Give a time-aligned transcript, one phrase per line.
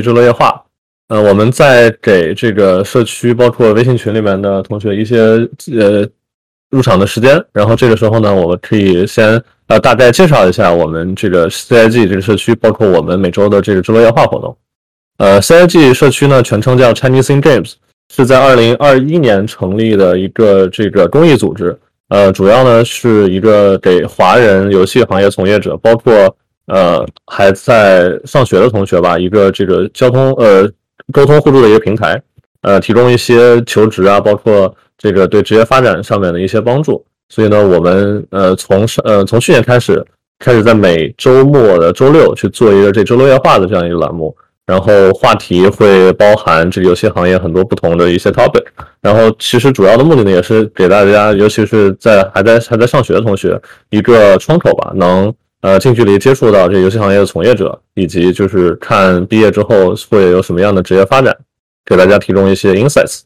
[0.00, 0.62] 支落液化。
[1.08, 5.18] 呃，我们在给这个社区，包括微信群里面的同学一些
[5.72, 6.04] 呃
[6.70, 7.40] 入场的时间。
[7.52, 14.56] 然后这个时候呢，我们可以先呃大概介绍一下我们这个 CIG 这个社区，包括我们每周的这个支落液化活动。
[15.18, 17.74] 呃，CIG 社区呢，全称叫 Chinese in Games，
[18.12, 21.78] 是在二零二一年成立的一个这个公益组织。
[22.08, 26.12] 呃，主要呢是一个给华人游戏行业从业者，包括
[26.66, 30.68] 呃还在上学的同学吧，一个这个交通呃
[31.12, 32.20] 沟通互助的一个平台，
[32.62, 37.04] 呃，提供一些求职啊，包括这个对职业发展上面的一些帮助。
[37.28, 40.04] 所以呢，我们呃从上呃从去年开始，
[40.38, 44.36] 开始在每周末的周六去做一个这周六夜话的这样一个栏目。
[44.66, 48.64] 然后话题会包含这个游戏行业很多不同的一些 topic，
[49.00, 53.56] 然后其实主要的目的呢，也是给大家，尤其是在还在还在上学的同学
[53.90, 61.36] 一个窗口吧，能呃近距离接触到这游戏行业的从业者，以及就是看毕业之后会有什么样的职业发展，
[61.84, 63.20] 给大家提供一些 insights，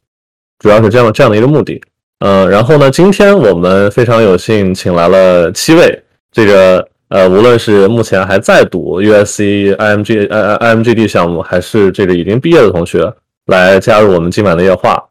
[0.59, 1.83] 主要是这样这样的一个目的。
[2.21, 6.87] 呃，然后呢，今天我们非常有幸请来了七位这个。
[7.11, 13.13] 呃，无论是目前还在读 USC IMG 呃 IMGD 项目，还是这个已经毕业的同学，
[13.47, 15.09] 来加入我们今晚的夜话，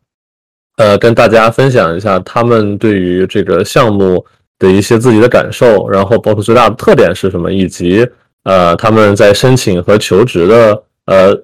[0.78, 4.26] 呃，跟大家分享一下他们对于这个项目
[4.60, 8.08] 的一些自己的感受，然后包括最大的特点是什么，以及
[8.44, 11.36] 呃他们在申请和求职的呃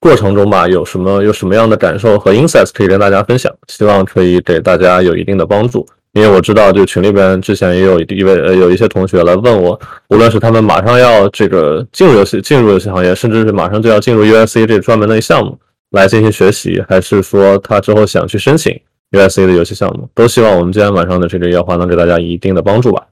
[0.00, 5.86] 过程中吧，有什么有什么样的感受和 insights 可以跟大家分享，希望可以给大家有一定的帮助。
[6.14, 15.58] 因为我知道，就群里边之前也有一位呃有一些同学来问我，无论是他们马上要这个进入游戏进入游戏行业，甚至是马上就要进入 USC 这专门的项目
[15.92, 18.78] 来进行学习，还是说他之后想去申请
[19.12, 23.06] U.S.A 的游戏项目，都希望我们今天晚上的这个夜话能给大家一定的帮助吧。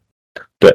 [0.59, 0.75] 对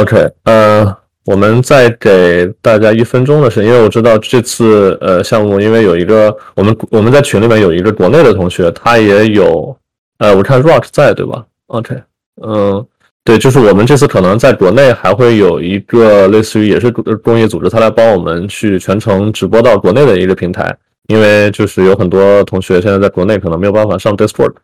[0.00, 9.76] ，OK，呃，我们再给大家一分钟的时间，因为我知道这次呃项目，因为有一个我们我们在群里面有一个国内的同学，他也有。
[10.18, 11.92] 呃，我看 Rock 在对吧？OK，
[12.40, 12.86] 嗯，
[13.24, 20.74] 对，就是我们这次可能在国内还会有一个类似于也是公益组织，他来帮我们去全程直播到国内的一个平台，
[21.08, 24.54] 因为就是有很多同学现在在国内可能没有办法上 Discord，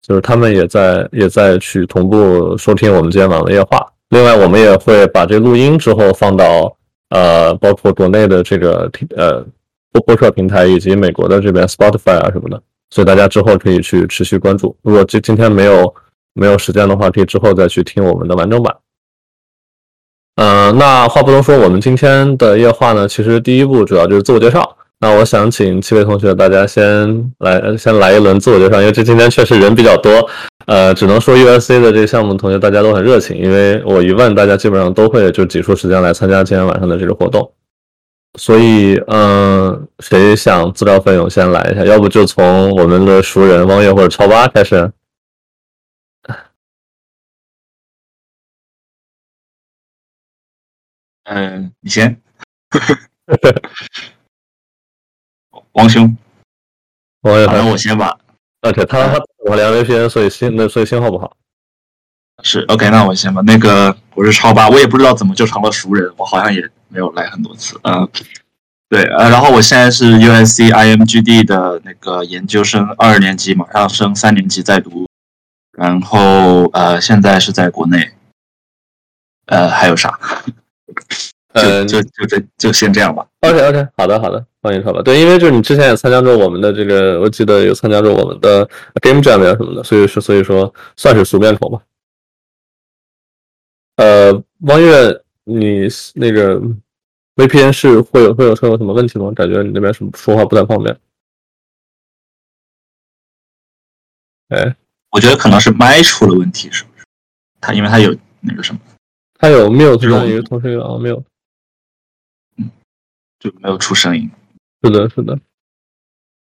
[0.00, 3.84] 就是他们也在也在去同步收听我们今天晚的夜话。
[4.10, 6.74] 另外，我们也会把这录音之后放到
[7.10, 9.44] 呃，包括国内的这个呃
[9.92, 12.62] 播播客平台以及美国的这边 Spotify 啊什么的。
[12.90, 14.74] 所以大家之后可以去持续关注。
[14.82, 15.94] 如果今今天没有
[16.32, 18.74] 没有时间的话，可以之后再去听我们的完整版。
[20.36, 24.77] 嗯，那话不多说，我们今天的夜话呢，其实第一步主要就是自我介绍。
[25.00, 30.28] 那我想请七位同学，大家先来先来一轮自我介绍，因为这今天确实人比较多。
[30.66, 37.52] 呃，只能说 USC 的这个项目同学大家都很热情，因为我一问，大家基本上都会就挤出时间来参加今天晚上的这个活动。
[38.38, 41.84] 所以，嗯，谁想自告奋勇先来一下？
[41.84, 44.90] 要不就从我们的熟人汪月或者超八开始。
[51.24, 52.20] 嗯，你先。
[55.72, 56.16] 王兄，
[57.22, 58.18] 王月，反正我先吧。
[58.62, 61.36] OK，他他我聊 VPN，所以信那所以信号不好。
[62.42, 63.42] 是 OK，那我先吧。
[63.44, 66.70] 那个我是超八，我也不知道怎么就成了熟人，我好像也。
[66.90, 68.08] 没有来很多次，嗯，
[68.88, 75.06] 对，呃，然后我现在是 USC IMGD 的那个研究生二年级，马上升三年级在读，
[75.72, 78.12] 然后呃，现在是在国内，
[79.44, 80.18] 呃，还有啥？
[81.52, 83.26] 呃，就就这就先这样吧。
[83.40, 85.02] OK OK，好的好的，欢迎超吧。
[85.02, 88.68] 对，因为就是你之前也参加过我们的这个，我记得有参加过我们的
[89.02, 91.80] Game Jam 呀什么的，所以说所以说算是熟面孔吧。
[93.96, 95.22] 呃，汪月。
[95.50, 96.60] 你那个
[97.36, 99.32] VPN 是会有会有会有什么问题吗？
[99.34, 100.94] 感觉你那边什么说话不太方便。
[104.50, 104.76] 哎，
[105.10, 107.06] 我觉得可能是麦出了问题，是不是？
[107.62, 108.80] 他因为他有那个什么，
[109.38, 111.24] 他有 mute 这种一个同时有啊 mute，嗯，
[113.38, 114.30] 就没有出声音。
[114.82, 115.38] 是的，是的。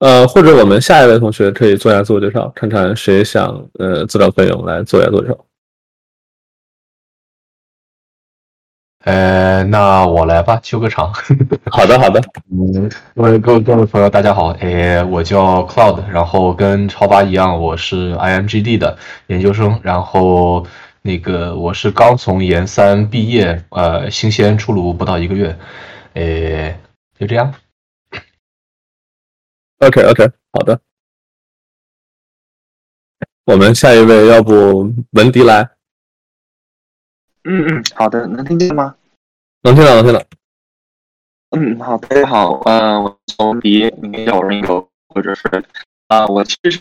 [0.00, 3.46] 呃，或者我们下一位同学可以做一下自我介绍，看看谁想
[3.78, 5.46] 呃自告奋勇来做一下自我介绍。
[9.04, 11.12] 呃，那我来吧，修个场。
[11.70, 12.20] 好的，好的。
[12.50, 14.48] 嗯，各位各位各位朋友，大家好。
[14.60, 19.78] 哎，我叫 Cloud，然后跟超八一样，我是 IMGD 的研究生。
[19.82, 20.66] 然后
[21.02, 25.54] 那个我是刚从研三毕业，呃，新鲜出炉不到一个月。
[26.14, 26.80] 哎，
[27.18, 27.52] 就这样。
[29.78, 30.80] OK OK，好的。
[33.46, 35.70] 我们下一位，要不文迪来？
[37.42, 38.96] 嗯嗯，好的，能听见吗？
[39.62, 40.24] 能听到，能听到。
[41.50, 45.42] 嗯，好，大家好，呃，我从迪，你们叫我 Ringo，或者是
[46.08, 46.80] 啊，我其实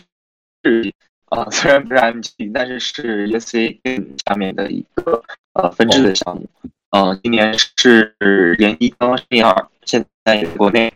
[0.62, 0.94] 是
[1.26, 3.80] 啊，虽然不是 MG，但是是 UC
[4.24, 5.22] 下面的一个
[5.52, 6.48] 呃分支的项目，
[6.94, 10.94] 嗯，今年是研一，刚刚是研二，现在也国内。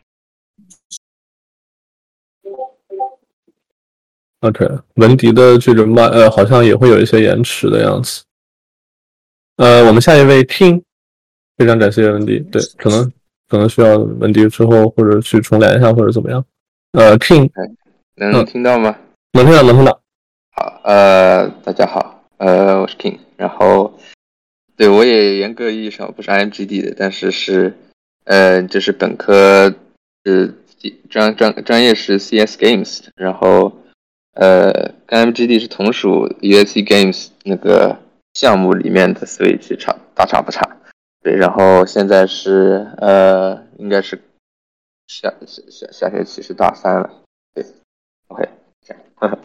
[4.39, 4.65] OK，
[4.95, 8.23] 文迪的这种麦呃，好像也会有一些延迟的样子。
[9.57, 10.85] 呃，我们下一位 King，
[11.57, 13.13] 非常感谢文迪，对，可能。
[13.49, 16.45] 可能需要文迪之后或者去重连一下或者怎么样？
[16.93, 17.51] 呃，King，
[18.17, 18.95] 能听到吗？
[19.33, 20.01] 能听到，能听到。
[20.51, 23.99] 好，呃，大家好，呃，我是 King，然后
[24.79, 27.77] 对我也严格意义上不是 IMGD 的，但是是，
[28.25, 29.75] 呃，就是本科
[30.25, 30.55] 是
[31.11, 33.83] 专专专业是 CS Games，然后
[34.35, 38.01] 呃，跟 IMGD 是同属 USC Games 那个
[38.35, 40.77] 项目里面的，所以其实差大差不差。
[41.23, 44.23] 对，然后现在是呃，应该是
[45.09, 47.23] 下下下下学期是大三了。
[47.53, 47.67] 对
[48.29, 48.49] ，OK，
[48.87, 49.03] 这样，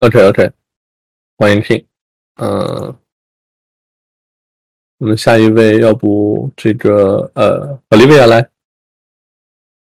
[0.00, 0.50] OK OK，
[1.36, 1.86] 欢迎听，
[2.40, 2.96] 嗯，
[4.98, 8.48] 我们下一位，要不这个呃，Olivia 来。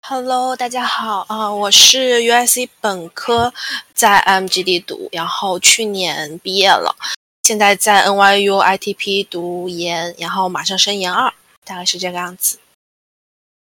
[0.02, 3.54] Hello，大家好啊，我是 UIC 本科
[3.94, 6.96] 在 MGD 读，然后去年毕业了。
[7.44, 11.32] 现在在 NYU ITP 读研，然后马上升研二，
[11.64, 12.58] 大概是这个样子。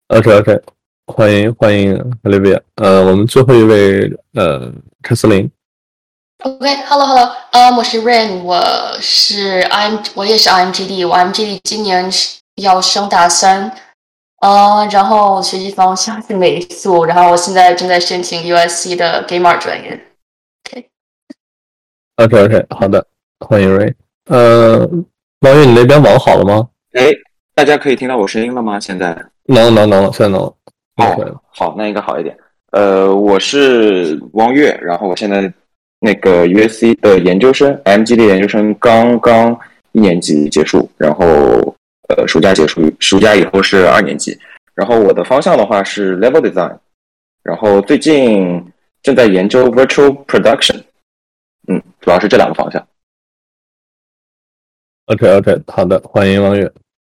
[0.08, 0.62] OK OK，
[1.06, 5.50] 欢迎欢迎 Olivia，呃，我们最后一位呃，凯瑟琳。
[6.44, 8.60] OK，Hello Hello，呃，我是 Rain，我
[9.00, 12.10] 是 I'm，我也是 IMGD，我 IMGD 今年
[12.56, 13.72] 要升大三，
[14.42, 19.98] 呃，然后学习方向是美术，然后我现在正在申请 USC 的 Game Art 专业。
[22.16, 23.06] OK，OK OK，好的。
[23.40, 23.94] 欢迎 Rain，
[24.26, 24.86] 呃，
[25.40, 26.68] 王月，你那边网好了吗？
[26.92, 27.10] 哎，
[27.54, 28.78] 大家可以听到我声音了吗？
[28.78, 30.40] 现在能能能，现在能。
[30.96, 32.36] 好，好，那应该好一点。
[32.72, 35.50] 呃，我是王月，然后我现在
[36.04, 39.58] 那个 USC 的研究生，MG 的研究生刚刚
[39.92, 41.24] 一年级结束，然后
[42.08, 44.38] 呃，暑假结束，暑假以后是二年级。
[44.74, 46.76] 然后我的方向的话是 Level Design，
[47.42, 48.62] 然后最近
[49.02, 50.82] 正在研究 Virtual Production，
[51.68, 52.86] 嗯，主要是这两个方向。
[55.06, 56.70] OK OK，好的，欢迎王月。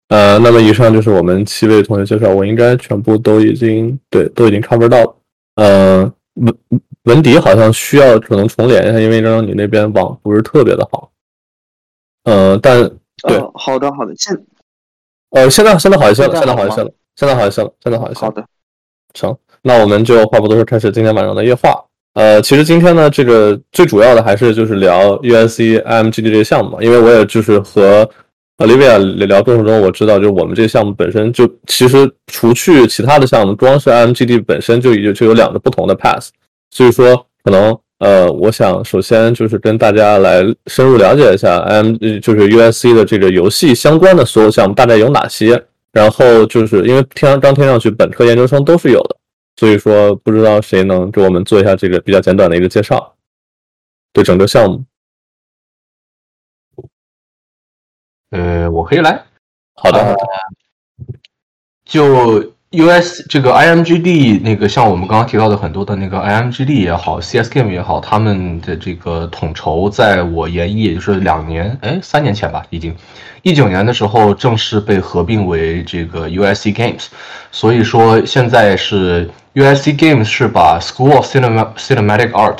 [0.07, 5.15] 呃，那么以上就是我们七位同学介绍，我应该全部都已经对都已经 cover 到了。
[5.55, 6.13] 呃，
[7.03, 11.11] 文文迪好像需要可能重连一下，因为刚刚你那边网不是特别的好。
[12.23, 12.81] 呃，但
[13.27, 14.37] 对，好的好的，现
[15.31, 18.19] 呃现在现在好一些了，现在好一些了，现在好一些了，现在好一些。
[18.19, 18.45] 好的，
[19.13, 21.83] 成，那我们就话不多说，开始今天晚上的夜话。
[22.13, 28.07] 呃，其实今天呢，这个最主要的还是就是聊 USC IMGD 这个项目嘛，因为我也就是和
[28.57, 36.27] Olivia 聊过程中，我知道就是我们这个项目本身就其实除去其他的项目，光是 IMGD 本身就已经就有两个不同的 path，
[36.71, 49.17] 所以说可能呃，我想首先就是跟大家来深入了解一下 IM 就是 USC 的这个游戏相关的所有项目大概有哪些，然后就是因为听刚听上去本科研究生都是有的。
[49.57, 53.13] 所以说，不知道谁能给我们做一下这个比较简短的一个介绍，
[54.13, 54.85] 对整个项目。
[58.29, 59.25] 呃，我可以来。
[59.73, 60.15] 好的。
[61.83, 72.95] 就 US 这个 IMGD 那个，像我们刚刚提到的很多的那个 IMGD 也好，CS Game 也好，他们的这个统筹，在我研一，也就是两年，哎，三年前吧，已经。
[73.41, 77.05] 一九年的时候正式被合并为这个 USC Games，
[77.51, 82.59] 所以说现在是 USC Games 是把 School of Cinematic Art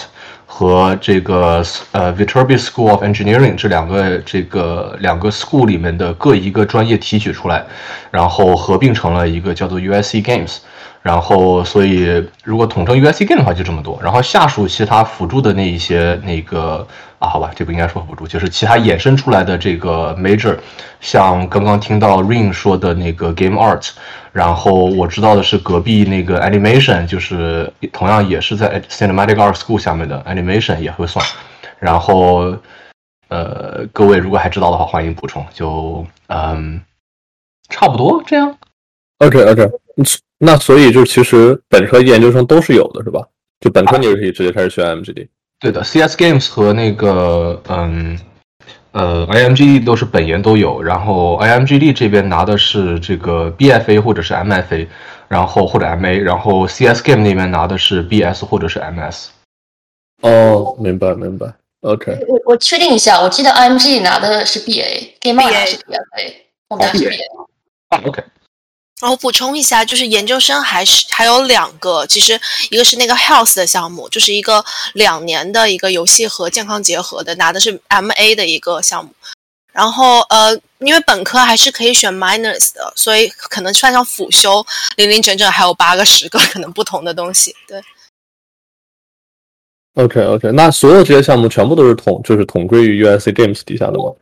[0.51, 7.63] 和这个呃 Viterbi School of Engineering 这两个这个两个 school 里面的各一个专业提取出来，
[8.09, 10.57] 然后合并成了一个叫做 USC Games。
[11.01, 13.97] 然后，所以如果统称 USC Game 的话，就这么多。
[14.03, 16.85] 然后下属其他辅助的那一些那个
[17.19, 20.57] 啊，好吧，这不应该说辅助，就是其他衍生出来的这个 major，
[20.99, 23.91] 像刚刚听到 Rain 说的那个 Game Art，
[24.31, 31.25] 然后我知道的是隔壁那个 Animation，就是同样也是在 Cinematic Art School 下面的 Animation 也会算。
[31.79, 32.55] 然后，
[33.29, 35.45] 呃，各位如果还知道的话，欢迎补充。
[35.53, 36.81] 就嗯，
[37.69, 38.57] 差不多这样。
[39.19, 39.69] OK OK。
[40.37, 43.21] 那所以就其实本科研究生都是有的，是吧？
[43.59, 45.27] 就本科你就可以直接开始学 MGD。
[45.59, 48.17] 对的，CS Games 和那个嗯
[48.99, 54.87] 呃 IMGD 都是本研都有，然后 IMGD 这边拿的是这个 BFA 或者是 MFA，
[55.29, 59.27] 然后或者 MA，然后 CS Game 那边拿的是 BS 或者是 MS。
[60.21, 61.47] 哦，明白明白。
[61.81, 62.25] OK。
[62.27, 66.33] 我我确定一下，我记得 IMGD 拿的是 BA，Game 拿的是 BFA，
[66.67, 67.19] 我们拿是 BA。
[67.89, 68.21] 啊，OK。
[69.01, 72.39] 我补充一下，就是研究生还是还有两个，其实
[72.69, 74.63] 一个是那个 Health 的项目，就是一个
[74.93, 79.13] 两年的一个游戏和健康结合的，拿的是 MA 的一个项目。
[79.71, 84.65] 然后呃，因为本科还是可以选 Minors 的，所以可能算上辅修，
[84.97, 87.55] 零零整整还有八个十个可能不同的东西。
[87.67, 87.81] 对。
[89.93, 94.13] OK OK，那所有这些项目全部都是统就是统归于 USC Games 底下的吗？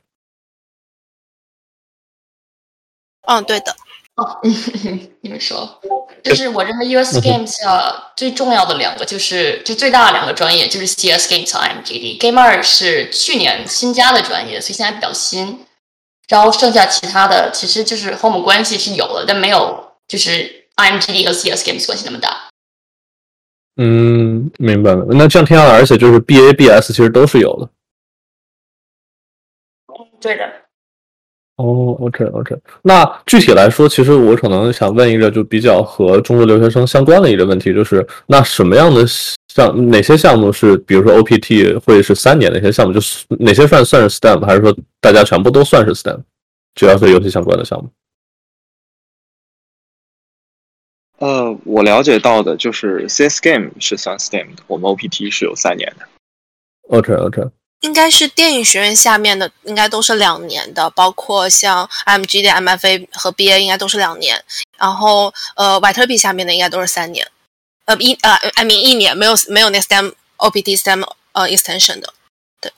[3.24, 3.76] 嗯，对的。
[4.18, 4.40] 哦，
[5.22, 5.80] 你们说，
[6.24, 12.20] 就是我认为 US Games 啊最重要的两个就是就最大的两个专业就是 CS Games 和 MGD。
[12.20, 15.64] Game 二是去年新加的专业，所以现在比较新。
[16.28, 22.50] 然后剩下其他的其实就是和我们关系是有了，但没有就是 IMGD 和 CS Games 关系那么大。
[23.76, 25.06] 嗯，明白了。
[25.12, 27.70] 那这样听下来，而且就是 BA、BS 其实都是有的。
[30.20, 30.67] 对的。
[31.58, 32.56] 哦，OK，OK。
[32.84, 42.54] 那具体来说，其实我可能想问一个就比较和中国留学生相关的一个问题，就是那什么样的项，哪些项目是，比如说 OPT 会是三年？
[42.54, 46.22] 哪些项目就是哪些算算是 STEM，还是说大家全部都算是 STEM？
[46.76, 47.90] 只要是游戏相关的项目。
[51.18, 56.08] 呃，我了解到的就是 CS Game 是算 STEM 的，我们 OPT 是有三年的。
[56.90, 57.42] OK，OK。
[57.82, 64.44] 应该是电影学院下面的，应该都是两年的，包括像 MG 的 MFA 和 BA 应该都是两年，
[64.78, 67.28] 然后呃，瓦特币下面的应该都是三年，
[67.86, 72.12] 呃一呃，I mean 一年，没有没有那 STEM OPT STEM 呃 extension 的，
[72.60, 72.72] 对。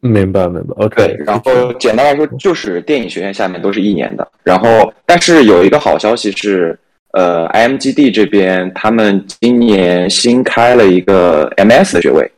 [0.00, 1.16] 明白明白，OK。
[1.20, 6.78] 然后简单来说，就是电影学院下面都是一年的，然后但是有一个好消息是。
[7.14, 12.28] 呃，IMGD 这边他们今年新开了一个 MS 的学位，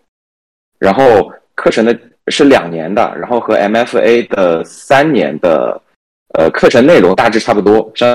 [0.78, 5.80] 然后课程的是两年的，然后和 MFA 的三年的
[6.34, 8.06] 呃课程内容大致差不多，相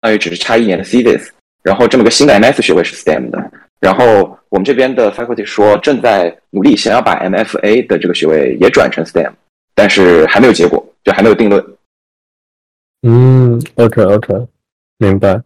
[0.00, 1.28] 当于只是差一年的 CDIS，
[1.62, 3.38] 然后这么个新的 MS 学位是 STEM 的，
[3.78, 9.30] 然后我们这边的 faculty 说正在努力想要把 MFA 的这个学位也转成 STEM，
[9.76, 11.64] 但是还没有结果，就还没有定论。
[13.02, 14.46] 嗯，OK OK，
[14.98, 15.42] 明白。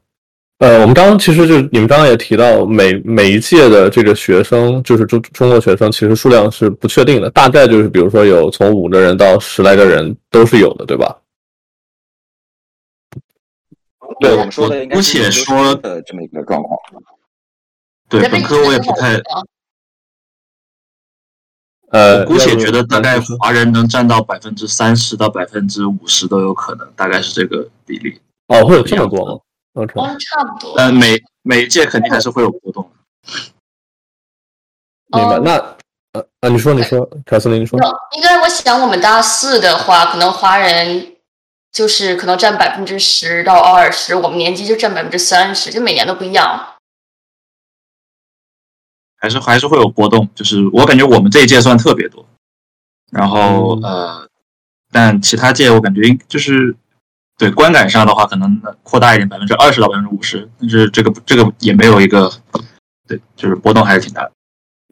[0.59, 11.15] 呃，我们刚刚其实就你们刚刚也提到，每每一届的这个学生，就是中中国学生，其实数量是不确定的，大概就是比如说有从五个人到十来个人都是有的，对吧？
[14.21, 16.79] 对，我们说的姑且说的这么一个状况。
[18.09, 19.21] 对，本科我也不太。
[21.91, 28.21] 呃，姑且觉得大概华人能占到百分之三十到百分之五十都有可能，大概是这个比例。
[28.49, 29.41] 哦，会有这么多吗？
[29.75, 29.87] 嗯，
[30.19, 30.75] 差不多。
[30.77, 32.91] 呃，每每一届肯定还是会有波动。
[35.09, 35.39] 明白。
[35.39, 35.53] 那
[36.13, 37.79] 呃啊，你说你说，凯瑟琳你说。
[38.17, 41.17] 应该我想我们大四的话，可能华人
[41.71, 46.76] 就是可能占百分之十到二十，我们年级就占百分之三十，就每年都不一样。
[49.19, 52.25] 还是还是会有波动，就是我感觉我们这一届算特别多，
[53.11, 54.29] 然后呃，
[54.93, 56.77] 但其他届我感觉就是
[57.39, 62.31] 对观感上的话，可能扩大一点，百分之二十到百分之五十，但是这个这个也没有一个
[63.09, 64.33] 对，就是波动还是挺大的。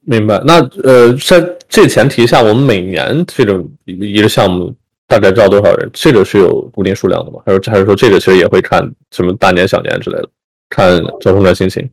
[0.07, 0.41] 明白。
[0.45, 4.75] 那呃，在这前提下，我们每年这种一个项目
[5.07, 5.91] 大概招多少人？
[5.93, 7.41] 这个是有固定数量的吗？
[7.47, 10.29] 还是还是说这个其实也会看什么大年小年之类的，
[10.69, 11.91] 看招生的心情？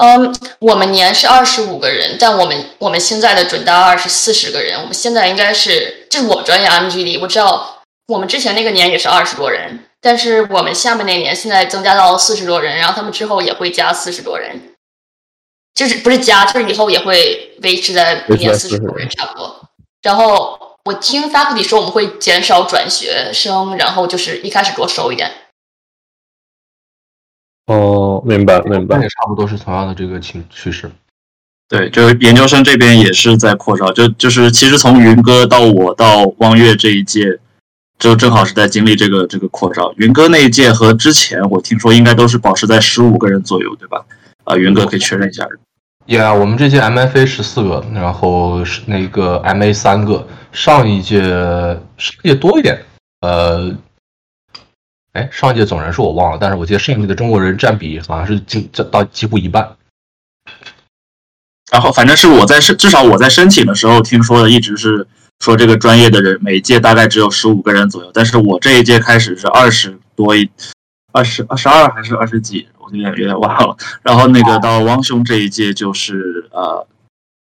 [0.00, 4.80] 嗯，我们年是二十五个人，但我们我们现在的准大二是四十个人。
[4.80, 14.72] 我们现在应该是，这是我专业 MGD，我知道我们之前那个年也是二十多人，但是我们下面那年现在增加到四十多人，然后他们之后也会加四十多人，
[15.74, 19.68] 就是不是加，就是以后也会维持在每年四十多人差不多。
[20.00, 25.30] 然后我听 faculty 说我们会减少转学生，然后就是一开始多收一点。
[27.70, 30.90] 哦，明白明白，也差不多是同样的这个情趋势。
[31.68, 37.38] 对，就是研究生这边也是在扩招，就就是其实从云哥到我到汪月这一届，
[37.96, 39.94] 就正好是在经历这个这个扩招。
[39.98, 44.04] 云哥那一届和之前我听说应该都是保持在十五个人左右，对吧？
[44.42, 45.46] 啊，云哥可以确认一下。
[46.08, 52.82] Yeah，我们这届 MFA 十四个，然后是那个 MA 三个，上一届上一届多一点，
[53.20, 53.72] 呃。
[55.12, 59.76] 哎，上一届总人数我忘了，但是我记得上一届的中国人占比好像是近这到几乎一半。
[61.72, 65.06] 然后反正是我在申，至少我在申请的时候听说的，一直是
[65.40, 68.10] 说这个专业的人每届大概只有十五个人左右。
[68.12, 70.48] 但是我这一届开始是二十多一，
[71.12, 73.76] 二十二十二还是二十几，我有点有点忘了。
[74.02, 76.86] 然后那个到汪兄这一届就是呃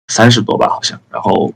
[0.08, 1.00] 三十多吧，好像。
[1.10, 1.52] 然后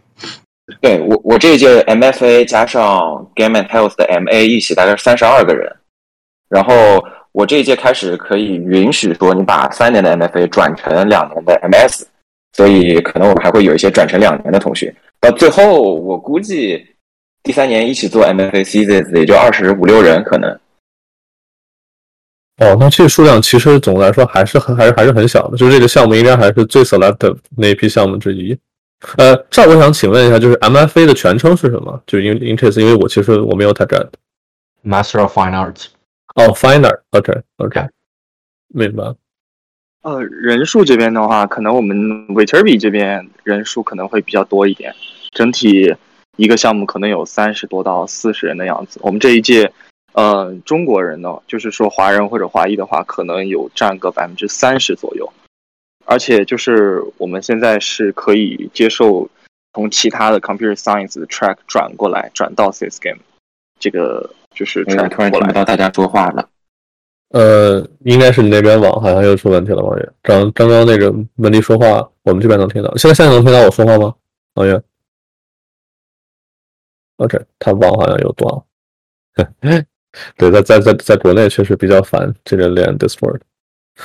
[0.81, 5.77] 对我我这一届 MFA 加上 Game and Health 的 MA 一起大概是三十二个人，
[6.49, 12.05] 然后我这一届开始可以允许说你把三年的 MFA 转成两年的 MS，
[12.53, 14.95] 所以可能我们还会有一些转成两年的同学。
[15.21, 16.87] 到最后我估计
[17.43, 20.51] 第三年一起做 MFA seasons 也就二十五六人可能。
[22.59, 28.59] 哦，那这个数量其实总的来说还是很还是还是很小的，就是这个项目应该还是最 selective 那一批项目之一。
[29.19, 32.03] 呃，这儿我想请问一下，就是 MFA 的全称是什么？
[32.07, 34.09] 就是因为 interest，因为我其实我没有太 get。
[34.83, 35.89] Master of Fine Arts。
[36.37, 37.89] 哦，Fine Art，OK OK，
[38.69, 39.15] 明白。
[40.03, 41.97] 呃，人数这边的话，可能我们
[42.29, 44.95] Viterbi 这边人数可能会比较多一点，
[45.33, 45.93] 整体
[46.37, 49.01] 一个项目可能有三十多到四十人的样子。
[49.03, 49.73] 我们这一届，
[50.13, 55.33] 呃，中国人呢，就是说华人或者华裔的话，可能有占个百分之三十左右。
[56.05, 59.29] 而且就是我们现在是可以接受
[59.73, 63.19] 从其他的 computer science 的 track 转过来，转到 CS game
[63.81, 65.09] 这个就是突然。
[65.09, 66.49] 听不到大家说话了。
[67.31, 70.13] 呃，应该是你那边网好像又出问题了，王月。
[70.23, 72.97] 刚刚刚那个文迪说话，我们这边能听到。
[72.97, 74.15] 现在现在能听到我说话吗？
[74.55, 74.81] 王月
[77.17, 78.65] ？OK，他网好像又断了。
[80.39, 83.41] 对，在在在在国内确实比较烦这个连 Discord。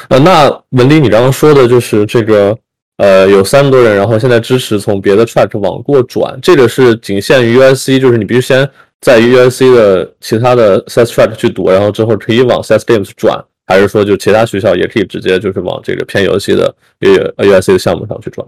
[0.09, 2.57] 呃，那文迪，你刚刚说的就是这个，
[2.97, 8.69] 呃，有三十多人，然后现在支持从别的 track 往过转，这个是仅限于 USC，就是你必须先
[9.01, 18.47] 在 USC 的其他的 CS track 去读，然后之后可以往 CS Games 转，还是说就其他学校也可以直接就是往这个偏游戏的 U USC 的项目上去转？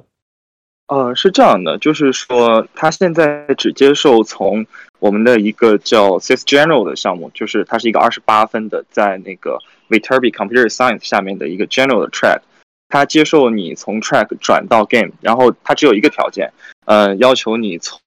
[0.87, 4.63] 呃，是这样的，就是说，他现在只接受从
[4.99, 9.57] 我们的一个叫 CS General 的项目，就是它是一个二十八分的，在那个
[9.89, 12.41] Viterbi Computer Science 下面的一个 General 的 track，
[12.89, 16.51] 它接受你从 track 转到 game，然后它只有一个条件，
[16.85, 17.97] 呃，要求你从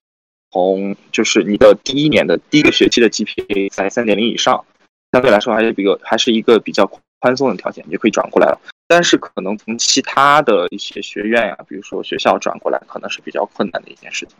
[0.51, 4.63] 从就是你的第一年的第一个学期的 GPA 在三点零以上，
[5.11, 6.89] 相对来说还是比较还是一个比较
[7.19, 8.59] 宽松的条件，你就可以转过来了。
[8.87, 14.35] 但是可能从其他的一些学院呀、比如说学校转过来，可能是比较困难的一件事情。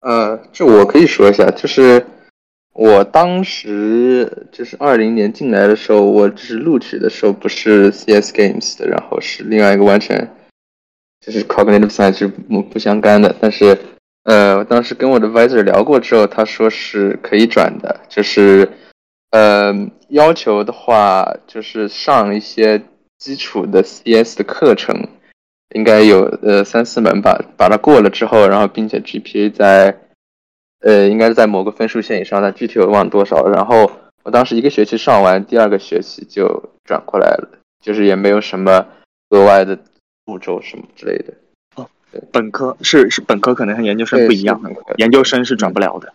[0.00, 2.06] 呃，这我可以说一下，就是
[2.72, 10.34] 我当时就是二零年进来的时候，我只是录取的时候不是 CS Games 的，然后是另外一个完全
[11.20, 13.36] 就是 Cognitive Science 是不不相干的。
[13.38, 13.78] 但是
[14.24, 18.68] 呃，我当时跟我的 advisor 聊过之后，他说是可以转的，就是
[19.30, 19.74] 呃
[20.08, 22.82] 要求的话，就是上一些
[23.18, 25.08] 基础的 CS 的课程。
[25.72, 29.96] 应该有呃三四门吧，把它过了之后，然后并且 GPA 在
[30.80, 33.52] 呃应该是在某个分数线以上，但具体我忘多少了。
[33.52, 33.88] 然后
[34.24, 37.48] 我当时一个学期上完，第二个学期就转过来了，
[37.80, 38.84] 就是也没有什么
[39.28, 39.78] 额外的
[40.24, 41.32] 步骤什么之类的。
[42.32, 44.60] 本科是是本科可能和研究生不一样
[44.96, 46.12] 研究生是转不了的。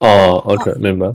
[0.00, 1.06] 哦，OK，明白。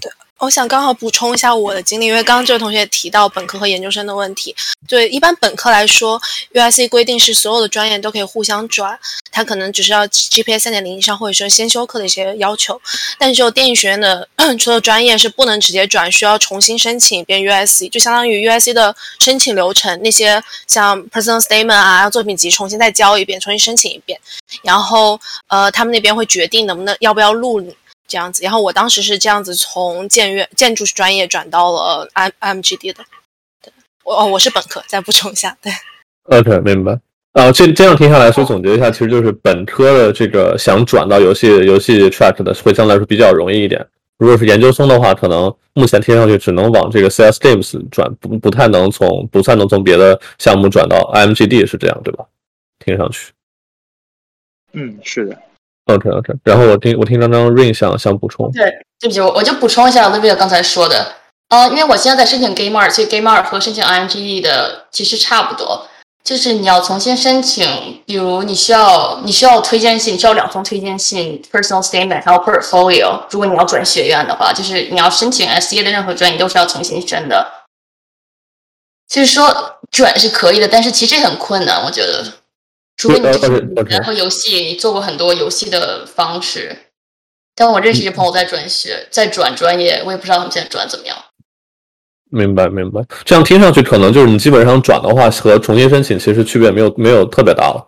[0.42, 4.56] 我想刚好补充一下我的经历，因为刚刚这位同学提到本科和研究生的问题。
[4.88, 6.20] 对，一般本科来说
[6.56, 9.00] ，UIC 规定是所有的专业都可以互相转，
[9.32, 12.82] 它可能只是要 GPA 三点零以上，或者说先修课的一些要求。
[13.20, 14.28] 但只有电影学院的
[14.60, 24.20] 除了专业是不能直接转，需要重新申请一遍 UIC，就相当于 UIC 的申请流程，那些像 personal statement 啊、作品集重新再交一遍，重新申请一遍，
[24.64, 27.72] 然后呃，他们那边会决定能不能要不要录你。
[28.12, 33.06] 这样子，然后我当时是这样子从建院建筑专业转到了 M MGD 的，
[33.64, 33.72] 对，
[34.04, 35.72] 我哦我是本科，再补充一下，对
[36.24, 37.00] ，OK，明白。
[37.32, 43.88] 啊，这这样听下来，所以总结一下，其实就是本科的这个想转到游戏游戏 track 的，会相对来说比较容易一点。
[44.18, 52.26] 如果是研究生的话，可能目前听上去只能往这个 CS Games 转，不不太能从不算能从别的项目转到 IMGD，是这样对吧？
[52.84, 53.32] 听上去。
[54.74, 55.38] 嗯，是的。
[55.94, 58.64] OK OK，然后我听我听刚刚 Rain 想想补充，对，
[59.00, 61.14] 对不起，我我就补充一下 Olivia 刚才说的，
[61.50, 65.88] 呃，因为我现在在申请 Game 二所以 Game 二和申请 IMGD 的其实差不多，
[66.24, 73.22] 就是你要重新申请，比如你需要你需要推荐信，需要两封推荐信，personal statement 还有 portfolio。
[73.30, 77.46] 如果你要转学院的话，就是你要申请 SCA 的任何专业都是要重新申的。
[79.10, 82.24] 就是说转是可以的，但是其实很困难，我觉得，
[83.02, 83.26] 除非你
[83.90, 86.78] 然后游戏你做过很多游戏的方式。
[87.56, 91.18] 但我认识一些朋友在转学，在转专业，我也不知道他们现在转怎么样。
[92.30, 93.02] 明白明白。
[93.26, 97.86] 这样听上去可能就是你基本上转的话和重新申请其实区别没有没有特别大了。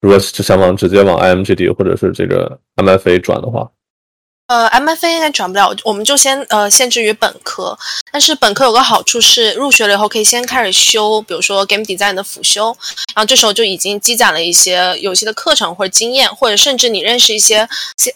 [0.00, 3.70] 如果就想往直接往 IMGD 或者是这个 MFA 转的话，
[4.48, 7.76] 呃，MFA 应该转不了，我们就先呃限制于本科。
[8.12, 12.66] 但是本科有个好处是，入学了以后可以先开始修，比如说 Game Design 的辅修，
[13.12, 17.68] 然后这时候就已经积攒了一些游戏的课程或者经验，或者甚至你认识一些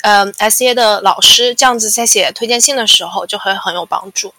[0.02, 4.32] 呃 SA 的老师，这样子在写推荐信的时候就会很有帮助。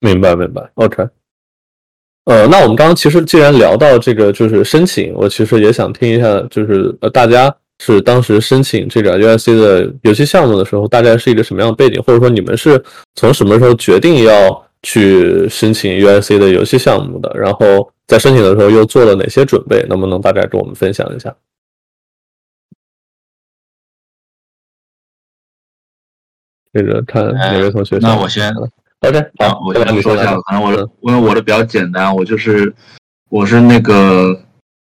[0.00, 1.02] 明白，明白，OK。
[2.26, 7.56] 呃，那我们刚刚其实既然聊到这个就是申请，我其实也想听一下，就是呃大家。
[7.80, 12.02] 是当时申请这个 UIC 的游戏项目的时候，大概是一个什么样的背景？
[12.02, 12.82] 或者说你们是
[13.14, 17.32] 从什么时候决定要去申请 UIC 的游戏项目的？
[17.38, 19.80] 然后在申请的时候又做了哪些准备？
[19.88, 21.32] 能不能大概跟我们分享一下？
[26.72, 27.96] 这个看哪位同学？
[28.00, 28.52] 那我先
[29.02, 30.34] ，OK，好，我先说一下。
[30.34, 32.74] 可能我的，因为我的比较简单，我就是
[33.30, 34.36] 我是那个。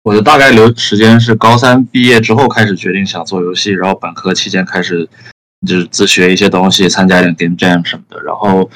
[0.07, 5.09] 我的大概留时间是高三毕业之后开始决定想做游戏，然后本科期间开始
[5.67, 8.23] 就是自学一些东西，参加一点 game jam 什么的。
[8.23, 8.71] 然后，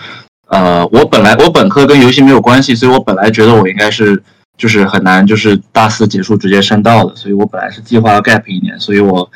[0.49, 4.21] 呃，我本来我本科跟游戏没有关系，所以我本来觉得我应该是
[4.59, 8.77] 就是很难就是大四结束直接升到的，所以我本来是计划 gap 一年。
[8.81, 9.31] 所以我，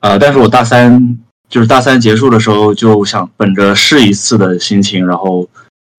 [0.00, 1.16] 呃，但是我大三
[1.48, 5.48] 就是大三结束的时候就想本着试一次的心情，然后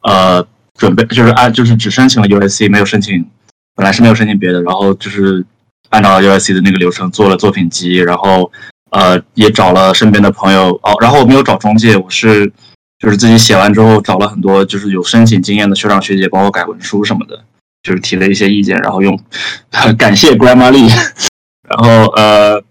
[0.04, 0.46] 呃
[0.78, 3.26] 准备就是按就是只申请了 USC，没有申请。
[3.76, 5.46] 本来是没有申请别的，然后就是
[5.90, 8.52] 按照 USC 的那个流程做了作品集，然后
[8.92, 12.52] 呃也找了身边的朋友哦，然后我没有找中介，我是
[13.00, 17.44] 就是自己写完之后找了很多就是有申请经验的学长学姐帮我改文书什么的，
[17.82, 19.20] 就是提了一些意见，然后用
[19.98, 20.72] 感谢 Grandma
[21.68, 22.62] 然后呃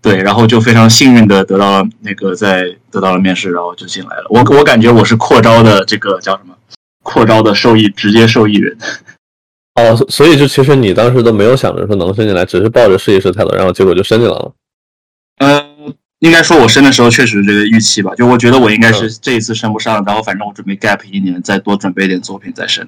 [0.00, 4.26] 对，然后就非常幸运的得到了那个在得到了面试，然后就进来了。
[4.30, 6.54] 我我感觉我是扩招的这个叫什么？
[7.04, 8.76] 扩招的受益直接受益人。
[9.74, 14.52] 哦，所以就其实你当时都没有想着说能申进来，只是抱着试一试态度，然后结果就申进来了。
[15.38, 22.86] 嗯，应该说我申的时候确实这个预期吧，就我觉得我应该是这一次申不上，然后反正我准备 gap 一年，再多准备一点作品再申。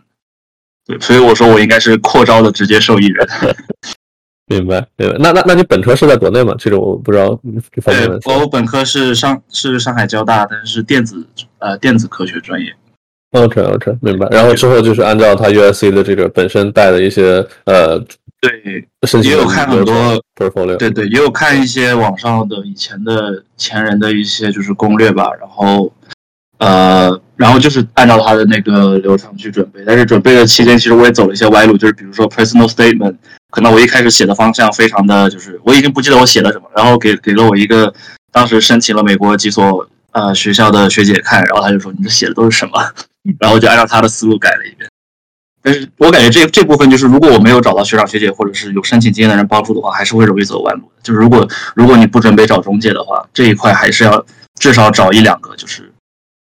[0.87, 3.27] 对，所以我说我应该是扩招的直接受益人。
[4.47, 5.17] 明白，明白。
[5.19, 6.55] 那那那你本科是在国内吗？
[6.59, 7.41] 这个我不知道。
[7.87, 11.27] 对，我本科是上是上海交大，但是电子
[11.61, 12.77] 呃电子科学专业。
[13.35, 14.29] OK OK，明白。
[14.31, 17.99] 然后之后就是按照他 USC 的这个本身带的一些呃，
[18.41, 18.87] 对，
[19.25, 25.31] 也有看很多 portfolio，对对，也有看一些网上的以前的前人的一些就是攻略吧。
[25.41, 25.93] 然后
[26.59, 29.81] 呃，然后就是按照他的那个流程去准备。
[29.85, 33.17] 但是准备的期间，其实我也走了一些歪路，就是比如说 personal statement，
[33.51, 37.93] 可能我一开始写的方向非常的就是我已经不记得我写了什么，然后给给了我一个
[38.31, 42.75] 当时申请了美国几所呃学校的学姐看，然后她就说你这写的都是什么？
[43.39, 44.91] 然后就按照他的思路改了一遍，
[45.63, 51.03] 但是我感觉这这部分就是，如果我没有找到学长学姐或者是有申请经验的人帮助的话，还是会容易走弯路的。
[51.03, 54.27] 就是如果如果你不准备找中介的话，这一块还是要
[54.59, 55.93] 至少找一两个就是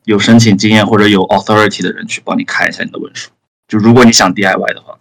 [0.04, 3.30] 有申请经验或者有 authority 的人去帮你看一下你的文书。
[3.66, 4.97] 就如果你想 DIY 的话，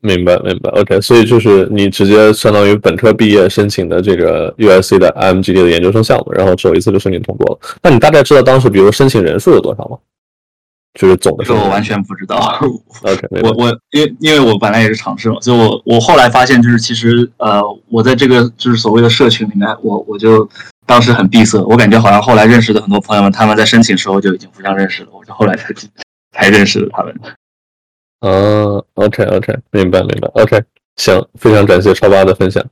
[0.00, 1.00] 明白明白，OK。
[1.00, 7.60] 所以就是你直接相当于本科毕业申请的这个 USC 的 IMGD 的研究生项目，然后只有一次就申请通过了。
[7.82, 9.98] 那你大概知道当时比如申请人数有多少吗？
[10.98, 11.44] 就是总的。
[11.44, 12.36] 这个我完全不知道。
[13.02, 20.48] OK， 我我因为因为我本来也是尝试嘛，所以我我后来发现就是其实呃我在这个就是所谓的社群里面，我我就
[20.86, 25.72] 当时很闭塞，我感觉好像后来认识的很多朋友们，他们在申请时候就已经互相认识了，我就后来才
[26.32, 27.14] 才认识的他们。
[28.20, 30.60] 哦，OK，OK，明白，明白，OK，
[30.96, 32.64] 行，非常感谢超八的分享。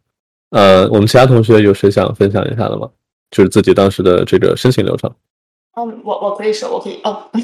[0.50, 2.88] 呃，我们其他同学有谁想分享一下的吗？
[3.30, 5.08] 就是自己当时的这个申请流程。
[5.76, 7.10] 嗯，我我可以说，我可以哦。
[7.30, 7.42] 啊，你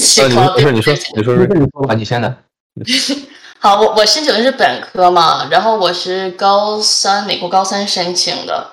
[0.00, 2.34] 说，你说，你说，你说，你说吧，你先来。
[3.60, 8.66] 好，我我申请的是本科嘛，然后我是高三，美国高三申请的。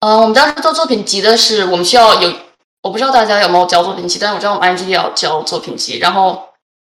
[0.00, 2.32] 嗯，我们当时做作品集的是，我们需要有，
[2.82, 6.42] 我不知道大家有没有交作品集，但是我知道我们 I G 要交作品集，然后。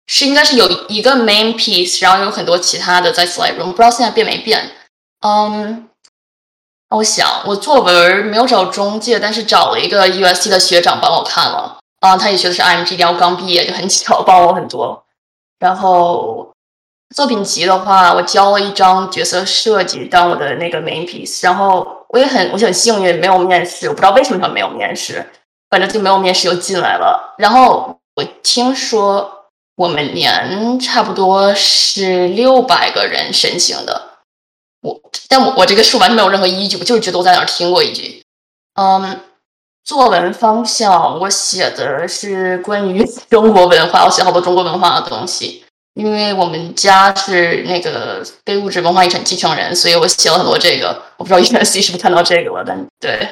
[0.07, 4.71] 是应该是有一个 main piece，然后有很多其他的在 slide room，不知道现在变没变。
[5.25, 5.87] 嗯，
[6.89, 11.77] 我想我作文没有找中介，但是找了一个 USC 的学长帮我看了。
[12.01, 15.05] 啊，他也学的是 IMG，然后刚毕业就很巧， 帮我很多。
[15.59, 16.51] 然后
[17.15, 25.25] 作品集的话，我交了一张角色设计当我的那个 main piece，然后我也很我很幸运没有面试，我不知道为什么他没有面试，
[25.69, 27.35] 反正就没有面试就进来了。
[27.37, 29.40] 然后我听说。
[29.75, 34.19] 我们年差不多是六百个人申请的，
[34.81, 38.23] 我但我我这个数完全没有任何依据，我就是觉得我在哪儿听过一句。
[38.75, 39.21] 嗯，
[39.83, 45.63] 作文方向我写的是关于 中国文化，我写好多中国文化的东西，
[45.95, 51.01] 因为我们家是那个非物质文化遗产继承人，所以我写了很多这个。
[51.17, 53.27] 我不知道 E S C 是不是看到这个了，但对。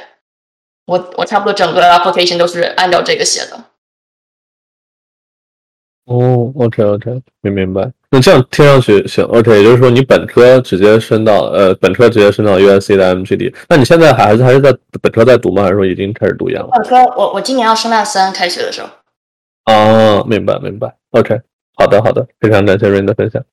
[0.85, 3.63] 我我差不多整个 application 都是按照这个写的。
[6.09, 7.91] 哦，OK OK，明明白。
[8.09, 15.61] 那这样听上去行，OK，也就是说你本科直接升到呃本科直接升到 USC 的 MGD，那你现在还是还是在本科在读吗？
[15.61, 16.69] 还是说已经开始读研了？
[16.71, 18.89] 本科我我今年要升大三，开学的时候。
[19.71, 21.39] 哦，明白明白，OK，
[21.75, 23.43] 好的好的，非常感谢 Rain 的分享。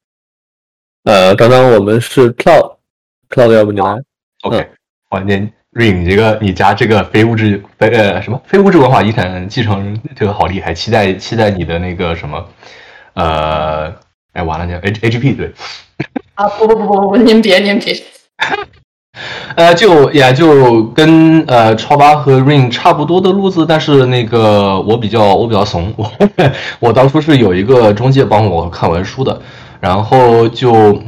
[1.04, 4.02] 呃，刚刚我们是 Cloud，Cloud 要不你来
[4.44, 4.66] ？OK，
[5.10, 12.44] 好，那 Rain，你这个你家这个非物质非呃什么非物质文化遗产继承这个好厉害，期待期待你的那个什么
[13.14, 13.92] 呃。
[14.32, 15.50] 哎，完了，叫 H H P 对。
[16.34, 17.96] 啊不不不不不，您别您别。
[19.54, 26.12] 呃，就也，就跟呃超八和 Rain 差不多的路子，但是那个我比较我比较怂，我
[26.80, 29.40] 我当初是有一个中介帮我看文书的，
[29.80, 31.02] 然后就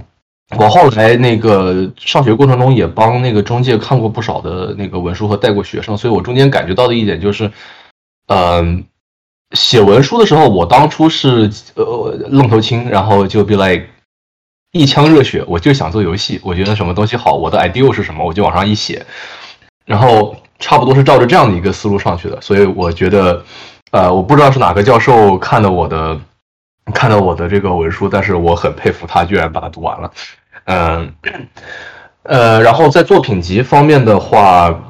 [0.56, 7.50] 我后来那个上学过程中也帮那个中介看过不少的那个文书和带过学生，所以我中间感觉到的一点就是，
[8.28, 8.84] 嗯。
[9.52, 13.86] 写文书的时候，我当初是呃愣头青，然后就 be like
[14.72, 16.38] 一腔热血，我就想做游戏。
[16.44, 19.06] 我觉得什么东西好，我的 idea 是什么，我就往上一写，
[19.86, 22.38] 然后差不多是照着这样的一个思路上去的。
[22.42, 23.42] 所以我觉得，
[23.90, 26.20] 呃，我不知道是哪个教授看的我的
[26.92, 30.12] 看到我的这个文书，但是我很佩服他，居然把它读完了。
[30.68, 31.12] 嗯，
[32.22, 34.84] 呃，然后在作品集方面的话。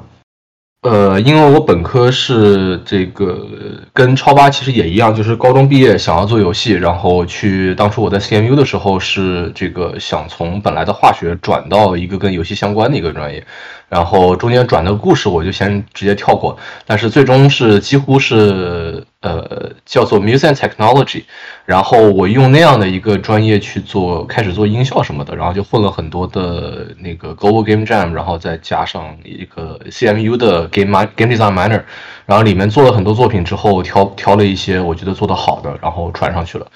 [0.83, 3.45] 呃，因为我本科是这个
[3.93, 13.45] 跟超八其实也一样，就是高中毕业想要做游戏，然后去当初我在 CMU 的时候是这个想从本来的化学转到一个跟游戏相关的一个专业。
[13.89, 21.25] 然后中间转的故事我就先直接跳过，但是最终是几乎是呃叫做 music technology，
[21.65, 31.83] 然后我用那样的一个专业去做开始做音效什么的，然后就混了很多的那个 global game jam，然后再加上一个 CMU 的 game game design minor，
[32.27, 36.67] 然后里面做了很多作品之后挑挑了一些我觉得做的好的，然后传上去了。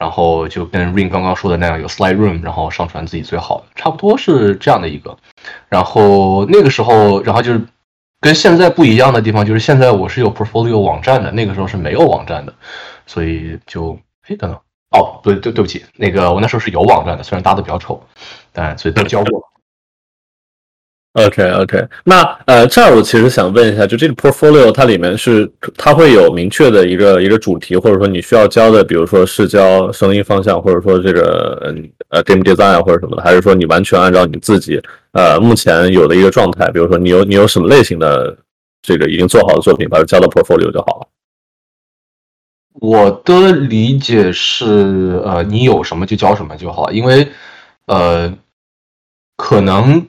[0.00, 5.14] 然后就跟 Rain 刚刚说的那样，有 Slide Room，然后上传自己最好的，差不多是这样的一个。
[5.68, 7.60] 然后那个时候，然后就是
[8.18, 12.54] 跟现在不一样的地方，就是现在我是有 Portfolio 网站的，那个时候是没有网站的，
[13.06, 14.58] 所以就嘿等等，
[14.98, 18.02] 哦，对对对不起，那个我那时候是有网站的，虽然搭的比较丑，
[18.52, 19.46] 但所以都教过了。
[21.14, 38.36] OK OK，那呃，这儿我其实想问一下，就这个 portfolio 它里面是它会有明确的一个一个主题，或者说你需要教的，比如说是教声音方向，或者说这个嗯呃 game design 啊或者什么的，还是说你完全按照你自己呃目前有的一个状态，比如说你有你有什么类型的
[38.80, 41.08] 这个已经做好的作品，把它交到 portfolio 就好了。
[42.74, 47.26] 我的理解是，呃，你有什么就教什么就好，因为
[47.86, 48.32] 呃
[49.36, 50.06] 可能。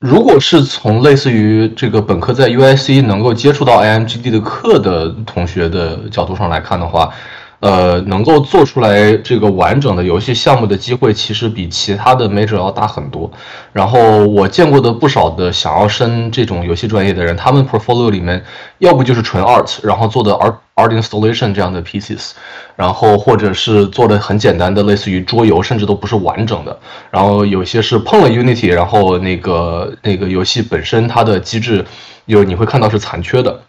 [0.00, 7.12] 如果是从类似于这个本科在 UIC 能够接触到 IMGD 的课的同学的角度上来看的话，
[7.60, 13.30] 呃，能够做出来这个完整的游戏项目的机会，其实比其他的 major 要大很多。
[13.72, 18.44] 然后我见过的不少的想要升这种游戏专业的人，他们 portfolio 里面
[18.78, 22.30] 要不就是纯 art，然后做的 art art installation 这样的 pieces。
[22.76, 26.78] 然后或者是做的很简单的，类似于桌游，甚至都不是完整的。
[27.10, 31.84] 然后有些是碰了 Unity，然后那个那个游戏本身它的机制，
[32.26, 33.60] 有你会看到是残缺的。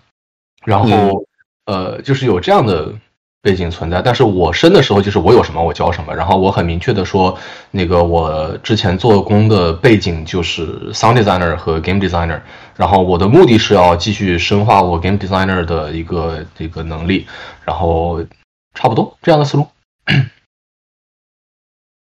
[0.63, 1.23] 然后
[1.65, 2.93] 呃，就是有这样的
[3.41, 4.01] 背景存在。
[4.01, 6.15] 但是我升的时候，就是我有什么我教什么。
[6.15, 7.37] 然后我很明确的说，
[7.71, 12.41] 那个我之前做工的背景就是 Sound Designer 和 Game Designer。
[12.75, 17.27] 然后我的目的是要继续深化我 Game Designer 的一个这个能力。
[17.65, 18.21] 然后。
[18.75, 19.67] 差不多这样的思路，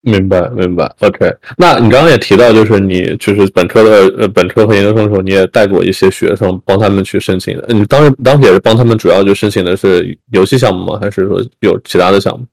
[0.10, 0.92] 明白明白。
[1.00, 7.66] OK，那你刚刚也提到，就是你就是本科的呃本科和研究生的时候，你也带过一些学生，帮他们去申请的。
[7.70, 11.00] 你当时当时也是帮他们，主要就申请的是游戏项目吗？
[11.02, 12.46] 还是说有其他的项目？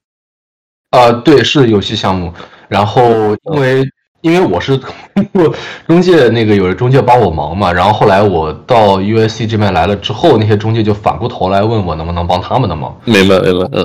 [0.90, 2.32] 啊，对，是游戏项目。
[2.68, 3.84] 然后因为。
[4.26, 4.92] 因为我是通
[5.32, 5.54] 过
[5.86, 12.92] 中介，那个有中介帮我忙嘛，然后后来我到 USC 这边来了之后，那些中介就反过头来问我能不能帮他们的忙。
[13.04, 13.84] 明白，明白，嗯，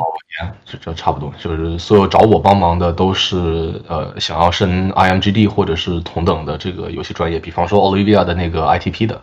[0.65, 9.21] 这这差不多，就是所有找我帮忙的都是呃想要升 IMGD 或者是同等的这个游戏专业，比方说 Olivia 的那个 ITP 的。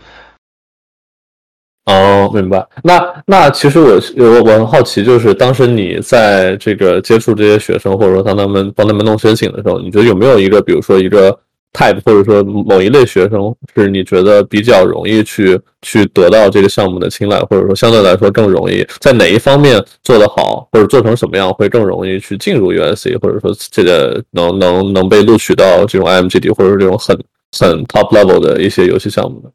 [1.89, 2.63] 哦，明白。
[2.83, 11.31] 那那其实我我我很好奇，就是当时你在这个接触这些学生，或者说当他们帮他们弄申请的时候，你觉得有没有一个，比如说一个
[11.73, 27.19] type，或者说某一类学生是你觉得比较容易去去得到这个项目的青睐，或者说相对来说更容易在哪一方面做得好，或者做成什么样会更容易去进入 USC，或者说这个能能能被录取到这种 M G D 或者说这种很
[27.59, 29.49] 很 top level 的一些游戏项目呢？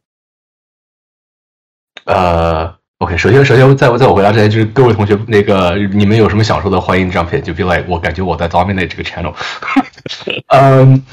[2.05, 9.33] 呃，OK，首先首先在在我回答之前，就是各位同学，那个你们有什么想说的，欢迎 jump in，就 be like，我感觉我在 dominate 这个 channel。
[10.47, 11.03] 嗯，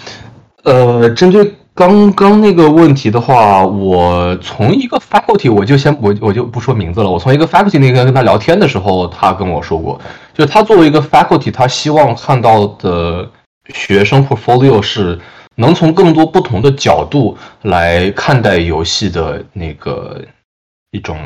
[0.64, 10.00] 呃，针对刚刚那个问题的话，我从一个 faculty，我就先我我就不说名字了，我从一个 faculty 那边跟他聊天的时候，他跟我说过，
[10.34, 13.30] 就他作为一个 faculty，他希望看到的
[13.72, 15.18] 学生 portfolio 是
[15.54, 20.20] 能从更多不同的角度来看待游戏的那个
[20.90, 21.16] 一种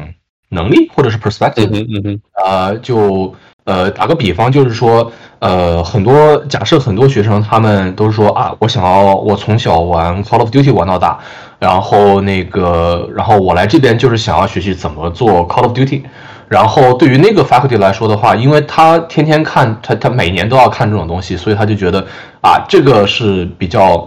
[0.48, 1.68] 能力或者是 perspective。
[1.70, 11.18] 嗯哼嗯哼，啊，就呃打个比方，就是说，呃，很多假设很多学生他们都是说啊，我想要我从小玩 Call of Duty 玩到大，
[11.59, 16.03] 然后那个，然后我来这边就是想要学习怎么做 Call of Duty。
[16.46, 22.07] 然后对于那个 faculty 来说的话，因为他天天看他他每年都要看这种东西，所以他就觉得
[22.42, 24.07] 啊，这个是比较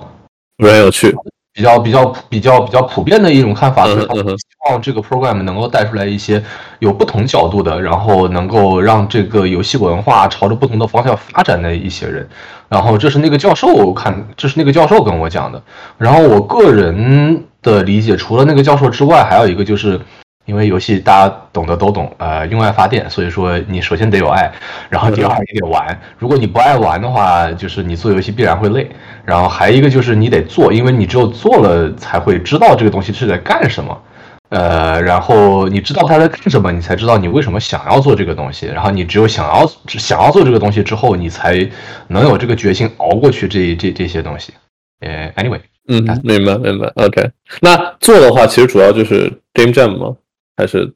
[0.59, 1.13] 非常有趣。
[1.57, 6.41] 比较比较比较比较普遍的一种看法，所以他嗯哼希望这个 program 能够带出来一些
[6.77, 12.29] 有不同角度的，然后能够让这个游戏文化朝着不同的方向发展的一些人。
[12.69, 15.59] 然后这是那个教授看，这是那个教授跟我讲的。
[15.97, 19.99] 然后我个人的理解，除了那个教授之外，还有一个就是。
[20.47, 24.51] 因为游戏大家懂的都懂，呃，用爱发电，所以说你首先得有爱，
[24.89, 26.01] 然后第二你得玩。
[26.17, 28.89] 如果你不爱玩的话，就是你做游戏必然会累。
[29.25, 34.01] 然后还有一个就是你得做，因为你只有做了才会知道这个东西是在干什么。
[34.49, 38.67] 呃，然后你知道他在干什么，你才知道你为什么想要做这个东西。
[38.67, 41.69] 然后你只有想要想要做这个东西之后，你才
[42.07, 44.53] 能有这个决心熬过去这这这些东西。
[45.01, 46.87] 呃，anyway，嗯，明白明白。
[46.95, 47.29] OK，
[47.59, 50.15] 那做的话，其实主要就是 game jam 吗？
[50.57, 50.93] 还是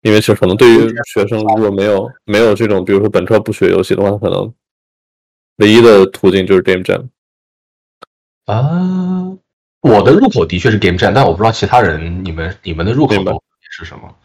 [0.00, 4.54] 因为就可能对于学生，如果没有没有这种，比如说本科不学游戏的话，可能
[5.56, 7.08] 唯一的途径就是 game jam。
[8.46, 9.36] 啊，
[9.80, 13.14] 我的入口的确是 game jam，但我不知道其他人你们你们的入口
[13.70, 14.16] 是什么。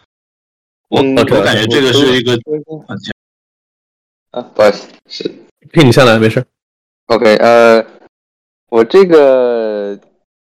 [0.90, 2.34] 我嗯我感觉这个是一个
[4.32, 5.24] 啊，不好意思，是
[5.74, 6.46] 听你下来没事。
[7.08, 7.86] OK，呃，
[8.70, 10.00] 我这个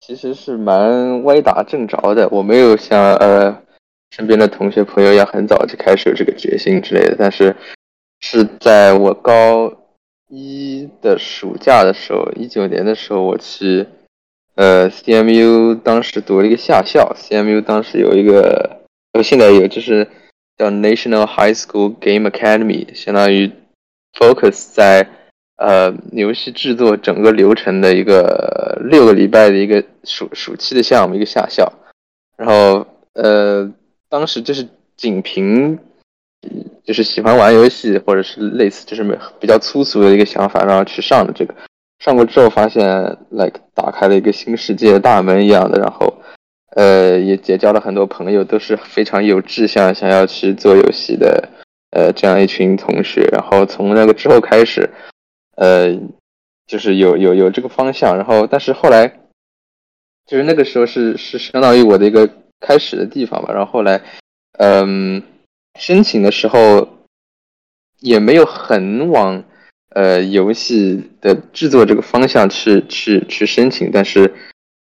[0.00, 3.62] 其实是蛮歪打正着的，我没有像呃
[4.10, 7.54] 身边的同学朋友一样很早就开始有这个决心之类的，但是
[8.20, 9.72] 是在我高
[10.28, 13.86] 一的暑假的时候，一九年的时候，我去
[14.54, 18.80] 呃 CMU 当时读了一个夏校，CMU 当时有一个，
[19.12, 20.08] 呃现在有就是
[20.56, 23.50] 叫 National High School Game Academy，相当于
[24.18, 25.08] focus 在
[25.60, 31.72] 呃游戏制作整个流程的一个六个礼拜的一个暑暑期的项目，一个夏校。
[32.36, 33.70] 然后呃，
[34.08, 35.78] 当时就是仅凭
[36.82, 41.54] 就是喜欢玩游戏或者是类似就是没比较粗俗的一个想法，然后去上的这个。
[42.02, 46.10] 上过之后发现，like 打开了一个新世界的大门一样的，然后
[46.74, 51.46] 呃也结交了很多朋友，都是非常有志向，想要去做游戏的
[51.90, 53.28] 呃这样一群同学。
[53.30, 54.88] 然后从那个之后开始，
[55.60, 55.94] 呃，
[56.66, 59.20] 就是有有有这个方向，然后但是后来，
[60.24, 62.26] 就是那个时候是是相当于我的一个
[62.60, 63.52] 开始的地方吧。
[63.52, 64.00] 然后后来，
[64.58, 65.22] 嗯，
[65.78, 66.88] 申请的时候
[67.98, 69.44] 也没有很往
[69.90, 74.32] 呃游戏的制作这个方向去去去申请，但是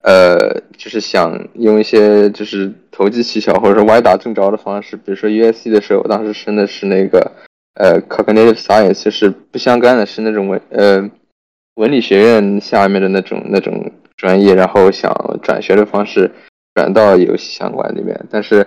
[0.04, 0.38] 呃，
[0.78, 7.32] 就是想用一些就是投机取巧或者说歪打正着的方式，比如说 USC 的时候，我当时申的是那个。
[7.74, 11.10] 呃，cognitive science 就是不相干的，是那种文呃
[11.76, 16.30] 文理学院下面的那种那种专业，然后想转学的方式
[16.74, 18.66] 转到游戏相关里面，但是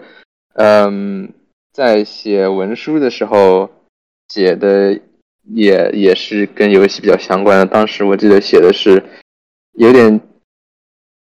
[0.56, 1.32] 嗯，
[1.74, 3.70] 在写文书的时候
[4.30, 5.00] 写的
[5.44, 7.66] 也也是跟游戏比较相关的。
[7.66, 9.04] 当时我记得写的是
[9.74, 10.22] 有点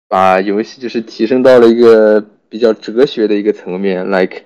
[0.07, 4.43] 把游戏就是提升到了一个比较哲学的一个层面，like。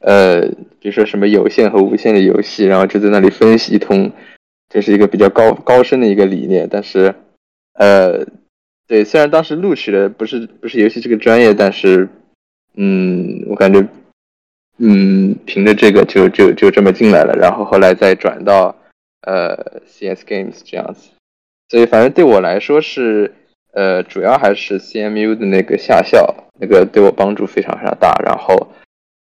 [0.00, 0.40] 呃，
[0.80, 4.10] 比如说什么有限和无限的游戏，然后就在那里分析一通，
[4.68, 6.66] 这是一个比较高高深的一个理念。
[6.70, 7.14] 但是，
[7.74, 8.24] 呃，
[8.88, 12.08] 对，虽然当时录取的不是不是游戏这个专业，但是，
[12.76, 13.86] 嗯，我感觉，
[14.78, 17.34] 嗯，凭着这个就就就这么进来了。
[17.38, 18.74] 然后后来再转到
[19.26, 21.10] 呃 CS Games 这样子，
[21.68, 23.34] 所以反正对我来说是，
[23.74, 28.18] 呃，主要还是 CMU 的那个下校，那个对我帮助非常非常大。
[28.24, 28.68] 然后。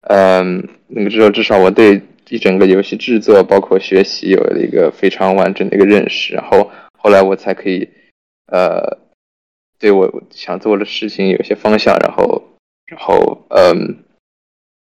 [0.07, 7.89] 嗯，那个之后至少我对一整个游戏制作，包括学习有了一个非常完整的一个认识，然后后来我才可以，
[8.47, 8.99] 呃，
[9.79, 12.43] 对我想做的事情有一些方向，然后，
[12.87, 14.03] 然后嗯，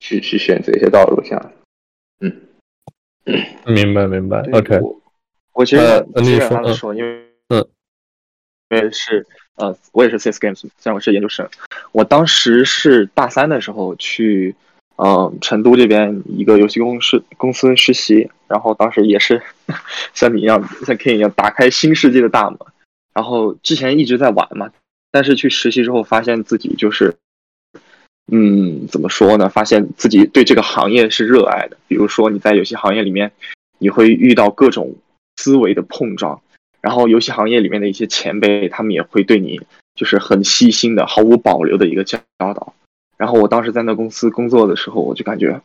[0.00, 1.52] 去去选择一些道路，这样，
[2.20, 2.40] 嗯，
[3.66, 4.40] 明白明白。
[4.52, 5.00] OK，我
[5.52, 7.66] 我其实呃你说说，因为嗯，
[8.70, 9.26] 因为是
[9.56, 11.48] 呃，我也是 CS Games，虽然我是研究生，
[11.92, 14.54] 我当时是大三的时候去，
[15.00, 19.42] 呃，成都这边一个游戏公司公司实习，然后当时也是
[20.12, 22.58] 像你一样，像 King 一样打开新世界的大门，
[23.14, 24.70] 然后之前一直在玩嘛，
[25.10, 27.16] 但是去实习之后发现自己就是。
[28.32, 29.48] 嗯，怎么说呢？
[29.48, 31.76] 发现自己对这个行业是热爱的。
[31.88, 33.32] 比如说你在游戏行业里面，
[33.78, 34.94] 你会遇到各种
[35.36, 36.40] 思维的碰撞，
[36.80, 39.60] 然后游戏行业里面的一些前辈，他们也会对你
[39.96, 42.72] 就是很细心的、毫无保留的一个教导。
[43.20, 45.60] 然后我当时在那公司工作的时候，我就感觉，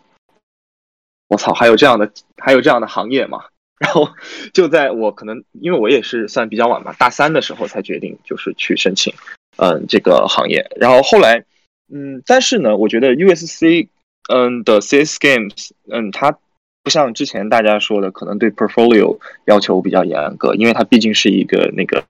[1.30, 3.46] 我操，还有这样的，还有这样的行业吗？
[3.80, 4.10] 然后
[4.54, 9.14] 就在我可能因为我也是算比较晚吧，大三的时候才决定就是去申请，
[9.56, 10.70] 嗯，这个行业。
[10.76, 11.46] 然后后来。
[11.88, 13.90] 嗯，但是呢，我觉得 USC
[14.28, 16.36] 嗯的 CS Games 嗯，它
[16.82, 22.04] 不像之前大家说的，可能对 portfolio 要求比较严格，因为它毕竟是一个那个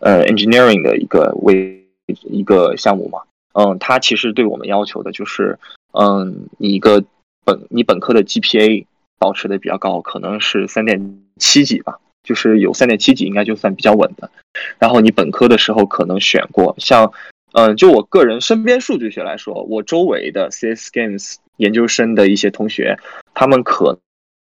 [0.00, 3.20] 呃 engineering 的一个为一个项目嘛。
[3.54, 5.58] 嗯，它其实对我们要求的就是
[5.92, 7.02] 嗯，你一个
[7.44, 8.86] 本你本科的 GPA
[9.18, 14.30] 保持的比较高，可能是三点七几吧，就是有三点七几应该就算比较稳的。
[14.78, 17.12] 然后你本科的时候可能选过像。
[17.56, 22.98] 嗯，就我个人身边数据学来说，我周围的 CS Games 研究生的一些同学，
[23.32, 23.96] 他们可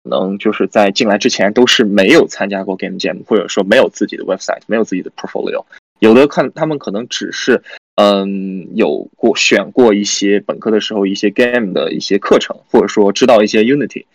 [0.04, 5.64] 能就是在进来之前都是没有参加过 Game Jam，或者说没有自己的 website，没有自己的 portfolio。
[6.00, 7.64] 有的看他们可能只是
[8.00, 14.06] 嗯有过选过一些本科的时候一些 game 的一些课程，或者说知道一些 Unity。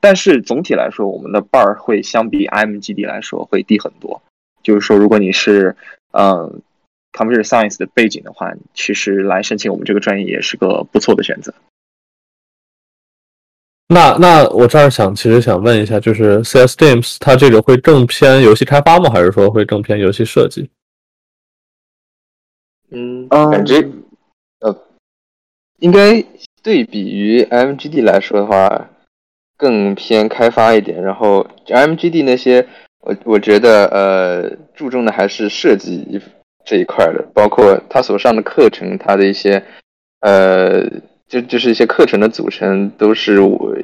[0.00, 4.22] 但是总体来说，我们的 bar 会相比 IMGD 来说会低很多。
[4.62, 5.76] 就是说，如果你是
[6.12, 6.62] 嗯。
[7.16, 11.54] Computer Science 的背景的话，其实来申请我们这个专业也是个不错的选择。
[13.86, 19.08] 那那我这儿想，其实想问一下，就是 CS Games 它这个会更偏游戏开发吗？
[19.10, 20.68] 还是说会更偏游戏设计？
[22.94, 23.80] 嗯，感觉
[24.60, 24.76] 呃，
[25.78, 26.24] 应该
[26.62, 28.88] 对比于 MGD 来说的话，
[29.56, 31.02] 更偏开发一点。
[31.02, 32.66] 然后 MGD 那些，
[33.00, 36.20] 我我觉得呃，注重的还是设计。
[36.66, 39.62] 这一块的，包括他所上的课程，他的一些，
[40.20, 40.82] 呃，
[41.28, 43.36] 就就是一些课程的组成，都是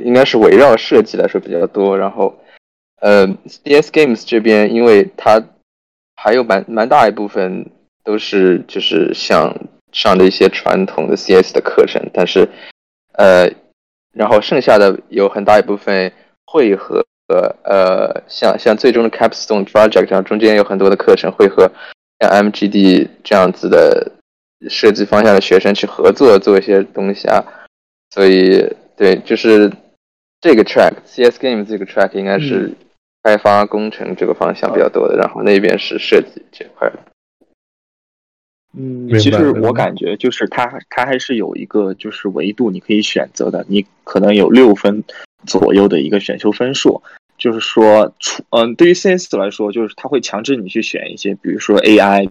[0.02, 1.98] 应该是围绕设计来说比较多。
[1.98, 2.34] 然后，
[3.02, 3.28] 呃
[3.64, 5.42] ，DS Games 这边，因为它
[6.16, 7.66] 还有蛮蛮大一部分
[8.04, 9.54] 都是就是像
[9.92, 12.48] 上的一些传统的 CS 的课程，但是，
[13.12, 13.50] 呃，
[14.12, 16.12] 然后剩下的有很大一部分
[16.46, 17.04] 会和
[17.64, 21.70] 呃，像像最终的 Capstone Project 上中间有很多的课程会和。
[22.22, 24.12] 像 MGD 这样子的
[24.68, 27.42] 设计方向的学生去合作做一些东西啊，
[28.10, 28.62] 所以
[28.94, 29.72] 对，就是
[30.38, 32.74] 这个 track CS Game 这个 track 应该是
[33.22, 36.92] 开发工程这个方向比较多的，然后那边是设计这块。
[38.72, 45.02] 嗯，其实我感觉就是它它还是有一个就是维度你可以选择的，你可能有六分
[45.46, 47.02] 左右的一个选修分数。
[47.36, 52.28] 就是说，出嗯，对于 CS 来说，就是它会强制你去选一些，比如说 AI，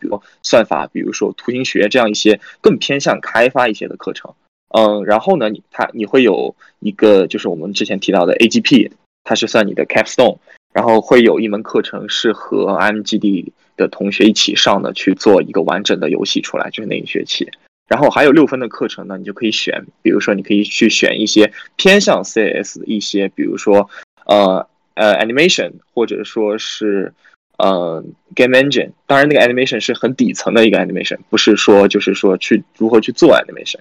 [0.00, 4.34] 比如算法，比如说图形学这样一些更偏向开发一些的课程。
[4.68, 8.90] 嗯，然后呢，你它你会有一个，就是我们之前提到的 AGP，
[9.24, 10.38] 它是算你的 Capstone，
[10.72, 17.48] 然后会有一门课程是和 MGD 的同学一起上的，去做一个完整的游戏出来，就是那一学期。
[17.88, 23.88] 然后还有六分的课程呢，你就可以选，比如说你可以去选一些偏向 CS 的一些，比如说
[24.24, 27.12] 呃呃 animation，或者说是
[27.58, 28.04] 呃
[28.34, 28.90] game engine。
[29.06, 33.78] 当然，那个 animation 是很底层的一个 animation，不是说就是说去如何去做 animation。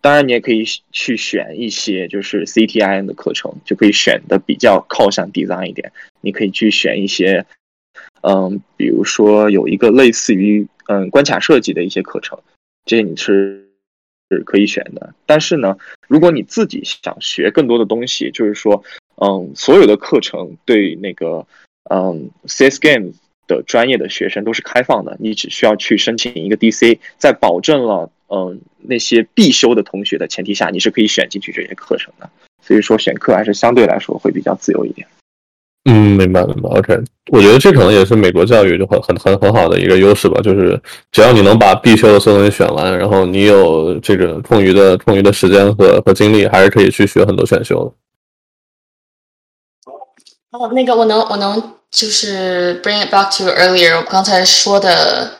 [0.00, 5.90] 当然，你也可以去选一些就是 CTIN 的课程，就可以选的比较靠向 design 一点。
[6.20, 7.44] 你可以去选一些，
[8.22, 12.38] 嗯，比如说有一个类似于嗯关卡设计的一些课程。
[12.84, 13.68] 这些你是
[14.30, 15.76] 是可以选的，但是呢，
[16.08, 18.82] 如果你自己想学更多的东西，就是说，
[19.16, 21.46] 嗯，所有的课程对那个
[21.90, 23.12] 嗯 CS Game
[23.46, 32.30] 的专业的学生都是开放的，你只需要去申请一个 DC，在保证了嗯那些必修的同学的前提下，你是可以选进去这些课程的。
[32.62, 35.06] 所以说，选课还是相对来说会比较自由一点。
[35.90, 36.68] 嗯，明白明白。
[36.68, 36.98] OK，
[37.32, 40.78] 我觉得这可能也是美国教育就很很很很好的一个优势吧，就是
[41.10, 47.92] 只要你能把必修的所有东西选完，然后你有这个空余的空余的时间和和精力，还是可以去学很多选修的。
[50.58, 55.38] 哦，那个我能我能就是 bring it back to earlier 我刚才说的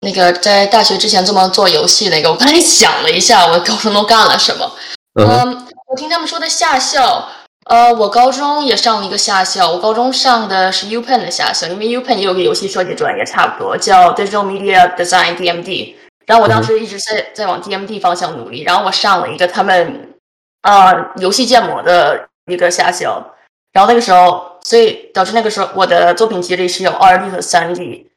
[0.00, 4.72] 那个在大学之前这么做游戏那个，我刚才想了一下，我高中都干了什么？
[5.20, 7.28] 嗯，我听他们说的下校。
[7.66, 15.94] 呃，我高中也上了一个夏校，我高中上的是 UPenn 的夏校，因为 UPenn 也有个游戏设计专业，差不多叫 Digital Media Design DMD。
[16.26, 20.14] 然后我当时一直在在往 DMD 方向努力，然后我上了一个他们
[20.62, 23.34] 啊游戏建模的一个夏校，
[23.72, 28.08] 然后那个时候，所以导致那个时候我的作品集里是有二 D 和三 D。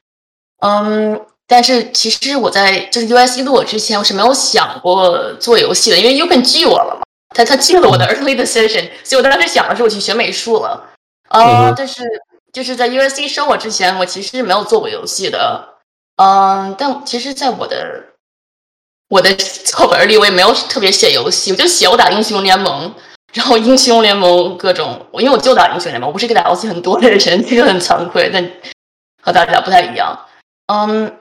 [0.59, 7.01] 嗯，但是其实我在就是 USC 录我之前，我是没有想过做游戏的，因为 UPenn 拒我了嘛。
[7.35, 10.89] 他他进了我的 early decision，所以我当时想的是我去学美术了，
[11.29, 12.03] 啊，但是
[12.51, 15.75] 就是在 USC 收我之前，我其实是没有做过游戏的，
[16.17, 18.03] 嗯，但其实，在我的
[19.09, 22.93] 我的作本里，我也没有特别写游戏，我就写我打英雄联盟，
[23.33, 28.51] 然后英雄联盟各种，我因为我就打英雄联盟，我不是一个打游戏很多的人， 这个很惭愧，但
[29.21, 30.25] 和大家不太一样，
[30.65, 31.19] 嗯，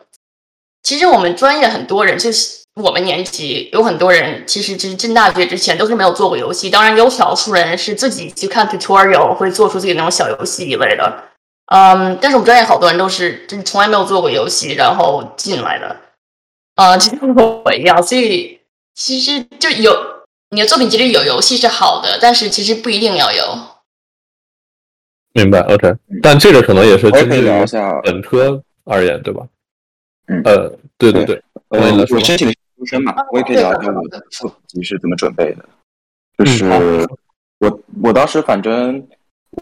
[0.83, 2.57] 其实我们专业很多人就是。
[2.79, 6.71] 我们年级有很多人，其实就是进大学之前都是没有做过游戏。
[6.71, 11.25] 当然，有少数人是自己去看 tutorial，会做出自己那种小游戏一类的。
[11.67, 15.97] 嗯，但是我们专业好多人都是就是从来没有做过游戏，然后进来的。
[16.77, 18.61] 啊，就像我一样，所以
[18.95, 19.95] 其实就有
[20.51, 23.45] 你的作品集里有游戏是好的，但是其实不一定要有。
[25.33, 25.93] 明白，OK。
[26.23, 27.43] 但这个可能也是针对
[28.03, 29.47] 本科而言，对吧？
[30.29, 32.55] 嗯，呃，对对对，我申请的。
[32.79, 35.65] 出身嘛，我也可以聊一下我的作品集是怎么准备的。
[36.39, 36.65] 就是
[37.59, 39.05] 我我当时反正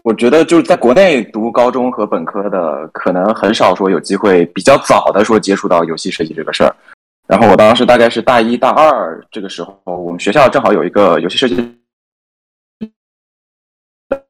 [0.03, 6.75] 我觉得就是在国内读高中和本科的，可能很少说有机会比较早的说接触到游戏设计这个事儿。
[7.27, 11.75] 然后我当时大概是大一大二这个时候，我们学校正好有一个游戏设计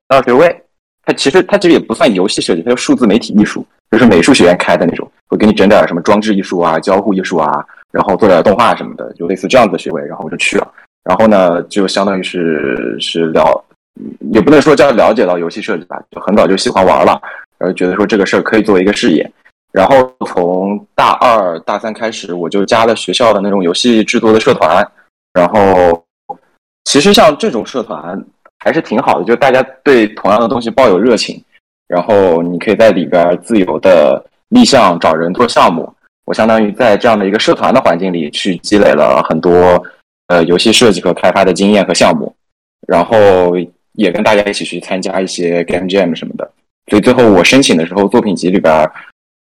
[0.07, 0.63] 二学位。
[1.07, 7.65] 它其实它其实也不算游戏设计，它叫数字媒体艺术，就是美术学院开的那种，会给你整点什么装置艺术啊、交互艺术啊。
[7.89, 10.69] 然后做点动画什么的，就类似这样子的学位，然后我就去了。
[11.05, 13.63] 然后呢，就相当于是是了，
[14.33, 17.19] 也不能说叫了解到游戏设计吧，就很早就喜欢玩了，
[17.57, 19.31] 然后觉得说这个事儿可以作为一个事业。
[19.71, 24.85] 然后从大二大三开始，我就加了学校的那种游戏制作的社团。
[25.33, 26.03] 然后
[26.83, 28.21] 其实像这种社团
[28.59, 31.41] 还是挺好的，就大家对同样的东西抱有热情，
[31.87, 35.91] 然后你可以在里边自由的立项找人做项目。
[36.25, 39.81] 我相当于在这样的一个社团的环境里去积累了很多
[40.27, 42.35] 呃游戏设计和开发的经验和项目，
[42.85, 43.55] 然后
[43.93, 46.51] 也跟大家一起去参加一些 game jam 什么的。
[46.89, 48.89] 所以最后我申请的时候，作品集里边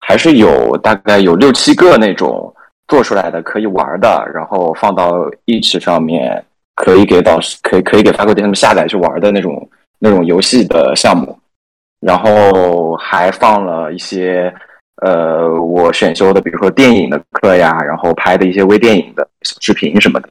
[0.00, 2.52] 还是有大概有六七个那种
[2.88, 5.12] 做出来的可以玩的，然后放到
[5.46, 6.44] itch 上面
[6.82, 9.70] 可以给导师可以可以给发给他们下载去玩的那种
[10.00, 11.38] 那种游戏的项目，
[12.00, 14.52] 然后还放了一些。
[14.96, 20.28] 呃，我选修的，比如说电影的课呀，然后拍的一些微电影的小视频什么的，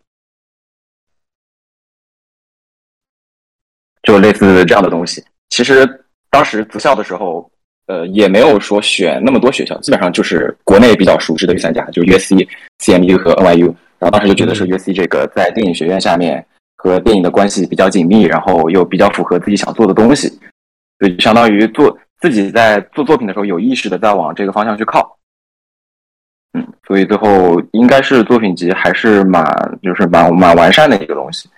[4.04, 5.22] 就类似这样的东西。
[5.49, 5.86] 其实
[6.30, 7.52] 当时择校的时候，
[7.88, 12.47] 呃，也没有说选那么多学校，基本上就是国内比较熟知的三家，就 USC、
[12.80, 13.76] CMU 和 NYU。
[14.02, 16.45] 然后当时就觉得说，U C 这个在电影学院下面
[16.76, 20.28] 和电影的关系比较紧密，然后又比较符合自己想做的东西，
[20.99, 21.97] 所以相当于做。
[22.22, 25.18] 自己在做作品的时候，有意识的在往这个方向去靠，
[26.54, 29.43] 嗯，所以最后应该是作品集还是蛮
[29.82, 31.49] 就是蛮蛮完善的一个东西，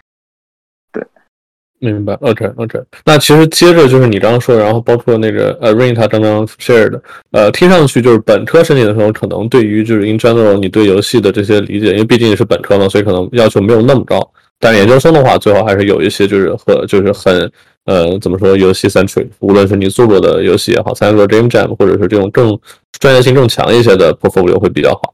[1.83, 2.79] 明白，OK OK。
[3.03, 14.31] 那其实接着就是你刚刚说，然后包括那个呃 Rain 他刚刚 share 的，呃，听上去就是本科申请的时候，可能对于就是 in general 你对游戏的这些理解，因为毕竟你是本科嘛，所以可能要求没有那么高。
[14.59, 17.51] 但研究生的话，最好还是有一些就是和就是很。
[17.85, 18.55] 呃，怎么说？
[18.55, 22.57] 游戏 centric，无论是你做过的游戏也好，参加过 game jam，或者是这种更
[22.97, 25.13] 专业性更强一些的 portfolio 会比较好。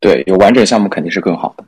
[0.00, 1.64] 对，有完整项目肯定是更好的。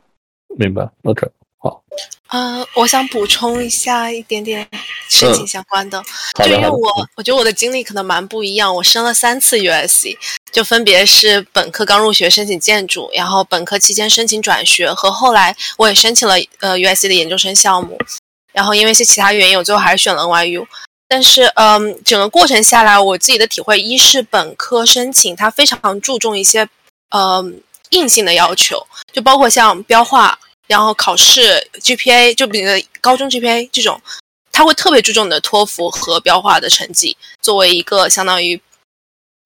[0.56, 1.82] 明白？OK，好。
[2.28, 4.68] 嗯，我想补充一下一点点
[5.08, 6.02] 申请相关的，
[6.34, 10.16] 就因为我我觉得我的经历可能蛮不一样，我申了三次 USC，
[10.52, 17.98] 就分别是本科刚入学申请建筑，然后本科期间申请转学，和后来我也申请了呃 USC 的研究生项目。
[18.52, 20.66] 然后因为一些其他原因，我最后还是选了 NYU。
[21.08, 26.68] 但是，嗯，整个过程下来，我自己的体会，一是本科申请它非常注重一些，
[27.10, 30.36] 嗯，硬性的要求，就包括像标化，
[30.66, 34.00] 然后考试 GPA，就比如高中 GPA 这种，
[34.52, 38.60] 他会特别注重你的托福和标化的成绩，作为一个相当于，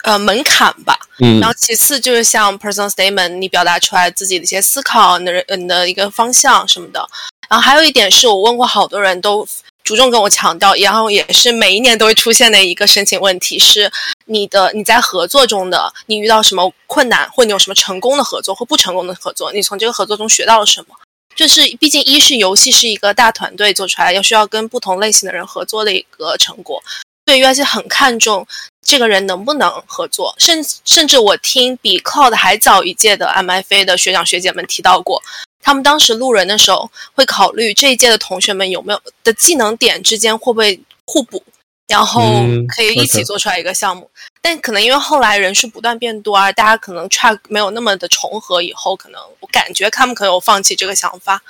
[0.04, 0.98] 呃，门槛吧。
[1.18, 1.40] 嗯。
[1.40, 7.06] 然后其次就是像 personal statement，你表达出来自己的一些思考，你的你的一个方向什么的。
[7.48, 9.44] 然后还有一点是我问过好多人都
[9.82, 13.90] 着重跟我强调，然后也是每一年都会出现的一个申请问题是：
[14.26, 20.94] 你的你在合作中的你遇到什么困难，或你有什么成功的合作或不成功的合作，你从这个合作中学到了什么？
[21.36, 26.82] 就是毕竟一是游戏是一个大团队做出来，要需要跟不同类型的人合作的一个成果，
[27.24, 28.46] 对 UIC 很看重
[28.82, 35.22] 这个人能不能合作，甚甚至我听比 Cloud 还早一届的 MFA 的学长学姐们提到过，
[35.62, 41.42] 他们当时录人的时候会考虑这一届的同学们有没有的技能点之间会不会互补，
[41.86, 44.09] 然后嗯可以一起做出来一个项目。
[44.42, 51.42] 但可能因为后来人数不断变多啊，大家可能 track 没有那么的重合，以后可能我感觉他们可能有放弃这个想法。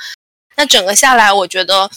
[0.56, 1.90] 那整个下来，我觉得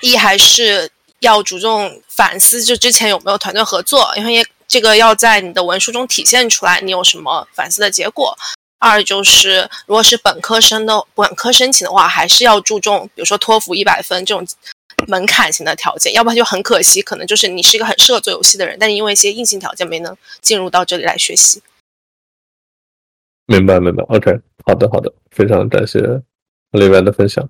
[0.00, 8.36] 一还是要着重反思，就之前有没有团队合作，因为这个要在你的文书中体现出来，你有什么反思的结果。
[8.78, 14.46] 二就是，如果是本科生的本科申请的话，还是要注重，比如说托福一百分这种
[15.08, 21.62] 门槛型的条件，要不然就很可惜，可能就是你是一个很适合做游戏的人，但是因为一些硬性条件没能进入到这里来学习。
[23.46, 25.98] 明白明白，OK，好的好的，非常感谢
[26.70, 27.48] 里边的分享。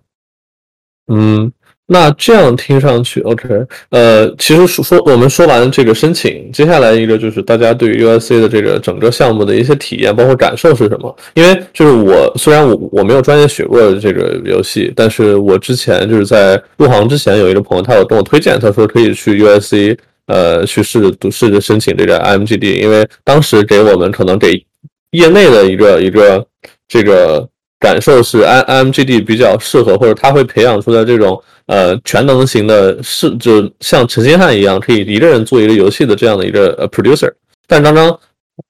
[1.07, 1.53] 嗯，
[1.93, 3.49] 那这样听上去，OK，
[3.91, 11.17] 呃，其实说说我们说完这个申请，接下来一个就是大家对于 USC 的这个整个项目的一些体验，包括感受是什么？
[11.35, 19.97] 因为就是我虽然我我没有专业学过这个游戏，但是我之前就是在入行之前有一个朋友，他有跟我推荐，他说可以去 USC。
[20.27, 24.65] 呃，去试着读试着申请这个 IMGD，因为当时给我们可能给
[25.11, 26.47] 业内的一个一个
[26.87, 27.49] 这个
[27.81, 37.33] 感受是 I IMGD 比较适合，或者它会培养出来这种呃全能型的，是就像陈星汉一样，可以一个人做一个游戏的这样的一个呃 producer。
[37.67, 38.11] 但刚刚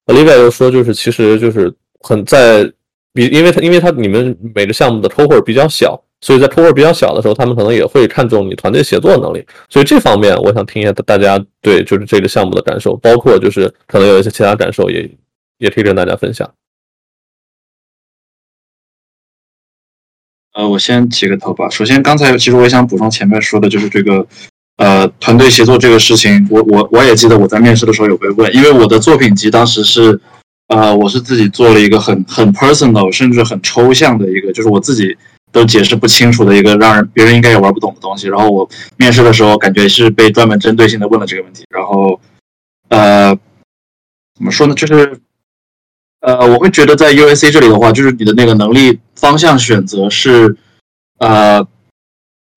[0.07, 2.65] Olivia 又说，就是其实就是很在
[3.13, 9.45] 比，因为他因为他你们每个项目的 cohort 比较小，所以在 cohort 比较小的时候，他们可能也会看重你团队协作能力。
[9.69, 15.11] 所以这方面，我想听一下大家对就是这个项目的感受，包括就是可能有一些其他感受也
[15.59, 16.49] 也可以跟大家分享。
[20.61, 21.71] 呃，我先起个头吧。
[21.71, 24.27] 首先，刚才其实我也想补充前面说的，就是这个
[24.77, 30.21] 呃团队协作这个事情，我我我也记得我在面试的时候有被问，因为我的作品集当时是
[30.69, 35.17] 呃我是自己做了一个很很 personal 甚至很抽象的一个，就是我自己
[35.51, 38.29] 都解释不清楚的一个让人别人应该也玩不懂的东西。
[38.29, 42.21] 然后我面试的时候感觉是被专门针对性的问了这个问题，然后
[42.91, 43.35] 呃
[44.35, 45.19] 怎么说呢，就是。
[46.21, 50.55] 呃，我会觉得在 UAC 这里的话，就是你的那个能力方向选择是，
[51.19, 51.67] 呃，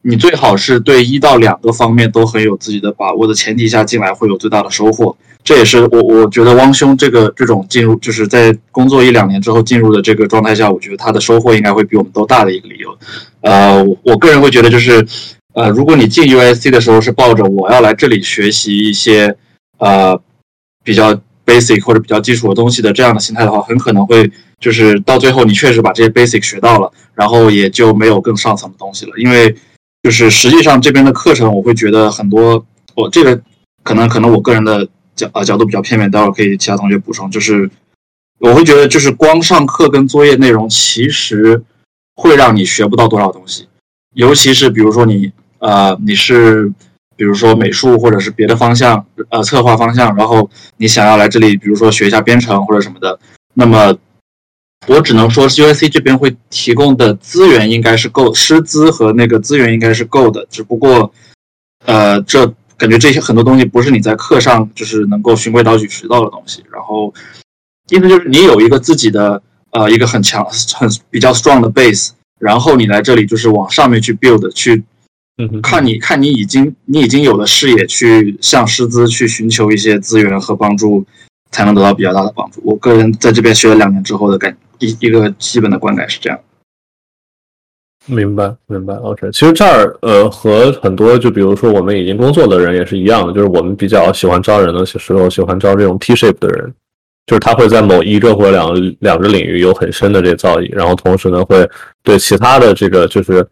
[0.04, 5.16] 你最好是对一到两个方面都很有自己的把握的前提下进来，会有最大的收获。
[5.46, 12.98] 这也是我我觉得汪兄这个这种进入，就是在工作一两年之后进入的这个状态下，我觉得他的收获应该会比我们都大的一个理由。
[13.40, 15.08] 呃，我我个人会觉得就是，
[15.54, 19.38] 呃，如果你进 UAC 的时候是抱着我要来这里学习一些
[19.78, 20.20] 呃
[20.84, 21.18] 比较。
[21.46, 29.12] Basic 或者比较基础的东西的这样的心态的话，很可能会就是到最后你确实把这些 basic 学到了，然后也就没有更上层的东西了。
[29.18, 29.56] 因为
[30.02, 32.66] 就是实际上这边的课程，我会觉得很多，
[32.96, 33.42] 我这个
[33.84, 37.30] 可能可能我个人的角呃角度比较片面，待会儿可以其他同学补充。
[37.30, 37.70] 就是
[38.40, 41.64] 我会觉得就是光上课跟作业内容，其实
[42.16, 43.68] 会让你学不到多少东西，
[44.14, 46.72] 尤其是比如说你呃你是。
[47.24, 53.18] 比如说美术或者是别的方向，呃，策划方向，然后你想要来这里，比如说学一下编程或者什么的，
[53.54, 53.96] 那么
[54.88, 61.14] 我只能说 USC 这边会提供的资源应该是够，师资和那个资源应该是够的，只不过，
[61.86, 62.46] 呃，这
[62.76, 67.14] 感觉这些很多东西不是你在课上就是能够循规蹈矩学到的东西，然后
[67.88, 74.84] 意思就是你有一个自己的呃一个很强很比较 strong 的 base，然后你来这里就是往上面去 build 去。
[75.38, 81.04] 嗯，看你看你已经你已经有了视野，去向师资去寻求一些资源和帮助，
[81.50, 82.62] 才能得到比较大的帮助。
[82.64, 86.40] 我个人在这边学了两年之后的感一一个基本的观感是这样。
[88.06, 88.94] 明白，明白。
[88.94, 96.72] OK，其实这儿呃和很多就比如说我们已经工作的人也是一样的，就是我们比较喜欢招人的时候，喜欢招这种 T shape 的人，
[97.26, 101.68] 就是他会在某一个或者两两个领域有很深的这造诣，然后同时呢会
[102.04, 103.44] 对其他的这个就是。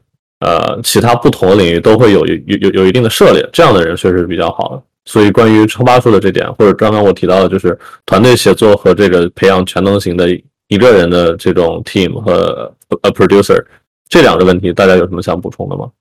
[0.42, 4.84] 呃，其他不同的领域都会有有有有一定的涉猎，这样的人确实是比较好的。
[5.06, 10.28] 所以关于超八说的这点，或者刚刚我提到的，就是团队协作和这个培养全能型的
[10.68, 12.72] 一个人的这种 team 和
[13.02, 13.64] a producer
[14.10, 15.92] 这两个问题，大家有什么想补充的吗？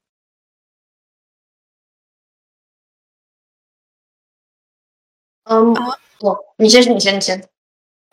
[5.45, 5.75] 嗯，
[6.21, 7.43] 我你先，你先，你先。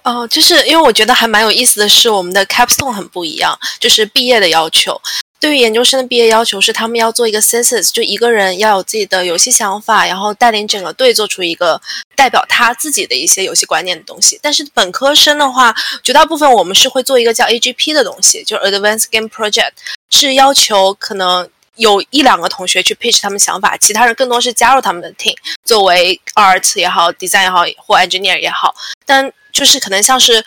[0.03, 4.99] 哦，就是因为我觉得还蛮有意思的是，我们的 capstone 很不一样，就是毕业的要求。
[5.39, 11.79] 对于研究生的毕业要求是，他们要做一个 thesis，就一个人要有自己的游戏想法，然后带领整个队做出一个
[12.15, 14.39] 代表他自己的一些游戏观念的东西。
[14.41, 19.73] 但是本科生的话，绝大部分我们是会做一个叫 AGP 的东西，就是 Advanced Game Project。
[20.09, 28.73] 是要求可能有一两个同学去 pitch 他们想法，其他人更多是加入他们的 team，作为 art 也好，design 也好，或 engineer 也好，
[29.05, 30.43] 但就是可能像是，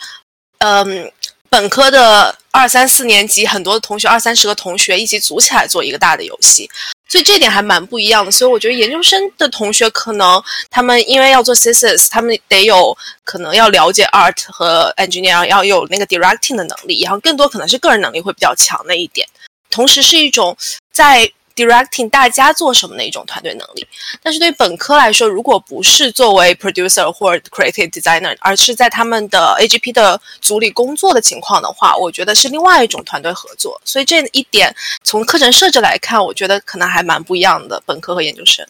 [0.57, 1.09] 嗯。
[1.51, 6.69] 本科的二三四年级，很多同学二三十个同学一起组起来做一个大的游戏，
[7.09, 8.31] 所以这点还蛮不一样的。
[8.31, 19.27] 所以我觉得研究生的同学可能他们因为要做 thesis，他们得有可能要了解 art 和 engineer，要有那个 directing 的能力，然后更多可能是个人能力会比较强的一点，
[19.69, 20.57] 同时是一种
[20.93, 21.29] 在。
[21.55, 23.87] Directing 大家做什么的一种团队能力，
[24.21, 33.79] 但是对本科来说，如果不是作为 producer 或 creative designer，而是在他们的 AGP 的组里工作的情况的话，我觉得是另外一种团队合作。
[33.83, 38.65] 所以这一点从课程设置来看，我觉得可能还蛮不一样的，本科和研究生。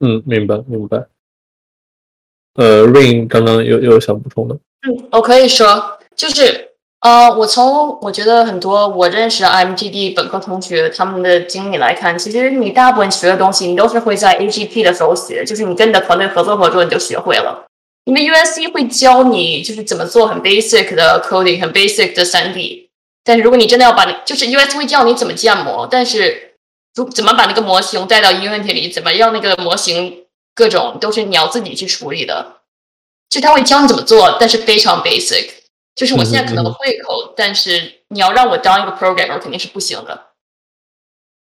[0.00, 1.04] 嗯，明白明白。
[2.54, 4.54] 呃，Rain 刚刚有有想补充的？
[4.86, 6.63] 嗯，我可以说，就是。
[7.04, 17.66] 呃，我从我觉得很多我认识的 MGD 本科同学他们的经历来看，其实你大部分学的东西，你都是会在 AGP 的时候学，就是你跟你的团队合作合作，你就学会了。
[18.04, 22.88] 因为 USC 会教你就是怎么做很 basic 的 coding，很 basic 的三 D。
[23.22, 26.54] 但是如果你真的要把你，就是 USC 会教你怎么建模，但是
[26.94, 30.24] 如怎么把那个模型带到 Unity 里，怎么让那个模型
[30.54, 32.60] 各种都是你要自己去处理的。
[33.28, 35.50] 就他会教你怎么做，但是非常 basic。
[35.94, 40.26] 就是我现在可能会口，但是你要让我当一个 programmer 肯定是不行的。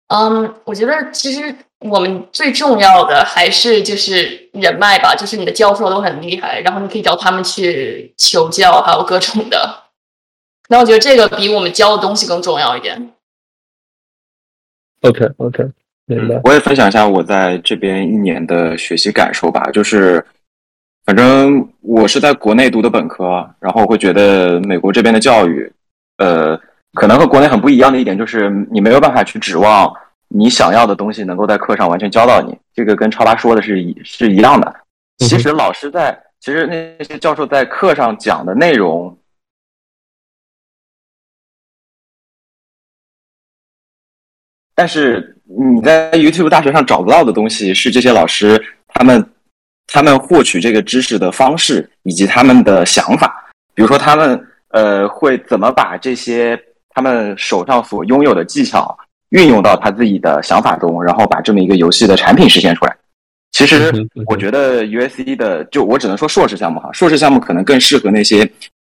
[0.09, 9.85] 嗯，我觉得其实我们最重要的还是就是人脉吧，就是你的教授都很厉害，然后你可以找他们去求教，还有各种的。
[10.69, 13.13] 那我觉得这个比我们教的东西更重要一点。
[15.01, 15.65] OK OK，
[16.05, 16.41] 明白。
[16.45, 20.25] 我也分享一下我在这边一年的学习感受吧，就是。
[21.07, 25.73] 反正我是在国内读的本科，然后会觉得美国这边的教育，
[26.17, 26.61] 呃，
[26.95, 29.95] 可能和国内很不一样的一点就是，你没有办法去指望
[30.27, 32.59] 你想要的东西能够在课上完全教到你。
[32.75, 34.75] 这个跟超八说的是一是一样的。
[35.19, 39.17] 其实老师在，其实那些教授在课上讲的内容，
[44.75, 49.25] 但是你在 YouTube 大学上找不到的东西，是这些老师他们。
[49.87, 56.59] 他们获取这个知识的方式以及他们的想法，比如说他们呃会怎么把这些
[56.91, 58.97] 他们手上所拥有的技巧
[59.31, 62.97] 运用到他自己的想法中，然后把这么一个游戏的产品实现出来。
[63.53, 63.91] 其实
[64.27, 68.51] 我觉得 USC 的就我只能说硕士项目哈，硕士项目可能更适合那些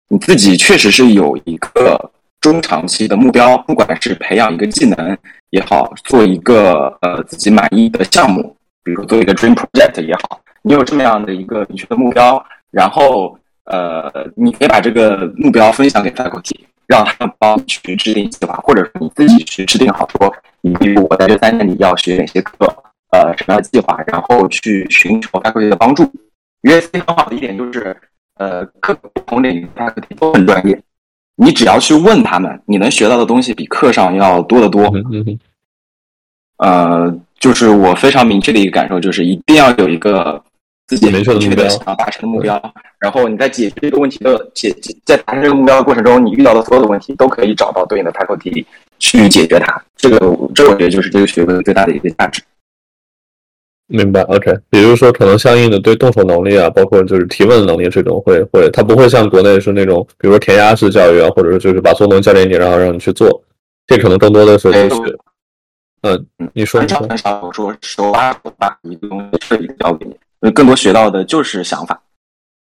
[0.09, 5.17] 你自己确实是有一个中长期的目标，不管是培养一个技能
[5.49, 10.39] 也好，做一个呃自己满意的项目，比如说做一个 Dream Project 也好。
[10.63, 16.57] 你有这么样的一个明确的目标，然后呃，你可以把这个目标分享给 faculty，
[16.87, 22.65] 让他们帮你去制定计划，或者是你自己去制定好，说你比如我在这三年里要学哪些课，
[23.11, 26.03] 呃，什么样的计划，然后去寻求 faculty 的帮助。
[26.63, 27.95] USC 很好的一点就是，
[28.35, 30.81] 呃，各个不同领域 faculty 都很专业，
[31.35, 34.89] 你只要去问他们，你能学到的东西比课上要多得多。
[36.57, 40.41] 呃，就是我非常明确的一个感受，就是一定要有一个。
[40.95, 42.61] 自己明确的想要达成的目标，
[42.99, 44.75] 然后你在解决这个问题的解
[45.05, 48.63] 在达成这个目标的过程中，你遇到的所有的问题都可以找到对应的 faculty
[48.99, 49.83] 去解决它。
[49.95, 50.19] 这个，
[50.53, 52.43] 这我觉得就是这个学科最大的一个价值。
[53.87, 54.51] 明白，OK。
[54.71, 63.43] 也就是说，可能相应的对动手能力啊，包括就是提问能力这种，会会，它不会像国内是那种，比如说填鸭式教育啊，或者是就是把所有东西交给你，然后让你去做。
[63.85, 65.19] 这可能更多的是就是，
[66.03, 70.15] 嗯，你说很少很少说手把手把一个东西彻底交给你。
[70.51, 72.01] 更多学到的就是想法，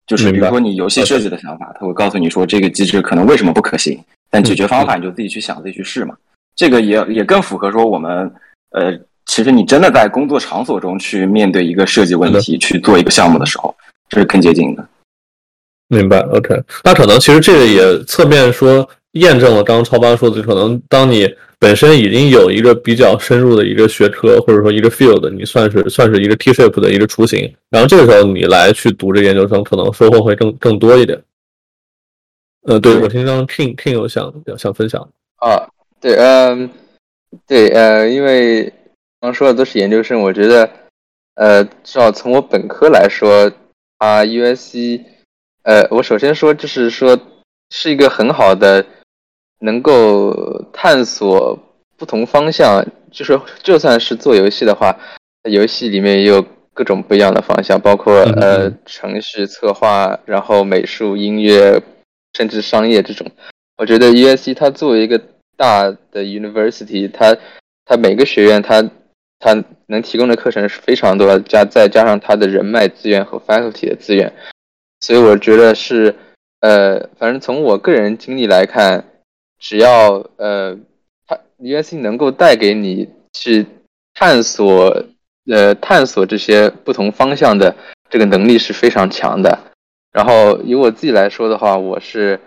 [0.07, 3.99] 就是比如说你游戏设计的想法，他会告诉你说这个机制可能为什么不可行，
[4.29, 6.15] 但解决方法你就自己去想，自己去试嘛。
[6.55, 8.31] 这个也也更符合说我们
[8.71, 13.75] 呃，其实你真的在工作场所中去面对一个设计问题，去做一个项目的时候，
[14.09, 14.87] 这是更接近的。
[15.87, 16.59] 明白，OK。
[16.83, 18.87] 那可能其实这个也侧面说
[19.19, 21.27] 验证了刚刚超八说的，可能当你。
[21.57, 27.51] 本身已经有一个比较深入的一个学科，或者说一个 field，你算是算是一个 T-shape 的一个雏形。
[27.69, 31.19] 然后这个时候你来去读这研究生，可能收获会更更多一点。
[32.63, 35.01] 呃，对我听刚 King King 有想想分享
[35.37, 35.65] 啊，
[36.01, 36.69] 对，嗯，
[37.47, 38.71] 对，呃，因为
[39.21, 40.69] 刚说的都是研究生，我觉得，
[41.35, 43.49] 呃，至少从我本科来说，
[43.97, 45.01] 啊，USC，
[45.63, 47.17] 呃，我首先说就是说
[47.71, 48.85] 是一个很好的。
[49.59, 51.57] 能够探索
[51.97, 54.97] 不同方向，就是就算是做游戏的话，
[55.43, 61.81] 游戏里面也有各种不一样的方向，包括呃程序策划，然后美术、音乐，
[62.33, 63.25] 甚至商业这种。
[63.77, 65.21] 我觉得 U S C 它作为一个
[65.57, 67.35] 大的 university，它
[67.85, 68.89] 它每个学院它
[69.39, 74.31] 它能提供的课程是非常多，加再加上它的人脉资源和 faculty 的资源，
[75.01, 76.15] 所以我觉得是
[76.61, 79.03] 呃，反正从我个人经历来看，
[79.65, 80.77] 只要呃，
[81.25, 83.65] 它 USC 能够带给你去
[84.13, 85.03] 探索
[85.49, 87.75] 呃探索这些不同方向的
[88.07, 89.57] 这个能力是非常强的。
[90.11, 92.39] 然后以我自己来说的话，我是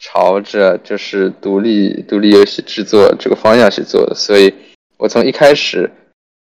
[0.00, 4.52] 朝着就是独立独立游戏制作这个方向去做的，所以
[4.96, 5.88] 我从一开始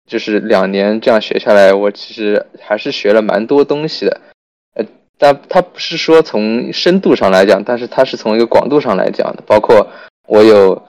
[0.07, 4.21] 就是两年这样学下来，我其实还是学了蛮多东西的。
[4.77, 4.87] 呃，
[5.19, 9.43] 但它不是说从深度上来讲，但是它是从一个广度上来讲的。
[9.45, 9.87] 包括
[10.33, 10.83] 我有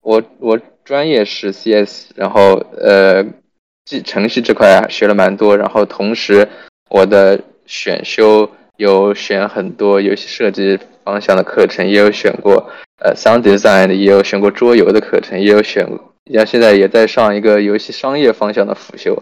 [0.00, 3.22] 我我专业是 CS，然后呃，
[3.84, 6.48] 记程序这块学了蛮多，然后同时
[6.88, 8.50] 我的选修。
[8.78, 12.70] 有选很多游戏设计方向的课程，也有选过
[13.02, 15.88] 呃 sound design，也有选过桌游的课程，也有选，
[16.30, 19.16] 像现在也在上一个游戏商业方向的辅修。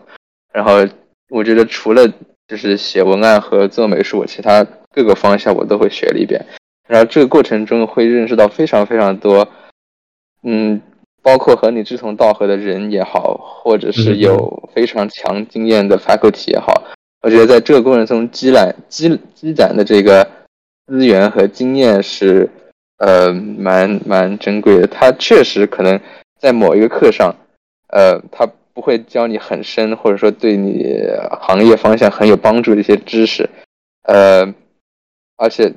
[0.52, 0.84] 然后
[1.30, 2.12] 我觉得除了
[2.48, 6.44] 就是写文案和做美术，其他各个方向我都会学了一遍。
[6.88, 9.48] 然后这个过程中会认识到非常非常多，
[10.45, 10.80] 嗯，
[11.22, 16.84] 包括和你志同道合的人也好，或者是有非常强经验的 faculty 也好。
[17.22, 20.26] 我觉得在这个过程中积攒积积攒的这个
[20.86, 22.49] 资源和经验是，
[22.99, 24.86] 呃，蛮蛮珍贵的。
[24.86, 25.99] 它确实可能
[26.38, 27.34] 在某一个课上，
[27.88, 30.95] 呃，他不会教你很深，或者说对你
[31.40, 33.49] 行业方向很有帮助的一些知识，
[34.03, 34.53] 呃，
[35.38, 35.72] 而且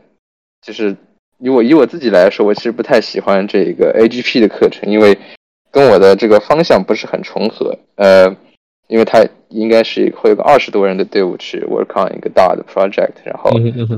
[0.61, 0.93] 就是
[1.39, 5.17] 以我以我自己来说，我其实不太喜欢这个 AGP 的课程，因为
[5.71, 8.35] 跟我的这个方向不是很重合，呃。
[8.89, 13.51] 因为它应该是会有个二十多人的队伍去 work on 一个大的 project，然后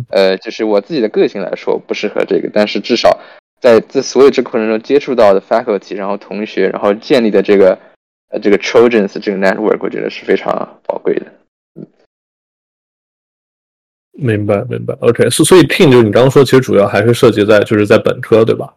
[0.10, 3.20] 呃，就是我自己的个性来说不适合这个，但是至少
[3.62, 7.78] 在这所有这个过程中接触到的 faculty，然后同学，然后建立的这个
[8.32, 11.28] 呃这个 trojans 这个 network，我觉得是非常宝贵的。
[14.22, 18.74] 明白明白，OK，所所以 Pin 就是你刚刚说，其实主要还是涉及在就是在本科对吧？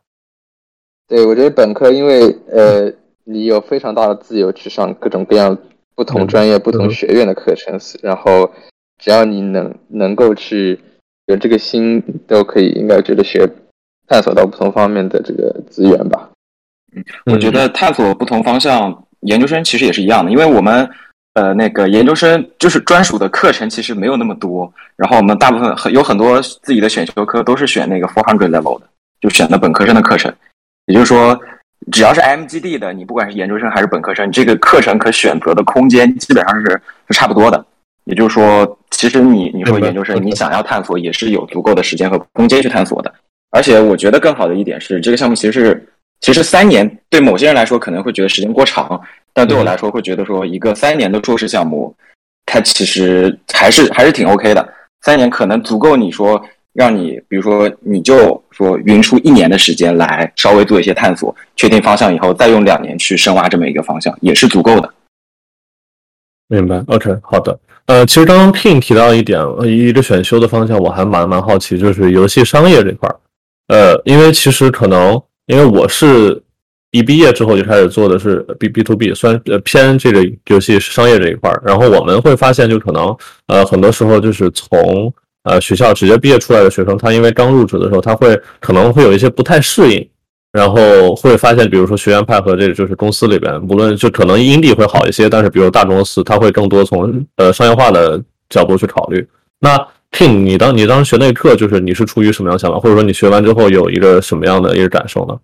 [1.09, 2.93] 对，我觉得本科因为呃
[3.25, 5.57] 你有非常大的自由去上各种各样。
[5.95, 8.51] 不同专业、不同学院的课程，然后
[8.99, 10.81] 只要你能能够去
[11.27, 13.47] 有这个心，都可以应该觉得学
[14.09, 16.31] 探索到不同方面的这个资源吧。
[16.97, 20.89] 嗯，我觉得探索不同方向，研究生其实也是一样的，因为我们
[21.35, 28.87] 呃那个研究生就是专属的课程其实没有那么多，然后我们大部分很有很多自己的选修课都是选那个 four hundred level 的，
[29.21, 30.33] 就选的本科生的课程，
[30.87, 31.39] 也就是说。
[31.91, 37.67] 只要是 MGD 的，你不管是研究生还是本科生，这个课程可选择的空间基本上是是差不多的。
[38.05, 43.13] 也就是说，其实你你说研究生，你想要探索也是有足够的时间和空间去探索的。
[43.51, 45.89] 而且我觉得更好的一点是，这个项目其实是
[46.21, 49.01] 其实三年对某些人来说可能会觉得时间过长，
[49.33, 51.95] 但对我来说会觉得说一个三年的硕士项目，
[52.47, 54.69] 它其实还是还是挺 OK 的。
[55.03, 56.43] 三年可能足够你说。
[56.75, 64.91] 让你，比如说，你就说匀出一年的时间来稍微做一些探索，确定方向以后，再用两年去深挖这么一个方向，也是足够的。
[66.49, 67.61] 明白，OK，好的。
[67.85, 73.21] 呃，其实刚刚 Pin 提到一点，一个选修的方向，我还蛮蛮好奇，就是游戏商业这块儿。
[73.69, 76.43] 呃，因为其实可能，因为我是
[76.93, 83.17] 一毕业之后就开始做的是 B B to B，算呃偏这个游戏商业这一块儿，然后我们会发现，就可能
[83.49, 85.13] 呃很多时候就是从
[85.45, 90.09] 呃，学校直接毕业出来的学生，他因为刚入职的时候，他会可能会有一些不太适应，
[90.53, 99.27] 然后会发现，比如说学院派和这个就是公司里边，无论就可能 indie 会好一些，但是比如大公司，他会更多从呃商业化的角度去考虑。
[99.59, 99.77] 那
[100.13, 105.37] King，你当你当时学那课，就是你是出于什么样想法，或者说你学完之后有一个什么样的一个感受呢？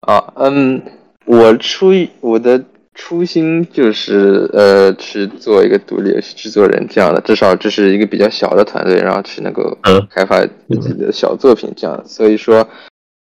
[0.00, 0.82] 啊，嗯，
[1.24, 2.64] 我初一我的。
[2.92, 9.78] 初心就是呃去做一个独立游戏制作人这样的，至少这是一个比较小的团队，然后去能够
[10.10, 12.02] 开发自己的小作品这样。
[12.04, 12.68] 所以说，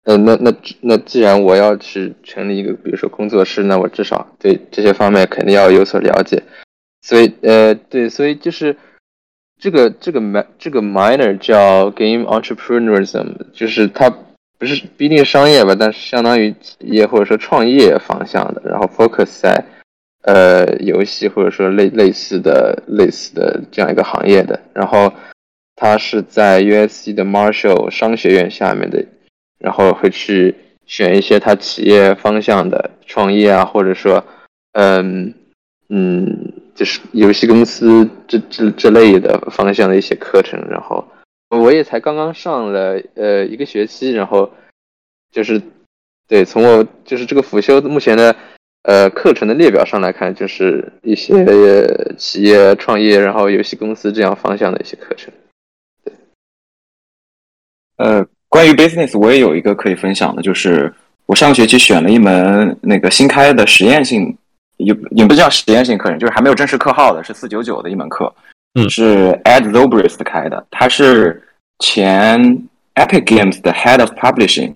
[0.05, 6.43] 嗯，那那那既然我要去成立一个，比如说工作室，那我至少对这些方面肯定要有所了解。
[7.01, 8.77] 所以呃对，所以就是
[9.59, 14.13] 这个这个 m 这个 minor 叫 game entrepreneurism，就是它。
[14.63, 19.65] 不是不一定商业吧，但是相当于企业或者说创业方向的，然后 focus 在
[20.23, 25.13] 呃游戏或者说类类似的类似的这样一个行业的，然后
[25.75, 29.05] 他是在 USC 的 Marshall 商学院下面的，
[29.59, 30.55] 然后会去
[30.87, 34.25] 选一些他企业方向的创业啊，或者说
[34.75, 35.35] 嗯
[35.89, 41.05] 嗯就是游戏公司这这这类的方向的一些课程，然后。
[41.59, 44.51] 我也才刚刚上了呃一个学期，然后
[45.31, 45.61] 就是
[46.27, 48.35] 对，从我就是这个辅修目前的
[48.85, 55.33] 呃课程的列表上来看，就是一些企业创业，然后游戏公司这样方向的一些课程。
[57.97, 60.93] 呃，关于 business，我也有一个可以分享的，就是
[61.27, 64.37] 我上个学期选了一门那个新开的实验性，
[64.79, 68.35] 也也不叫实验性课程，就是还没有正式课号的，是四九九的一门课，
[68.75, 68.89] 嗯。
[68.91, 71.43] 是 Ed Zobrist 开的，他是
[71.79, 72.41] 前
[72.95, 74.75] Epic Games 的 Head of Publishing，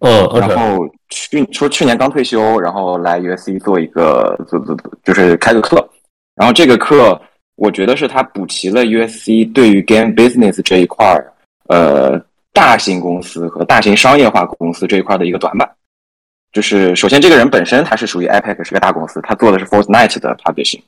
[0.00, 5.88] 嗯然后去说去年刚退休，然后来 USC 做一个做做就是开个课，
[6.34, 7.20] 然后这个课
[7.56, 11.32] 我觉得是他补齐了 USC 对于 game business 这一块儿，
[11.68, 12.20] 呃，
[12.52, 15.70] 大型公司和大型商业化公司这一块的一个短板。
[16.52, 20.82] 就是首先这个人本身他是属于 Epic 是个大公司，他做的是 Fortnite 的 publishing，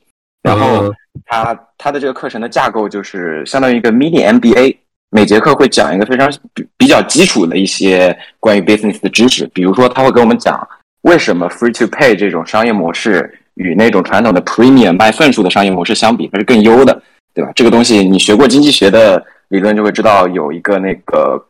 [0.45, 0.93] 然后嗯
[1.25, 4.77] 他他的这个课程的架构就是相当于一个 mini MBA，
[5.09, 10.55] 每节课会讲一个非常比比较基础的一些关于 business 的知识，比如说他会给我们讲
[11.01, 17.01] 为什么 free to pay 这种商业模式与那种传统的 premium 卖份数的商业模式相比，它是更优的，
[17.33, 17.51] 对吧？
[17.55, 21.43] 这个东西你学过经济学的理论就会知道有一个那个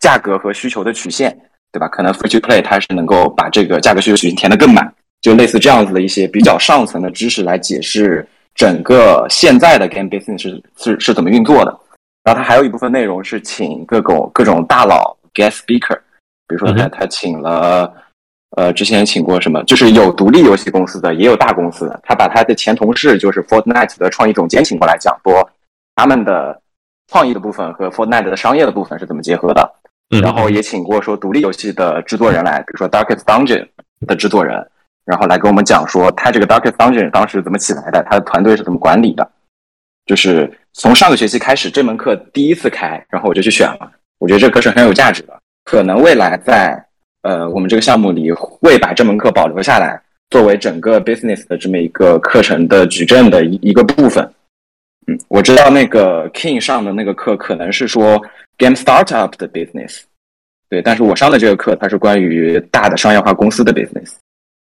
[0.00, 1.38] 价格和需求的曲线，
[1.70, 1.86] 对吧？
[1.88, 4.92] 可能 free to play 它是能够把这个价格需求曲线填得更满，
[5.24, 11.74] 就类似这样子的一些比较上层的知识来解释整个现在的 game business 是是是怎么运作的。
[12.22, 15.96] 然后他还有一部分内容是请各种各种大佬 guest speaker，
[16.46, 17.90] 比如说他嗯他请了
[18.50, 25.48] 呃之前请过什么，就是有独立游戏公司的，也有大公司的，他把他的前同事就是 Fortnite 的创意总监请过来讲说
[25.94, 26.60] 他们的
[27.10, 29.72] 创意的部分和 Fortnite 的商业的部分是怎么结合的。
[30.10, 33.66] 嗯，然后也请过说独立游戏的制作人来，比如说 Darkest Dungeon
[34.06, 34.62] 的制作人，
[35.04, 39.30] 然后来跟我们讲说他这个 Darkest Dungeon 当时怎么起来的，他的团队是怎么管理的。
[40.06, 43.90] 就是从上个学期开始，这门课第一次开，然后我就去选了。
[44.18, 45.32] 我觉得这课是很有价值的，
[45.64, 46.84] 可能未来在
[47.22, 49.98] 呃我们这个项目里会把这门课保留下来，
[50.28, 54.30] 作为整个 business 的这么一个课程的矩阵的一一个部分。
[55.06, 58.22] 嗯，我知道那个 King 上的那个课可能是说
[58.58, 60.02] game startup 的 business，
[60.68, 64.12] 对，但是我上的这个课它是关于大的商业化公司的 business。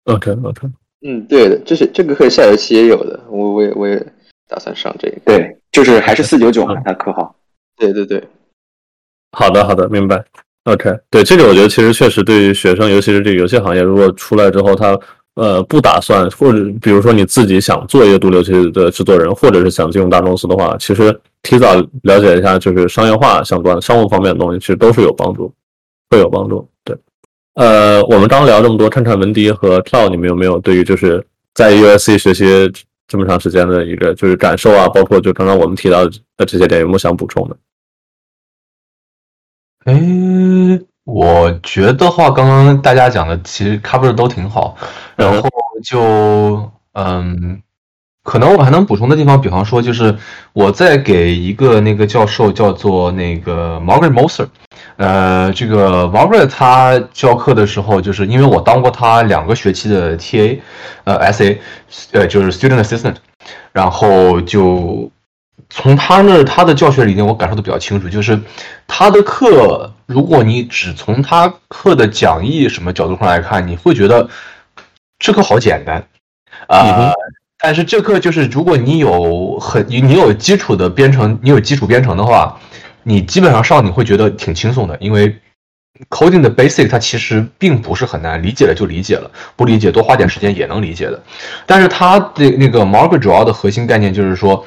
[0.09, 0.69] OK OK，
[1.07, 4.05] 嗯，对的，这是这个课下学期也有的，我我也我也
[4.49, 5.17] 打算上这个。
[5.25, 7.35] 对，就是还是四九九嘛，它课号。
[7.77, 8.23] 对对对，
[9.33, 10.25] 好的好的，明白。
[10.65, 14.99] OK，对这个我觉得其实确实对于学生，尤其是这个游戏行业，如果出来之后他
[15.35, 25.51] 呃不打算，或者比如说你自己想做一个独立游戏的制作人，或者是想进入大公司的话，其实提早了解一下就是商业化相关、商务方面的东西，其实都是有帮助，
[26.11, 26.69] 会有帮助。
[26.85, 26.95] 对，
[27.59, 32.73] 呃，我们刚聊这么多，畅畅文迪和赵你们有没有对于就是在 USC 学习
[33.09, 36.05] 这么长时间的一个就是感受啊，包括就刚刚我们提到
[36.37, 37.57] 的这些点，有没有想补充的？
[39.87, 44.77] 诶，我觉得话，刚刚大家讲的其实 cover 都挺好，
[45.17, 45.49] 然后
[45.83, 47.61] 就嗯，
[48.23, 50.17] 可能我还能补充的地方，比方说就是
[50.53, 54.47] 我在给一个那个教授叫做那个 Margaret Moser，
[54.99, 60.59] 呃，这个 Margaret 他教课的时候，就是因为我当过他两个学期的 TA，
[61.05, 61.59] 呃 SA，
[62.11, 63.15] 呃就是 Student Assistant，
[63.73, 65.09] 然后就
[65.71, 68.41] 从他那儿他的教学理念我感受的比较清楚，就是
[68.89, 74.29] 他的课，如果你只从他课的讲义什么角度上来看，你会觉得
[75.21, 76.05] 这课好简单
[76.67, 77.13] 啊、嗯
[77.61, 82.57] 但是这课就是如果你有很你你有基础的编程，你有基础编程的话，
[83.09, 85.35] 你基本上上你会觉得挺轻松的，因为
[86.11, 91.19] coding 的 basic 它其实并不是很难，理解了就理解了，不理解多花点时间也能理解的。
[91.65, 94.63] 但是它的那个 Margaret 主要的核心概念就是说，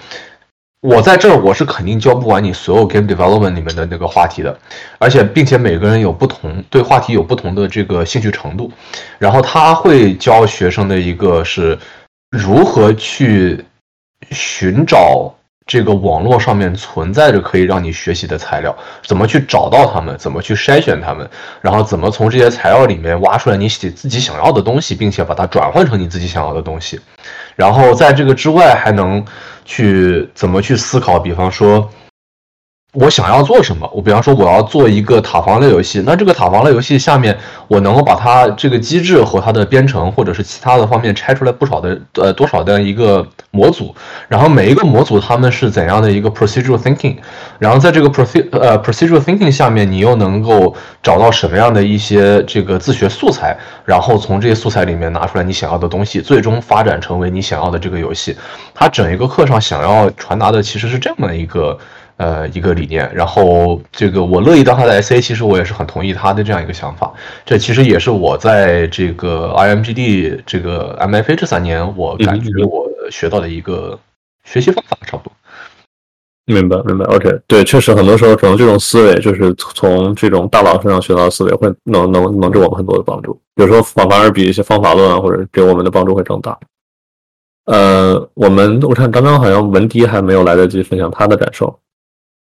[0.81, 4.59] 我在这儿我是肯定教不完你所有 game development 里面的那个话题的，
[4.97, 8.71] 而且并且每个人有不同对话题有不同的这个兴趣程度，
[9.19, 11.77] 然后他会教学生的一个是
[12.31, 13.63] 如何去
[14.31, 15.31] 寻找
[15.71, 21.25] 这个网络上面存在着可以让你学习的材料，怎么去找到它们，怎么去筛选它们，
[21.61, 26.99] 然后怎么从这些材料里面挖出来你写自己想要的东西，并且把它转换成你自己想要的东西。
[27.55, 29.25] 然后在这个之外，还能
[29.63, 31.89] 去怎么去思考，比方说。
[32.93, 33.89] 我想要做什么？
[33.93, 37.37] 我比方说我要做一个塔防类游戏，那这个塔防类游戏下面，
[37.69, 43.95] 我能够把它这个机制和它的编程或者是其他的方面拆出来不少的呃多少的一个模组，
[44.27, 47.15] 然后每一个模组它们是怎样的一个 procedural thinking，
[47.59, 58.35] 然后在这个 proce 呃 procedural thinking 下面，你又能够找到什么样的一些这个自学素材，然后从这些素材里面拿出来你想要的东西，最终发展成为你想要的这个游戏。
[58.73, 61.79] 它整一个课上想要传达的其实是这么一个。
[62.21, 63.09] 呃一个理念。
[63.13, 67.11] 然后这个我乐意当他的 SA，其实我也是很同意他的这样一个想法。
[67.43, 73.97] 这其实也是我在这个 IMGD 这个 MFA 这三年，我感觉我学到的一个
[74.43, 75.33] 学习方法，差不多。
[76.45, 77.05] 明白，明白。
[77.05, 83.39] OK，对，确实很多时候可能这种思维就是从这种大佬身上学到的思维，会能能能给我们很多的帮助。
[83.55, 86.57] 有时候反反而比一些方法论啊，或者给我们的帮助会更大。
[87.65, 91.73] 呃，我们我看刚刚好像文迪还没有来得及分享他的感受。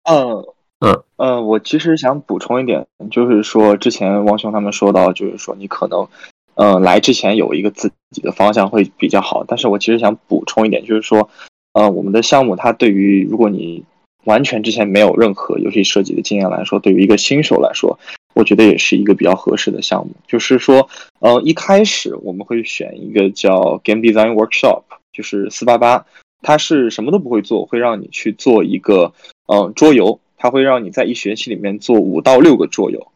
[0.09, 0.43] 嗯
[0.79, 6.07] 嗯嗯，我其实想补充一点，就是说之前汪兄他们说到，就是说你可能，
[6.55, 9.43] 呃，来之前有一个自己的方向会比较好。
[9.47, 11.29] 但是我其实想补充一点，就是说，
[11.73, 13.83] 呃，我们的项目它对于如果你
[14.25, 17.99] 完全之前没有任何游戏设计的经验来说，对于一个新手来说，
[18.33, 20.13] 我觉得也是一个比较合适的项目。
[20.27, 20.89] 就是说，
[21.19, 26.05] 呃，一开始我们会选一个叫 Game Design Workshop，就是四八八，
[26.41, 29.13] 它是什么都不会做，会让你去做一个，
[29.51, 33.11] 嗯，桌游，它会让你在一学期里面做五到六个桌游，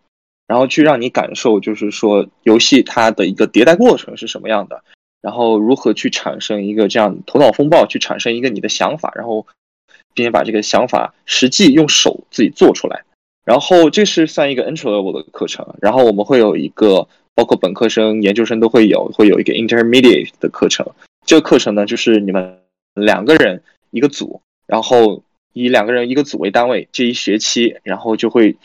[0.47, 4.83] 然后去让你感受，就是说游戏它的一个迭代过程是什么样的，
[5.21, 9.45] 然后如何去产生一个这样头脑风暴，去产生一个你的想法，然后。
[10.15, 13.03] 并且把这个想法实际用手自己做出来，
[13.43, 15.65] 然后这是算一个 entry level 的课程。
[15.81, 20.85] 然后我们会有一个，包括本科生、研究生都会有，会有一个 intermediate 的课程。
[21.25, 22.59] 这个课程呢，就是你们
[22.93, 25.23] 两个人一个组，然后
[25.53, 28.57] 以两个人一个组为单位，这一学期，然后就会。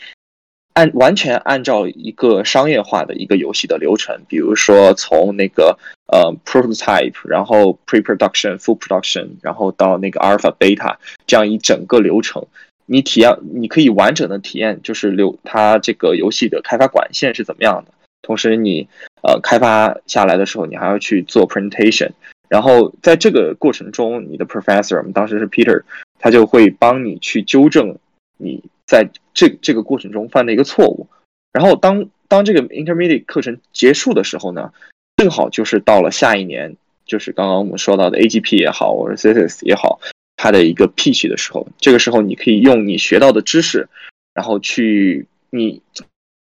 [0.73, 5.77] 按完全按照一个商业化的一个游戏的流程，比如说从那个
[6.07, 12.45] 呃 prototype，然后 pre-production、full production，然后到那个 alpha、beta 这样一整个流程，
[12.85, 17.91] 你体验你可以完整的体验，就是流它这个游戏的开发管线是怎么样的。
[18.21, 18.87] 同时，你
[19.23, 22.11] 呃开发下来的时候，你还要去做 presentation，
[22.47, 25.81] 然后在这个过程中，你的 professor，我们当时是 Peter，
[26.19, 27.97] 他就会帮你去纠正
[28.37, 28.63] 你。
[28.89, 31.05] 在这这个过程中犯的一个错误，
[31.53, 34.73] 然后当当这个 intermediate 课程结束的时候呢，
[35.15, 39.99] 正好就是到了下一年，就是刚刚我们说到的 AGP 也好，或者 CSS 也好，
[40.37, 43.87] 它的一个 pitch 的时候，这个时候你可以用你学到的知识，
[44.33, 45.83] 然后去你，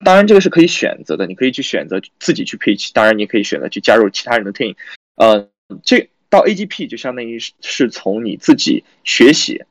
[0.05, 4.77] 当然这个是可以选择的，你可以去选择自己去 pitch，当然你可以选择去加入其他人的 team，
[5.17, 5.49] 呃，
[5.83, 9.63] 这到 AGP 就相当于是从你自己学习。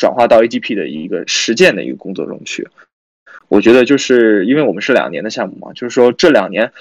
[0.00, 2.66] 转化到 AGP 的一个实践的一个工作中去，
[3.46, 6.72] 我觉得就是因为我们是两年的项目嘛，就是说这两年，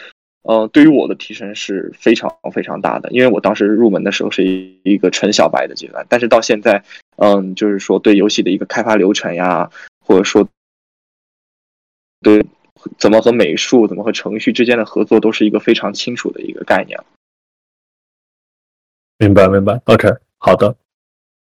[0.41, 3.11] 呃，对于我的提升是非常非常大的。
[3.11, 6.83] 因为我当时入门的时候是一一个纯小白的阶段，但是到现在，
[7.17, 9.69] 嗯，就是说对游戏的一个开发流程呀，
[10.03, 10.49] 或者说
[12.21, 12.43] 对
[12.97, 16.99] 怎么和美术、怎么和程序之间的合作，都是一个非常清楚的一个概念。
[19.17, 19.79] 明白，明白。
[19.85, 20.75] OK，好的。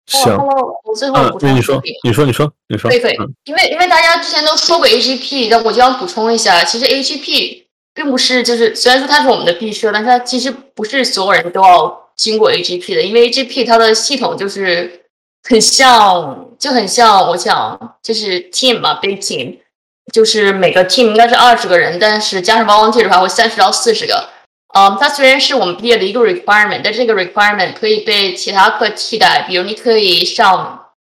[0.07, 2.89] 行，我最后补充你说，你说，你说，你说，
[3.45, 15.07] 因为因为大家之前都说过 AGP，但我就要补充一下，其实 AGP 并不是就是虽然说它是我们的必设，但是它其实不是所有人都要经过 AGP 的，因为 AGP 它的系统就是
[15.49, 19.59] 很像，就很像我想就是 team 嘛，big team，
[20.13, 24.29] 就是每个 team 应该是二十个人，但是加上 volunteer 的话会三十到四十个。
[24.77, 29.47] 嗯，它虽然是我们毕业的一个 requirement，但这个 requirement 可以被其他课替代。
[29.49, 30.93] 比如你可以上，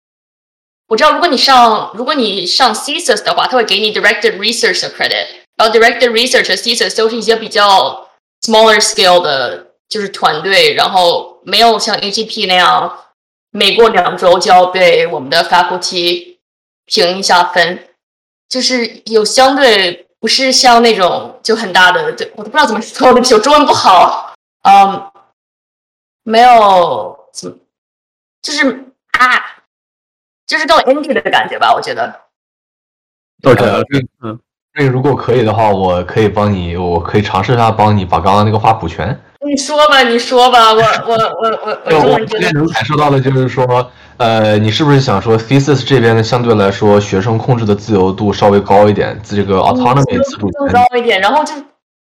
[0.87, 5.25] 我知道如果你上如果你上 thesis 的话，它会给你 directed research 的 credit。
[5.57, 8.09] 然后 directed research 和 thesis 都是一些比较
[8.43, 12.97] smaller scale 的，就是团队，然后没有像 AGP 那样，
[13.51, 16.37] 每过两周就要被我们的 faculty
[16.85, 17.89] 评一下分，
[18.47, 20.04] 就是有相对。
[20.19, 24.33] 不是像那种就很大的，对我都不知道怎么说，对不起，我中文不好。
[24.63, 25.11] 嗯，
[26.23, 27.57] 没有怎么，
[28.41, 28.67] 就是
[29.11, 29.61] 啊，
[30.47, 32.21] 就是更 indie 的感觉吧，我觉得。
[33.43, 33.83] OK，
[34.23, 34.39] 嗯，
[34.73, 39.21] 那如果可以的话，我可以帮你，我可以尝试一下帮你把刚刚那个话补全。
[39.45, 43.89] 你说吧，你说吧，我我我我我中文觉得能感受到的就是说。
[44.17, 51.51] 呃，你是不是想说，thesis 这边呢，相对来说，学生控制的自由度稍微高一点，这个 autonomy 自主更高一点，然后就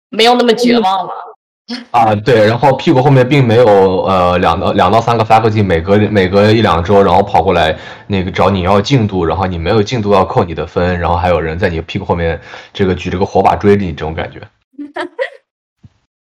[0.09, 1.11] 没有那么绝望了？
[1.91, 7.77] 啊，对，然后屁股后面并没有呃两到两到三个 faculty 每隔每隔一两周，然后跑过来
[8.07, 12.39] 那个找你要进度，然后你没有进度要扣你的分，然后还有人在你屁股后面
[12.72, 14.39] 这个举着个火把追着你，这种感觉。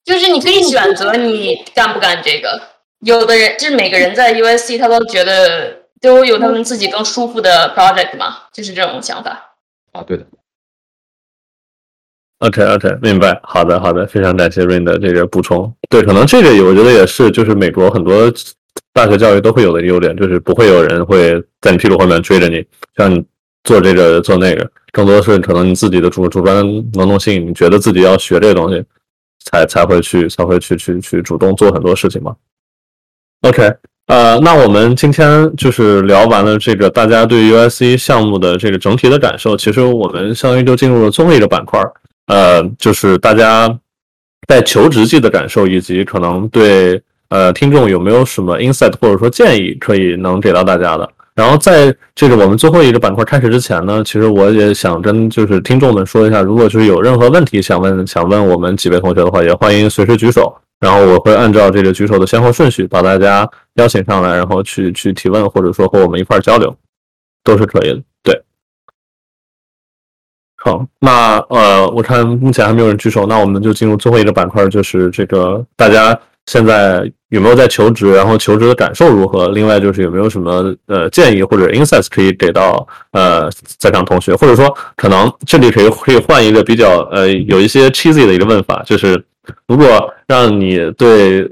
[0.05, 2.61] 就是你可以选择你干不干这个。
[3.01, 9.57] 有的人就是每个人在 USC，他都觉得都有他们自己更舒服的 project 嘛，就是这种想法。
[9.93, 10.25] 啊，对的。
[12.39, 13.41] OK OK，明白。
[13.43, 15.73] 好的好的，非常感谢 Rain 的这个补充。
[15.89, 18.31] 对，可能这个我觉得也是，就是美国很多
[18.93, 22.65] 大学教育都会有的优点，就是不会有人会在你屁股后面追着你。
[22.97, 23.25] 像
[23.63, 26.57] 做这个做那个，更多是可能你自己的主主观
[26.93, 28.85] 能动性，你觉得自己要学这个东西，
[29.45, 32.35] 才才会去才会去去去主动做很多事情嘛。
[33.43, 33.73] OK，
[34.07, 41.81] 呃，那我们今天就是聊完了这个大家对 USC 项目的这个整体的感受，其实我们相当于就进入了最后一个板块，
[42.27, 43.79] 呃，就是大家
[44.49, 51.11] 在求职季的感受，以及可能对呃听众有没有什么 insight 或者说建议可以能给到大家的。
[51.35, 60.57] 然后在这个我们最后一个板块开始之前呢，其实我也想跟就是听众们说一下，如果就是有任何问题想问想问我们几位同学的话，也欢迎随时举手。
[60.81, 66.77] 然后我会按照这个举手的先后顺序把大家邀请上来，然后去去提问，或者说和我们一块交流，
[67.43, 68.03] 都是可以的。
[68.23, 68.43] 对，
[70.57, 79.49] 好，那呃，我看目前还没有人举手，那我们就进入最后一个板块，就是这个大家现在有没有在求职，然后求职的感受如何？
[79.49, 89.25] 另外就是有没有什么呃建议或者 insights 可以给到呃在场同学，或者说可能这里可以可以换一个比较呃有一些 cheesy 的一个问法，就是。
[89.69, 91.47] 如果让你对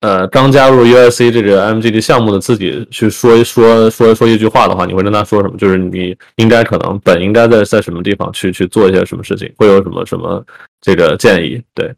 [0.00, 5.56] 呃刚加入 USC 这个 MGD 项目的自己去说一说说说一句话的话，你会跟他说什么？
[5.56, 9.48] 就是你应该可能本应该在在什么地方去去做一些什么事情？
[9.56, 10.44] 会有什么什么
[10.80, 11.62] 这个建议？
[11.72, 11.94] 对，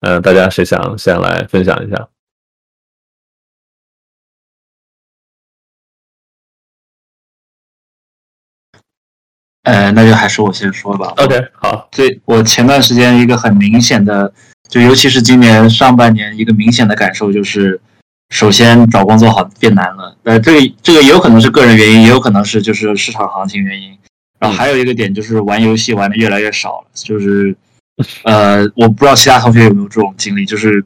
[0.00, 2.08] 嗯，大家谁想先来分享一下？
[9.62, 11.12] 呃，那就还是我先说吧。
[11.16, 11.88] OK，好。
[11.90, 14.32] 对我前段时间一个很明显的。
[14.68, 17.80] 就尤其是今年上半年，一个明显的感受就是，
[18.30, 20.16] 首先找工作好变难了。
[20.24, 23.96] 呃，这个这个也有可能是个人原因，也有可能是就是市场行情原因。
[24.40, 26.86] 然后还有一个点就是玩游戏玩的越来越少了。
[26.94, 27.56] 就是，
[28.24, 30.44] 呃，我不知道其他同学有没有这种经历。
[30.44, 30.84] 就是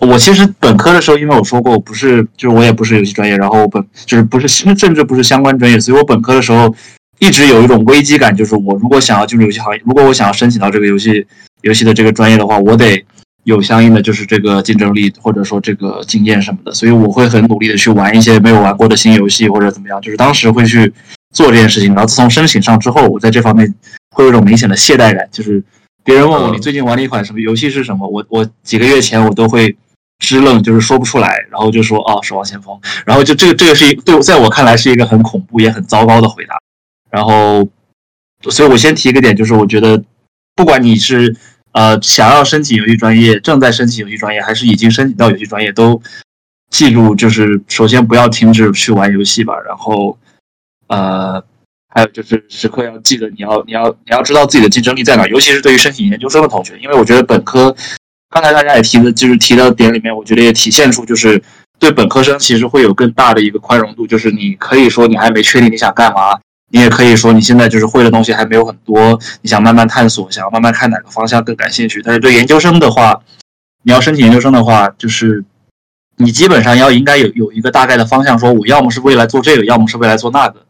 [0.00, 6.74] 我其实本科的时候，因为我说过我不是，就是我也不是游戏专业，然后本就是不是甚至不是相关专业，所以我本科的时候
[7.18, 11.26] 一直有一种危机感，就是我如果想要进入游戏行业，如果我想要申请到这个游戏。
[11.62, 13.04] 游戏的这个专业的话，我得
[13.42, 20.92] 有相应的就是这个竞争力，或者说这个经验什么的，所以我会很努力的去玩一些没有玩过的新游戏或者怎么样，就是当时会去
[21.32, 21.88] 做这件事情。
[21.88, 23.74] 然后自从申请上之后，我在这方面
[24.10, 25.60] 会有一种明显的懈怠感，就是
[26.06, 29.76] 别人问我你最近玩了一款什么游戏是什么，我我几个月前我都会
[30.18, 36.56] 支愣，就是说不出来，然后就说哦，守望先锋，然后就这个这个是一对在我看来是一个很恐怖也很糟糕的回答。
[37.10, 37.68] 然后，
[38.48, 40.02] 所以我先提一个点，就是我觉得
[40.54, 41.36] 不管你是。
[41.72, 46.00] 呃，想要申请游戏专业，正在申请游戏专业，还是已经申请到游戏专业，都
[46.70, 49.52] 记住，就是首先不要停止去玩游戏吧。
[49.60, 50.16] 然后，
[50.86, 51.44] 呃，
[51.96, 57.74] 还有就是时刻要记得，你要你要你要知道自己的竞争力在哪，尤其是对于申请研究生的同学，因为我觉得本科，
[58.28, 61.42] 刚才大家也提的，就是提到点里面，我觉得也体现出就是
[61.78, 66.38] 对本科生其实会有更大的一个宽容度，就是你可以说你还没确定你想干嘛。
[66.68, 72.02] 你也可以说你现在就是会的东西还没有很多，你想慢慢探索，想要慢慢看哪个方向更感兴趣。
[72.04, 73.22] 但是对研究生的话，
[73.84, 75.44] 你要申请研究生的话，就是
[76.16, 80.65] 你基本上要应该有有一个大概的方向，说我要么是未来做这个，要么是未来做那个。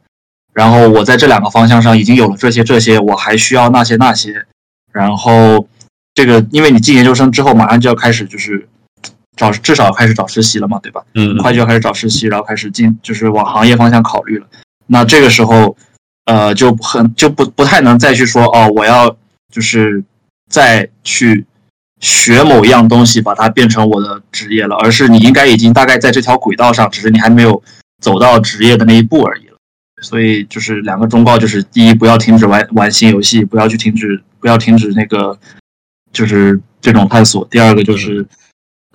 [0.56, 4.46] 然后我在这两个方向上已经有了这些这些，我还需要那些那些。
[4.90, 5.68] 然后
[6.14, 8.66] 这个，因为你进研究生之后，马上就要开始就是
[9.36, 11.02] 找至少开始找实习了嘛，对吧？
[11.14, 14.46] 嗯，快就要开始找实习，然后开始进就是往行业方向考虑了。
[14.86, 15.76] 那这个时候，
[16.24, 19.14] 呃，就很就不不太能再去说哦，我要
[19.52, 20.02] 就是
[20.50, 21.44] 再去
[22.00, 27.62] 学某一样东西，把它变成我的职业了，而是你应该已经大概在这条轨道上，只是你还没有
[28.00, 29.45] 走到职业的那一步而已了。
[30.02, 35.38] 所以就是两个忠告，就是第一，不要停止玩玩新游戏，不要去停止，不要停止那个
[36.12, 37.46] 就是这种探索。
[37.50, 38.26] 第二个就是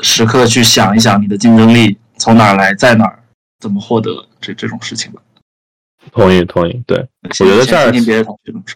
[0.02, 3.20] 时刻去想一想你的竞争力从哪儿来，在哪儿，
[3.60, 5.22] 怎么获得这这种事情吧。
[6.12, 6.82] 同意，同意。
[6.86, 7.92] 对，我觉得这儿，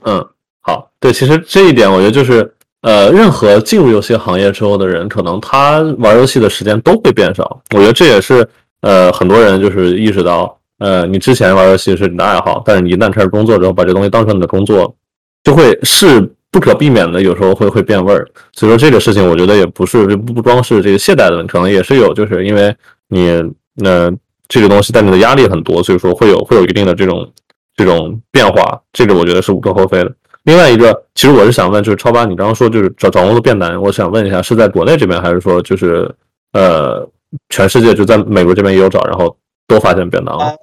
[0.03, 0.27] 嗯，
[0.61, 7.61] 好，对，其实这一点，我觉得就是，呃，任何进入游戏行业之后的人，可能他玩游戏的时间都会变少。
[7.71, 8.47] 我觉得这也是，
[8.81, 14.95] 呃，很多人就是意识到，呃，你之前玩游戏是你的爱好，但是你一旦开始工作之后，把这东西当成你的工作，
[15.43, 16.21] 就会是
[16.51, 18.27] 不可避免的，有时候会会变味儿。
[18.53, 22.75] 所以说这个事情，我觉得也不是不不光是这个懈怠的问题，可能也是有，就是因为
[23.09, 23.43] 你
[23.75, 24.11] 那。
[24.47, 27.27] 这个东西带来的压力很多，所以说会有会有一定的这种
[27.75, 30.13] 这种变化，这个我觉得是无可厚非的。
[30.43, 36.07] 另外一个，其实我是想问，就是超八，你刚刚说就是找找工作变难，我想问一下，是在国内这边，还是说就是
[36.53, 37.09] 呃
[37.49, 39.35] 全世界就在美国这边也有找，然后
[39.67, 40.55] 都发现变难了？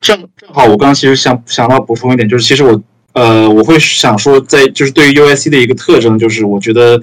[0.00, 2.82] 正正好，我刚刚其实想想到补充一点，就是其实我
[3.12, 7.00] 呃我会想说，在就是对于 USC 的一个特征，就是我觉得。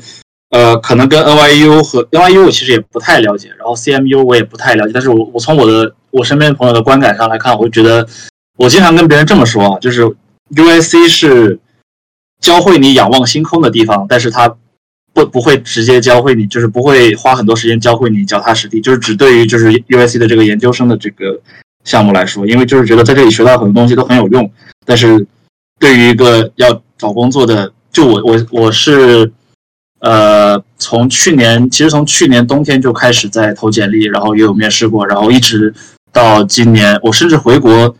[0.50, 8.08] 呃，可能跟 NYU 和 NYU 我其实也不太了解，然后 CMU 我也不太了解，但是我我从我的我身边朋友的观感上来看，我会觉得，
[8.56, 10.06] 我经常跟别人这么说啊，就是
[10.56, 11.60] USC 是
[12.40, 14.56] 教会你仰望星空的地方，但是它
[15.14, 21.42] 不不会直接教会你，就是不会花很多时间教会你脚踏实地，就是只对于就是 USC 的这个研究生的这个
[21.88, 24.52] 项目来说，因为就是觉得在这里学到很多东西都很有用，
[24.86, 25.26] 但是
[25.80, 29.32] 对于一个要找工作的，就我我我是
[30.02, 35.74] 呃从去年其实从去年冬天就开始在投简历，然后也有面试过，然后一直
[36.12, 37.96] 到今年，我甚至回国。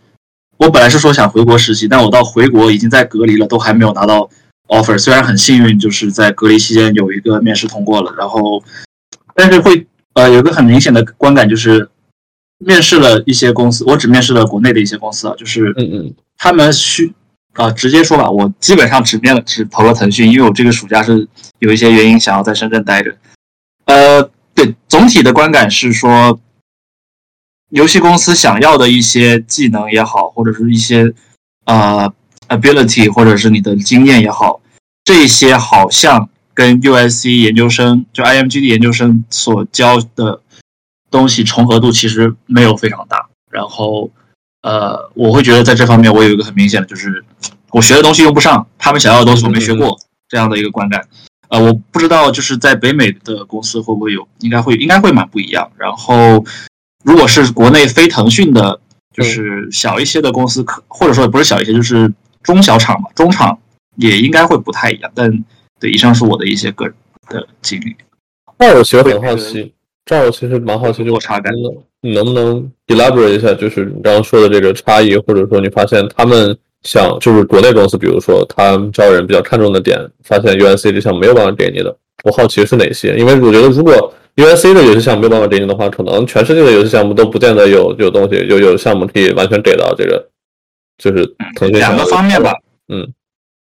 [0.58, 4.28] 我本来是说想回国实习，但我到回国已经在隔离了，都还没有拿到
[4.66, 4.98] offer。
[4.98, 8.60] 虽然很幸运，就是在隔离期间有一个面试通过了，然后，
[9.36, 11.88] 但是会呃有个很明显的观感，就是
[12.58, 17.12] 面试了一些公司，我只面试了国内的一些公司啊，就是嗯嗯，他们需
[17.54, 21.28] 啊直接说吧，我基本上只面了只投了腾讯，因为我这个暑假是
[21.58, 23.16] 有一些原因想要在深圳待着。
[23.86, 26.40] 呃，对，总体的观感是说。
[27.70, 31.12] 游戏公司想要的一些技能也好，或者是一些
[31.66, 32.10] 呃
[32.48, 34.62] ability，或者是你的经验也好，
[35.04, 40.40] 这些好像跟 USC 研究生就 IMGD 研究生所教的
[41.10, 43.28] 东西重合度其实没有非常大。
[43.50, 44.10] 然后
[44.62, 47.24] 呃，我会觉得在这方面我有一个很明显的，就是
[47.70, 49.98] 我学的东西用不上，他们想要的东西我没学过
[50.28, 51.06] 这样的一个观感。
[51.48, 55.70] 呃，我不知道就是在北美的公司会不会有，应该会应该会蛮不一样。
[55.76, 56.44] 然后。
[57.04, 58.80] 如果是国内非腾讯的，
[59.14, 62.12] 就是小一些的公司，可或者说不是小一些，就是
[62.42, 63.56] 中小厂嘛，中厂
[63.94, 65.10] 也应该会不太一样。
[65.14, 65.44] 但
[65.78, 66.94] 对，以上是我的一些个人
[67.28, 67.96] 的经历。
[68.58, 69.72] 那我其实很好奇，
[70.08, 71.70] 这儿我其实蛮好奇，就差感的，
[72.00, 81.94] 你能不能 elaborate 一下，就是你刚刚说的这个差异，或者说你发现他们想就是国内公司，比如说他们招人比较看重的点，发现 USC 这项没有办法给你的，
[82.24, 83.14] 我好奇是哪些？
[83.18, 90.26] 因为我觉得如果 USC 的游戏项目没有办法给你的话，可能全世界的游戏项目都不见得有有东西，有有项目可以完全给到这个，
[90.96, 91.78] 就是腾讯。
[91.78, 92.54] 两个方面吧，
[92.88, 93.06] 嗯，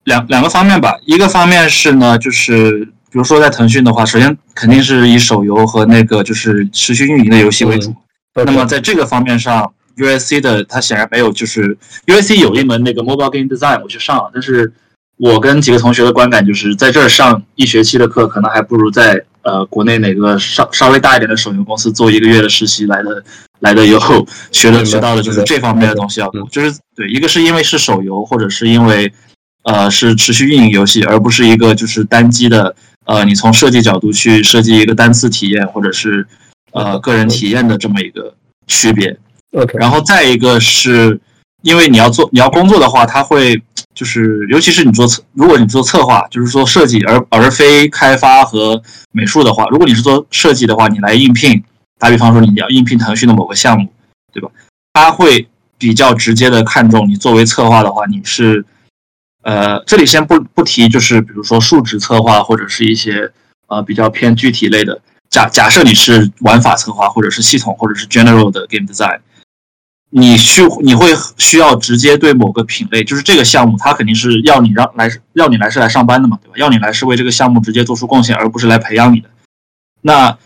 [0.05, 0.99] 两两个方面吧。
[1.07, 7.95] 一个方面是呢，就是比如说在腾讯的话，首先肯定是以手游和那个就是持续运营的游戏为主。
[8.35, 11.79] 那么在这个方面上，USC 的它显然没有，就是
[12.09, 14.73] USC 有一门那个 Mobile Game Design 我去上了，但是
[15.17, 19.25] 我跟几个同学的观感就是在这儿上一学期的课，可能还不如在。
[19.47, 23.23] 呃，国内哪个稍稍微大一点的手游公司做一个月的实习来的
[23.61, 24.01] 来的有
[24.51, 29.13] 学的学到的就是这方面的东西要多，就是对，一个是因为是手游，或者是因为
[29.65, 32.75] 呃是持续运营游戏，而不是一个就是单机的
[33.05, 36.27] 呃，你从设计角度去设计一个单次体验或者是
[36.73, 38.35] 呃个人体验的这么一个
[38.67, 39.17] 区别。
[39.53, 41.21] OK，然后再一个是
[41.63, 43.63] 因为你要做你要工作的话，它会。
[43.95, 48.83] 就是，尤其是你做策，如果你做策划，就是做设计，而而非开发和
[49.13, 51.63] 美术的话，如果你是做设计的话，你来应聘，
[51.97, 53.89] 打比方说你要应聘腾讯的某个项目，
[54.33, 54.49] 对吧？
[54.95, 55.47] 他会
[55.79, 58.65] 比较直接的看重你作为策划的话，你是，
[59.45, 63.31] 呃，这里先不不提，就是比如说数值策划或者是一些
[63.69, 65.01] 呃比较偏具体类的，
[65.31, 69.21] 假假设你是玩法策划或者是系统或者是 general 的 game design。
[70.17, 71.09] 你需你会
[71.39, 76.55] 需要直接对某个品类，就是这个项目，它肯定是要你让来要你来是来上班的嘛，对吧？
[76.57, 79.29] 要你来是为这个项目直接做出贡献，而不是来培养你的。
[80.03, 80.39] 那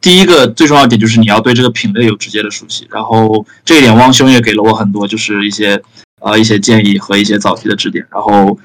[0.00, 5.82] 第一个最重要点就是你要对这个品类有直接的熟悉，然后这一点汪兄也给了我很多，就是一些
[6.20, 8.06] 呃一些建议和一些早期的指点。
[8.10, 8.58] 然后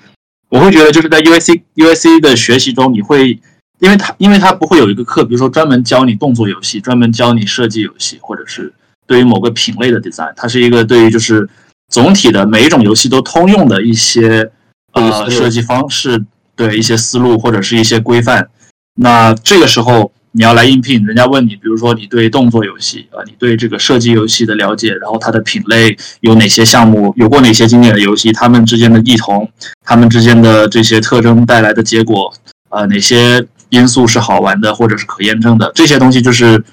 [0.49, 3.40] 我会觉得就是在 UAC UAC 的学习中，你会
[3.80, 8.73] 因为他因为他不会有一个课，比如说专门教你动作游戏，专门教你设计游戏，或者是。
[9.07, 11.49] 对于某个品类的 design，它是一个对于就是
[11.90, 14.49] 总体的每一种游戏都通用的一些
[14.94, 16.23] 呃设计方式，
[16.56, 18.48] 对一些思路或者是一些规范。
[18.95, 29.49] 那这个时候你要来应聘，人家问你，比如说你对动作游戏啊，你对这个射击游戏的了解，然后它的品类有哪些项目，有过哪些经典的游戏，它们之间的异同，
[29.86, 32.34] 它们之间的这些特征带来的结果，
[32.70, 36.64] 呃，哪些因素是好玩的或者是可验证的，这些东西就是。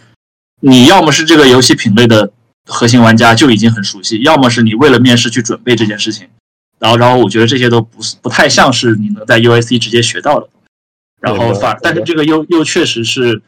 [0.60, 2.32] 你要么是这个游戏品类的
[2.66, 6.26] 核心玩家就已经很熟悉，要么是你为了面试去准备这件事情，
[6.80, 10.48] 然后，然后我觉得这些都不是不太像是你能在 UAC 直接学到的，
[11.20, 13.42] 然后反，但是这个又又确实是，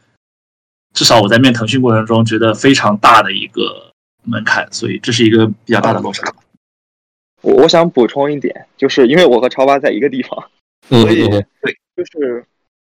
[0.92, 3.92] 至少我在面腾讯过程中觉得非常大的一个
[4.24, 6.34] 门槛，所以这是一个比较大的落差。
[7.42, 10.50] 我我想补充一点，就是因为我和超八在一个地方，
[10.88, 12.44] 所以对，就是。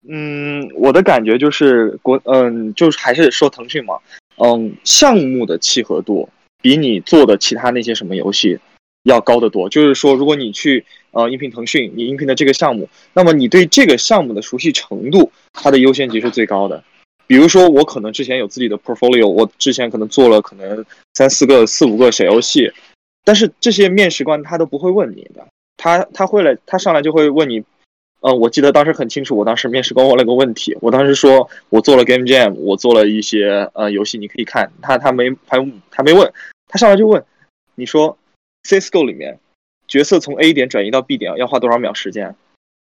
[0.06, 3.94] 嗯，我的感觉就是国，嗯，就是还是说腾讯嘛，
[4.36, 6.28] 嗯，项目的契合度
[6.60, 8.58] 比你做的其他那些什么游戏
[9.04, 9.66] 要高得多。
[9.70, 10.84] 就是说，如果你去
[11.14, 16.84] 呃应聘腾讯，你应聘的这个项目，那么你对这个项目的熟悉程度，它的优先级是最高的。
[17.26, 20.84] 比如说，我可能之前有自己的 portfolio，我之前可能做了可能
[21.14, 22.70] 三四个、四五个小游戏，
[23.24, 25.46] 但是这些面试官他都不会问你的，
[25.78, 27.64] 他他会来，他上来就会问你，
[28.20, 35.58] 呃，我记得当时很清楚，我当时面试官问了个问题，我当时说我做了 Game Jam，我做了一些呃游戏，你可以看，他他没还
[35.90, 36.30] 还没问，
[36.68, 37.24] 他上来就问，
[37.74, 38.18] 你说
[38.64, 39.38] CS:GO 里面
[39.94, 42.34] 角色从 A 点转移到 B 点要花多少秒时间？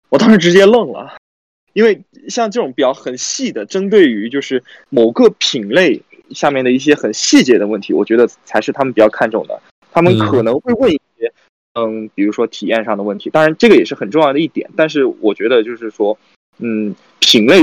[0.08, 1.18] 我当时直接愣了，
[1.74, 9.60] 因为像这种比较很细的，针对于就是某个品类下面的一些很细节的问题，我觉得才是他们比较看重的。
[9.90, 11.30] 他们可能会问一些，
[11.74, 14.70] 嗯，比如说体验上的问题，当然这个也是很重要的一点。
[14.74, 16.18] 但是我觉得就是说，
[16.60, 17.60] 嗯，品类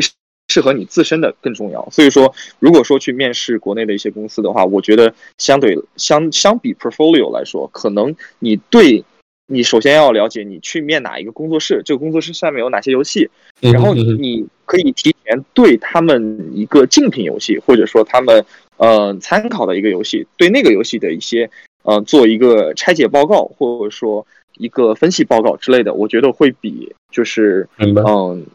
[0.49, 1.89] 适合你自身的更重要。
[1.89, 9.03] 所以说，如果说去面试国内的一些公司的话，我觉得相对相相比 portfolio 来说，可能你对
[9.49, 18.45] 你首先要了解你去面哪一个工作室，这个工作室下面有哪些游戏，然后你可以提前对他们一个竞品游戏，或者说他们
[18.77, 21.49] 呃参考的一个游戏，对那个游戏的一些。
[21.83, 24.27] 呃，做一个拆解报告，或者说
[24.57, 28.45] 一个分析报告之类的，我觉得会比就是嗯，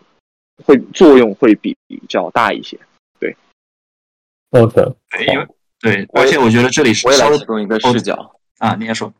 [0.62, 1.74] 会作用会比
[2.06, 2.78] 较大一些。
[3.18, 3.34] 对
[4.50, 4.74] ，OK，
[5.10, 5.46] 对，因为
[5.80, 9.12] 对，而且我觉得这里是我也来提供一个视角啊，你先说。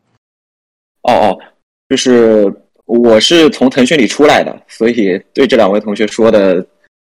[1.01, 1.41] 哦哦，
[1.89, 2.53] 就是
[2.87, 6.65] 我是从腾讯里出来的，所以对这两位同学说的，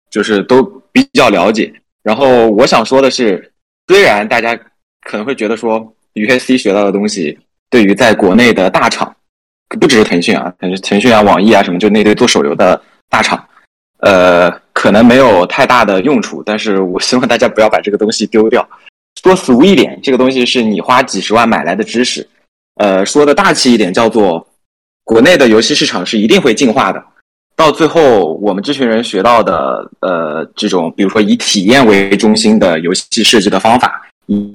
[0.09, 1.73] 就是都比较了解。
[2.03, 3.51] 然后我想说的是，
[3.87, 4.55] 虽然大家
[5.01, 5.93] 可能会觉得说。
[6.17, 7.37] USC 学到的东西，
[7.69, 9.15] 对于在国内的大厂，
[9.79, 13.47] 不只是腾讯啊，腾腾讯啊、网易啊什么，就那堆做手游的大厂，
[13.99, 16.41] 呃，可能没有太大的用处。
[16.43, 18.67] 但是我希望大家不要把这个东西丢掉。
[19.21, 22.27] 说俗一点，这个东西是你花几十万买来的知识。
[22.77, 24.47] 呃，说的大气一点，叫做
[25.07, 27.01] 国内的游戏市场是一定会进化的。
[27.55, 34.53] 到最后，我们这群人学到的，呃，这种比如说以体验为中心的游戏设计的方法，以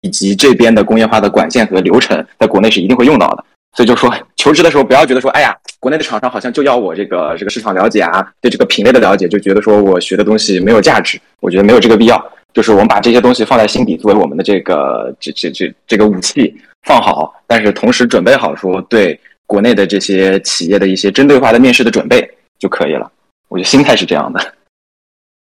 [0.00, 3.44] 以及这边的工业化的管线和流程，在国内是一定会用到的。
[3.76, 11.20] 所以就说求职的时候，不要觉得说，哎呀，国内的厂商好像就要我这个这个市场了解啊，对这个品类的了解，就觉得说我学的东西没有价值。
[11.40, 12.32] 我觉得没有这个必要。
[12.54, 16.54] 就是我们把这些东西放在心底，作为我们的这个这这这这个武器
[16.84, 22.28] 放好，但是同时准备好说对国内的这些企业的一些针对化的面试的准备
[22.58, 23.10] 就可以了。
[23.48, 24.54] 我觉得心态是这样的。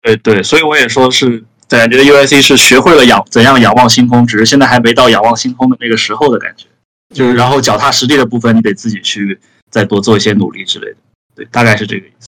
[0.03, 1.45] 对对，所以我也说是。
[1.69, 6.67] 感觉 U I C 是学会了仰怎样仰望星空，只是现在还没到仰望星空的那个时候的感觉。
[7.15, 9.39] 就是然后脚踏实地的部分，你得自己去
[9.71, 10.97] 再多做一些努力之类的。
[11.37, 12.27] 对，大概是这个意思。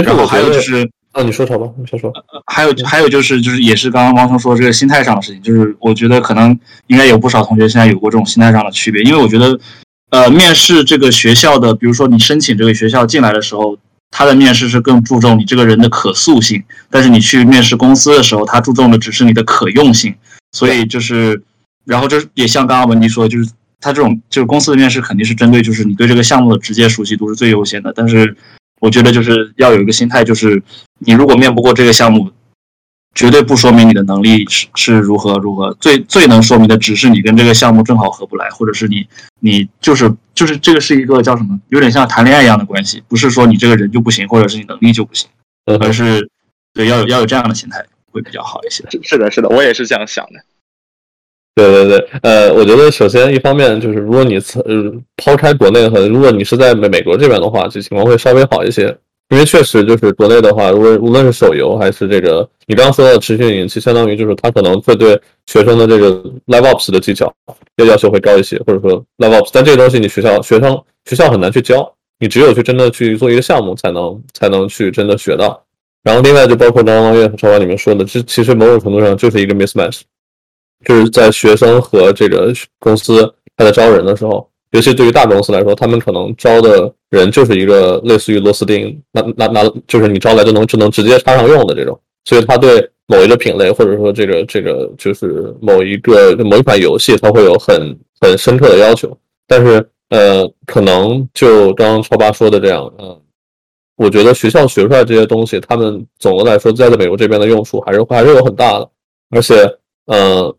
[0.00, 1.74] 然后还有就是，啊，你说什么？
[1.78, 2.12] 你先说。
[2.46, 6.58] 还有还有就是，就是也是刚刚汪聪说这个心态上的事情，就是我觉得可能
[6.88, 9.58] 应该有不少同学现在有过这种心态上的区别，因为我觉得，
[10.10, 13.78] 呃，面试这个学校的，比如说你申请这个学校进来的时候。
[14.14, 20.14] 他的面试是更注重你这个人的可塑性，但是你去面试公司的时候，他注重的只是你的可用性。
[20.52, 21.42] 所以就是，
[21.86, 27.90] 然后这也像刚刚文迪说，就是他这种就是公司的面试肯定是针对就是你对这个项目的直接熟悉度是最优先的。
[27.96, 28.36] 但是
[28.82, 30.62] 我觉得就是要有一个心态，就是
[31.04, 32.30] 你如果面不过这个项目。
[33.14, 39.06] 绝对不说明你的能力是是如何如何，最最能说明的只是你跟这个项目正好合不来，或者是你
[39.38, 45.28] 你就是就是这个是一个叫什么，有点像谈恋爱一样的关系，不是说你这个人就不行，或者是你能力就不行，
[45.78, 46.26] 而是
[46.72, 48.82] 对要有要有这样的心态会比较好一些。
[48.90, 50.40] 是是的，是的，我也是这样想的。
[51.54, 58.96] 对对对，呃，我觉得首先一方面就是如果你呃抛开国内和如果你是在美美国这边的话，这情况会稍微好一些。
[59.32, 67.34] 因为确实就是国内的话，无论无论是手游还是这个，你刚刚说的持续引擎，相当于就是它可能会对学生的这个 live ops 的技巧
[67.76, 75.64] 要要求会高一些，或者说 live ops，但这个东西你学校学生学校很难去教，你只有去真的去做一个项目才能才能去真的学到。
[76.02, 80.02] 然后另外就包括刚刚岳和超华里面说的，这其实某种程度上就是一个 mismatch，
[80.84, 84.46] 就是在学生和这个公司他在招人的时候。
[84.72, 99.14] 尤其对于大公司来说，他们可能招的人就是一个类似于螺丝钉，那那那就是你招来就能就能直接插上用的这种，所以他对某一个品类或者说这个这个就是某一个某一款游戏，他会有很很深刻的要求。
[99.46, 103.20] 但是呃，可能就刚刚超八说的这样，嗯，
[103.96, 108.88] 我觉得学校学出来这些东西，他们总的来说在在美国这边的用处还是还是有很大的，
[109.30, 109.54] 而且
[110.06, 110.56] 呃。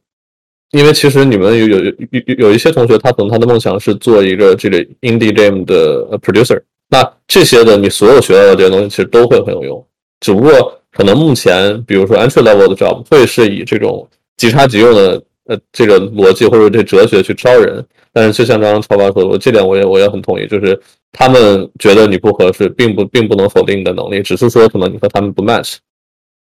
[0.73, 6.59] 因为其实你们有有有有有一些同学，他可能他的梦想是做一个这个 indie game 的 producer。
[6.89, 9.87] 那这些的你所有学到的这些东西，其实都会很有用。
[10.19, 17.85] 只不过可能目前，比如说 entry level 的 job 会是以这种即插即用的呃这个逻辑或者这哲学去招人。
[18.11, 20.79] 但是就像刚刚超爸说的，我这点我也我也很同意，就是
[21.11, 25.77] 他们觉得你不合适，并不并不能否定你的能力，只是说可能你和他们不 match。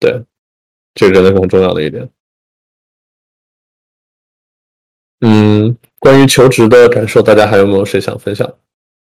[0.00, 0.18] 对，
[0.94, 2.08] 这个真的是很重要的一点。
[5.20, 8.48] 嗯，关于求职的感受，大家还有没有谁想分享？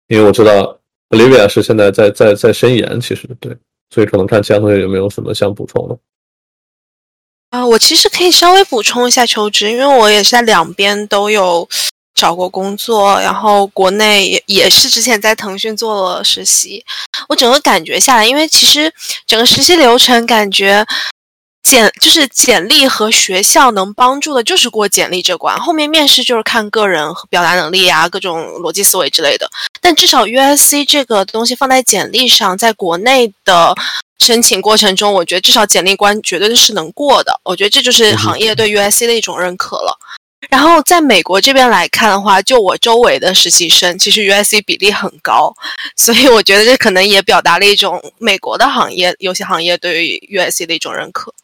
[0.08, 0.78] 因为我知道
[1.10, 3.56] Olivia 是现在在在在申研，其实对，
[3.90, 5.98] 所以可能看其他同学有没有什么想补充的。
[7.50, 11.68] 啊，我其实可以稍微补充一下求职，因为我也是在两边都有
[12.14, 16.84] 找过工作，然后国内也也是之前在腾讯做了实习。
[17.28, 18.92] 我整个感觉下来，因为其实
[19.26, 20.84] 整个实习流程感觉
[21.62, 29.48] 简就是简历和学校能帮助的就是过简历这关，后面面试就是看个人和表达能力啊，各种逻辑思维之类的。
[29.80, 33.74] 但至少 USC 这个东西放在简历上，在国内的。
[34.18, 37.40] 申请过程中，我觉得至少简历关绝对是能过的。
[37.42, 39.98] 我觉得这就是行业对 USC 的一种认可了。
[40.48, 45.52] 然后在美国这边来看的话，就我周围的实习生，其实 USC 比例很高，
[45.96, 51.34] 所以我觉得这可能也表达了一种美国的行业游戏行业对于 USC 的一种认可。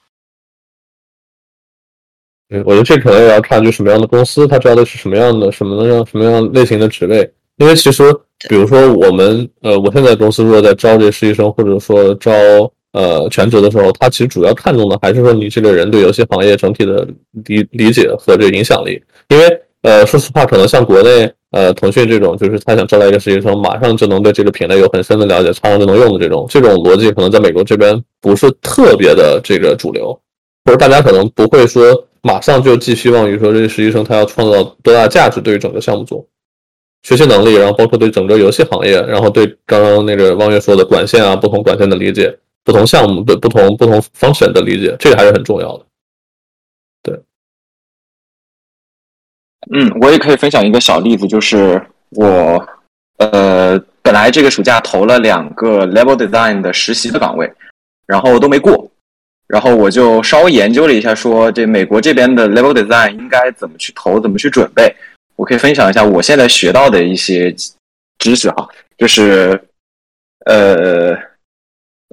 [2.50, 7.30] 嗯，我觉得这可能也要看就什么样的公司，他招的是什么样的什么样什么样类型的职位。
[7.58, 8.04] 因为其实，
[8.48, 12.32] 比如说我们，呃，我现在公司如果在招这实习生，或者说招
[12.92, 17.06] 呃全职的时候，他其实主要看重的还是说你这个人对游戏行业整体的
[17.44, 19.02] 理理解和这个影响力。
[19.28, 30.18] 因为，呃，说实话，可能像国内，呃，腾讯这种，就是他想招来一个实习生，马上就能对这个品类有很深的了解，马上就能用的这种，这种逻辑可能在美国这边不是特别的这个主流，
[30.64, 36.28] 或者大家可能不会说马上就寄希望于说这个实习生他要创造多大价值对于整个项目组。
[37.02, 45.86] 学习能力，然后包括对整个游戏行业，然后对刚刚那个汪月说的管线啊，不同管线的理解，不同项目的不同不同 function 的理解，这个还是很重要的。
[47.05, 47.20] 对，
[49.72, 51.80] 嗯，我也可以分享一个小例子，就是
[52.10, 52.68] 我
[53.18, 57.50] 呃本来这个暑假投了两个 level design 的实习的岗位，
[58.06, 58.88] 然后都没过，
[59.48, 64.94] 然后我就稍微研究了一下，说这美国这边的 level design 应该怎么去投，怎么去准备。
[65.36, 67.54] 我可以分享一下我现在学到的一些
[68.18, 68.68] 知识哈，
[68.98, 69.58] 就是
[70.46, 71.16] 呃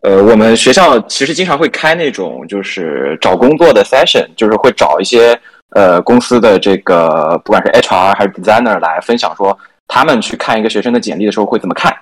[0.03, 5.37] 呃，我们学校其实经常会开那种就是找工作的 session，就是会找一些
[5.71, 9.57] 呃公司的这个不管是 HR 还是 designer 来分享说
[9.87, 11.93] 他们去看一个学生的简历的时候会怎么看。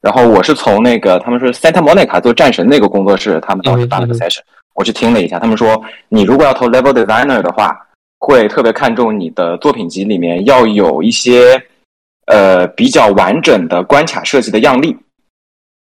[0.00, 4.40] 然后我是从那个他们说 Santa Monica 做战神那个工作室，他们当时办了个 session，
[4.74, 7.86] 我去听了一下，他们说你如果要投 level designer 的话。
[8.22, 11.58] 会特别看重你的作品集里面要有一些，
[12.26, 14.94] 呃，比较完整的关卡设计的样例。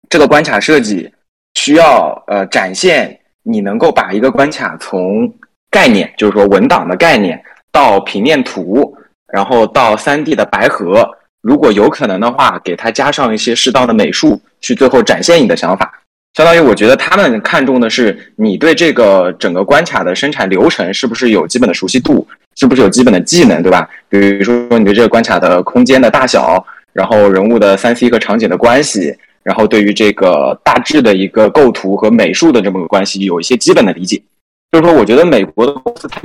[0.08, 1.12] 这个关卡设计
[1.54, 5.28] 需要呃展现你能够把一个关卡从
[5.72, 7.42] 概念，就是说文档的概念，
[7.72, 8.96] 到平面图，
[9.32, 11.04] 然后到三 D 的白盒，
[11.40, 15.99] 如果有可能的话，给它加上一些适当的美术，去最后展现你的想法。
[16.34, 22.26] 相当于我觉得他们看重的是你对这个整个关卡的生产流程是不是有基本的熟悉度，
[22.56, 23.88] 是不是有基本的技能，对吧？
[24.08, 34.22] 比如说你对这个关卡的空间的大小，然后人物的三 C 和场景的关系，然后对于这个大致的一个构图和美术的这么个关系有一些基本的理解。
[34.70, 36.20] 就是说，我觉得美国的公司它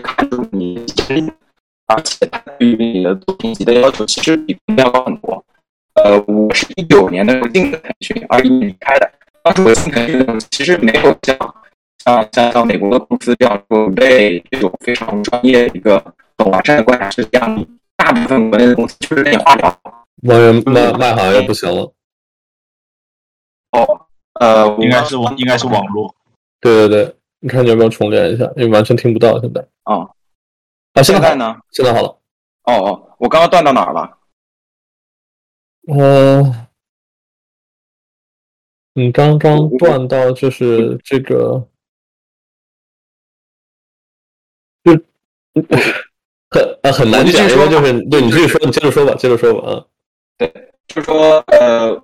[0.00, 0.86] 看重你，
[1.88, 2.24] 而且
[2.56, 5.44] 对于你的作品集的要求其实比要高很多。
[6.04, 9.10] 呃，我是一九年的时候进的腾讯，二一年开的。
[9.42, 11.36] 当时我进腾讯其实没有像
[12.04, 16.02] 像像像美国的公司这样准备这种非常专业的一个
[16.38, 17.66] 很完善的关卡设计样例。
[17.96, 19.68] 大部分国内的公司就是给你画掉。
[20.22, 21.92] 外面卖卖好像又不行了。
[23.72, 24.06] 哦，
[24.40, 26.14] 呃，应该是网，应该是网络。
[26.60, 28.44] 对对对，你看你有没有重连一下？
[28.56, 29.60] 因为完全听不到现在。
[29.84, 30.08] 啊，
[30.94, 31.56] 啊，现在呢？
[31.70, 32.08] 现在好了。
[32.64, 34.18] 哦哦，我刚刚断到哪儿了？
[35.92, 36.66] 嗯。
[39.00, 41.66] 你刚刚断到就是这个，
[44.84, 44.92] 就
[46.50, 49.86] 很啊很难讲，因为就是对你继续说，你接着说吧，接着说吧啊。
[50.36, 50.52] 对，
[50.86, 51.94] 就是说呃，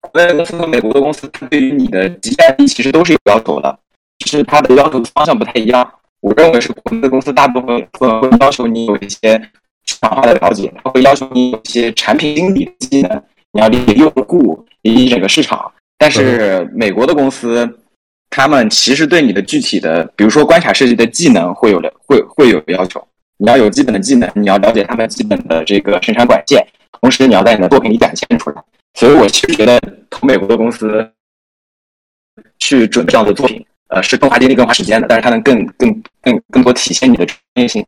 [0.00, 3.78] 国内公司和美国的公司，它对于你的基站力其实都是有要求的，
[4.18, 5.88] 只是它的要求方向不太一样。
[6.18, 8.08] 我认为是国内的公司大部分会
[8.40, 9.40] 要求你有一些
[9.84, 13.22] 市场化的了解，它会要求你有一些产品经理的技能，
[13.52, 15.69] 你要理解用户以及整个市场。
[16.02, 17.78] 但是美国的公司，
[18.30, 23.06] 他们其实对你的具体的，比如说关卡设计的技能会有了，会会有要求。
[23.36, 26.66] 你要有基本的技能，你要了解他们基本的这个生产管线，
[27.02, 28.64] 同时你要在你的作品里展现出来。
[28.94, 29.78] 所以我其实觉得
[30.08, 31.06] 投美国的公司
[32.58, 37.84] 去准备这样的作品，呃，是更花精力、更花时间的，但是它能更更更更多体现你的专业性。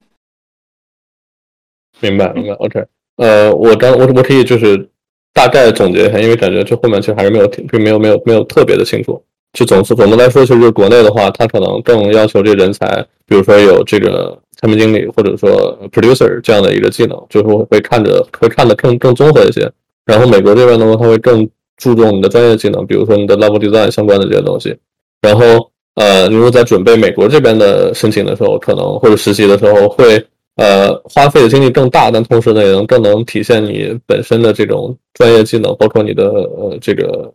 [2.01, 2.53] 明白，明白。
[2.57, 2.85] OK，
[3.17, 4.92] 呃，我刚我我可以就是。
[5.35, 9.23] 大概总结一下，因为感觉这后面其实还是没有并没有没有没有特别的清楚。
[9.53, 19.71] 就总是总的来说，就是国内的话，它可能更要求这人才，比如说有这个产品经理或者说 producer 这样的一个技能，就是会看着会看得更更综合一些。
[20.07, 24.75] 然后美国这边的话，他会更注重你的专业技能，比如说你的 level design 相关的这些东西。
[25.21, 30.25] 然后呃，你如果在准备美国这边的申请的时候，可能或者实习的时候会
[30.57, 37.33] 呃花费的精力更大，但同时呢，也能更能体现你本身的这种专业技能，包括你的呃这个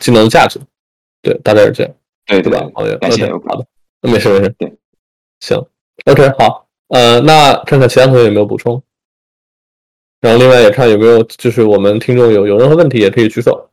[0.00, 0.60] 技能价值。
[1.20, 1.92] 对，大概是这样，
[2.26, 2.70] 对对吧？
[2.74, 3.66] 好的，感谢好的，
[4.02, 4.72] 那没事没事，对，
[5.40, 5.58] 行
[6.04, 8.80] ，OK，好，呃，那看看其他同学有没有补充，
[10.20, 13.68] 然后另外也看有没有就是我们听众有有任何问题也可以举手，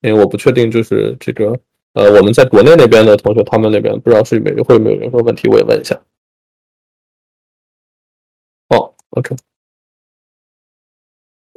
[0.00, 1.54] 因为我不确定就是这个
[1.92, 6.00] 呃我们在国内那边的同学他们那边不知道是没有会没有任何问题，我也问一下。
[9.10, 9.36] 哦，OK，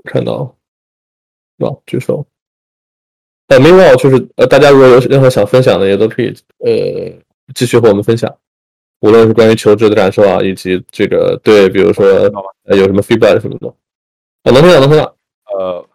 [0.03, 0.55] 看到，
[1.59, 2.25] 啊，举手。
[3.47, 7.21] 呃，另外就是呃，大家如果有任何想分享的，也都可以呃
[7.53, 8.33] 继续和我们分享，
[9.01, 12.05] 无论是关于求职的感受啊，以及这个对，比如说
[12.63, 13.67] 呃有什么 feedback 什么的，
[14.43, 15.17] 啊，能听到，能听到。
[15.53, 15.85] 呃，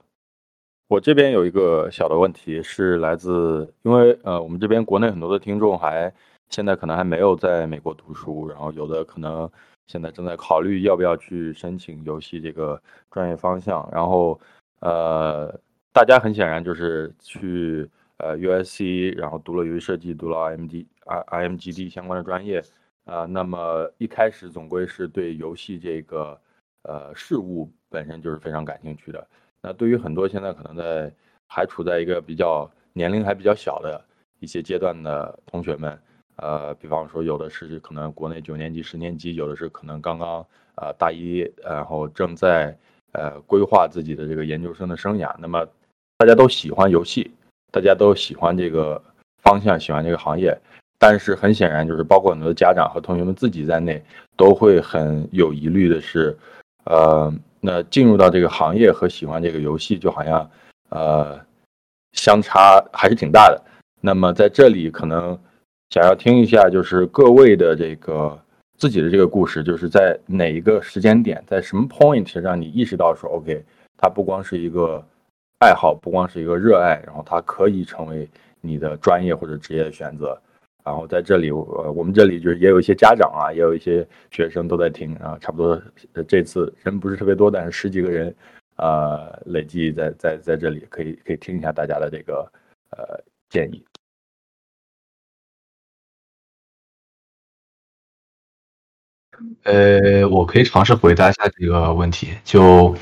[0.89, 6.13] 我这边有一个小的问题是来自，因为呃，我们这边国内很多的听众还
[6.51, 9.51] 现在可能还没有在美国读书，然后有的可能
[9.87, 12.81] 现在正在考虑要不要去申请游戏这个
[13.11, 14.41] 专业方向，然后
[14.81, 15.59] 呃。
[15.97, 17.89] 大家很显然就是去
[18.19, 22.63] 呃 USC，然后读了游戏设计，读了 IMD I IMGD 相关的专业
[23.07, 23.25] 啊。
[23.25, 26.39] 那么一开始总归是对游戏这个
[26.83, 29.27] 呃事物本身就是非常感兴趣的。
[29.63, 31.11] 那对于很多现在可能在
[31.47, 33.99] 还处在一个比较年龄还比较小的
[34.39, 35.99] 一些阶段的同学们，
[36.37, 40.47] 呃，比方说有的是可能国内九年级、十年级，有的是可能刚刚
[40.77, 42.77] 呃大一，然后正在
[43.13, 45.35] 呃规划自己的这个研究生的生涯。
[45.39, 45.67] 那么
[46.19, 47.31] 大家都喜欢游戏，
[47.73, 49.03] 大家都喜欢这个
[49.43, 50.57] 方向，喜欢这个行业，
[50.99, 54.03] 但是很显然，就是包括很多的家长和同学们自己在内，
[54.37, 56.37] 都会很有疑虑的是，
[56.85, 60.51] 呃，那进入到这个行业和喜欢这个游戏，就好像
[60.91, 61.41] 呃
[62.13, 63.63] 相差还是挺大的。
[64.01, 65.39] 那么在这里，可能
[65.91, 68.39] 想要听一下，就是各位的这个
[68.77, 73.65] 自己的这个故事，就是在哪一个时间点，在什么 point 让你意识到说，OK，
[73.97, 75.05] 它不光是一个。
[75.61, 78.29] 爱好不光是一个热爱，然后它可以成为
[78.61, 80.39] 你的专业或者职业的选择。
[80.85, 85.15] 然后在这里，呃，我们这里就是也有一些家长啊，也有一些学生都在听。
[85.15, 85.83] 啊差不多
[86.29, 88.37] 这次人不是特别多，但是十几个人，
[88.77, 92.47] 呃，累计在在在这里可以可以听一下大家的这个
[92.91, 93.19] 呃
[93.49, 93.83] 建议。
[99.65, 102.95] 呃，我可以尝试回答一下这个问题，就。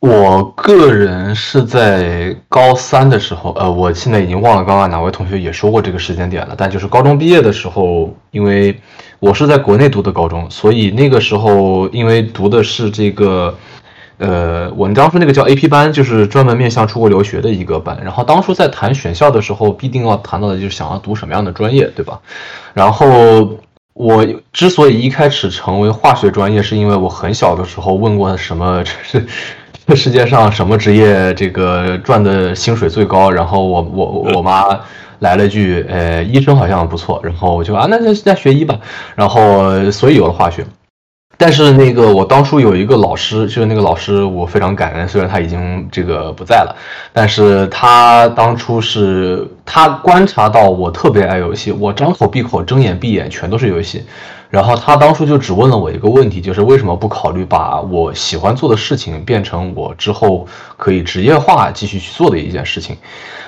[0.00, 8.80] 我个人是在高三的时候，呃，我现在已经忘了刚刚哪位同学也说过这个时间点了，但就是高中毕业的时候，因为
[9.18, 13.52] 我是在国内读的高中，所以那个时候因为读的是这个，
[14.18, 17.98] 呃，我们当初那个叫 AP 班，就是专门面向出国留学的一个班。
[18.00, 22.20] 然后当初在谈选校的时候，必定要谈到的就是想要读什么样的专业，对吧？
[22.72, 23.58] 然后
[23.98, 29.26] 我之所以一开始成为化学专业，是因为我很小的时候问过什么是。
[29.88, 33.30] 这 世界上什么职业这个赚的薪水最高？
[33.30, 34.78] 然后我我我妈
[35.20, 37.18] 来了句，呃，医生好像不错。
[37.24, 38.78] 然后我就啊，那那那学医吧。
[39.16, 40.62] 然后所以有了化学。
[41.40, 45.08] 但是那个我当初有一个老师，就是那个老师，我非常感恩。
[45.08, 46.76] 虽然他已经这个不在了，
[47.12, 54.04] 但是他当初是他观察到我特别爱游戏，我张口闭口睁眼闭眼全都是游戏。
[54.50, 60.46] 然后他当初就只问了我一个问题，就是为什么不考虑把我喜欢做的事情变成我之后
[60.76, 62.96] 可以职业化继续去做的一件事情？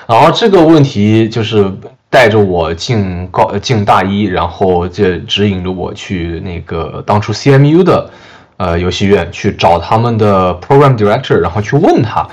[0.07, 1.71] 然后这个问题就是
[2.09, 8.09] 带着我进高进大一，然后这指引着我去那个当初 CMU 的
[8.57, 12.27] 呃游戏院去找他们的 Program Director，然后去问他。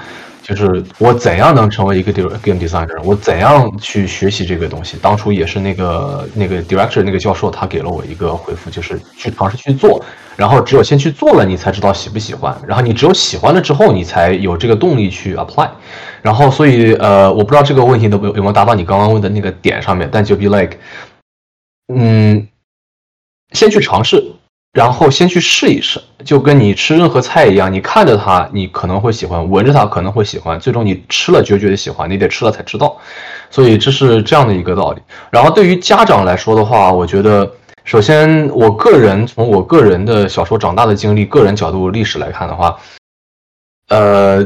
[0.49, 2.99] 就是我怎样能成为一个 game designer？
[3.05, 4.97] 我怎样去学习这个东西？
[5.03, 10.03] 当初也是那个那个 director 那个教授，他给了我一个回复，就是去尝试去做。
[10.37, 12.57] 然后只有先去做了，你才知道喜不喜欢。
[12.67, 15.69] 然后你只有喜欢了之后，你才有这个动力去 apply。
[16.23, 20.79] 然后所以呃，我不知道这个问题有有没有达到你刚刚问的那个点上面，但就 be like，
[21.93, 22.49] 嗯，
[23.53, 24.25] 先去尝试。
[24.73, 30.61] 然后先去试一试，就跟你吃任何菜一样，你看着它，你可能会喜欢；闻着它，可能会喜欢。
[30.61, 32.97] 最终你吃了就觉得喜欢，你得吃了才知道。
[33.51, 35.01] 所以这是这样的一个道理。
[35.31, 37.51] 然后对于家长来说的话，我觉得，
[37.85, 42.77] 首先我个人从我个人的小时候长大的经历、个人角度历史来看的话，
[43.89, 44.45] 呃，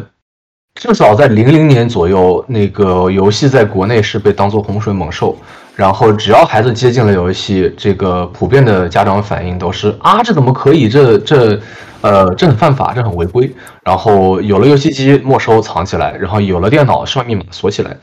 [0.76, 5.36] 至少在零零年左右，那个游戏在国内是被当做洪水猛兽。
[5.74, 10.88] 然后只要孩子接近了游戏，这个普遍的家长反应都是啊，这怎么可以？
[10.88, 11.58] 这这，
[12.02, 13.52] 呃，这很犯法，这很违规。
[13.82, 17.96] 然后有了游戏机没收藏起来，然后有了电脑设密码锁起来，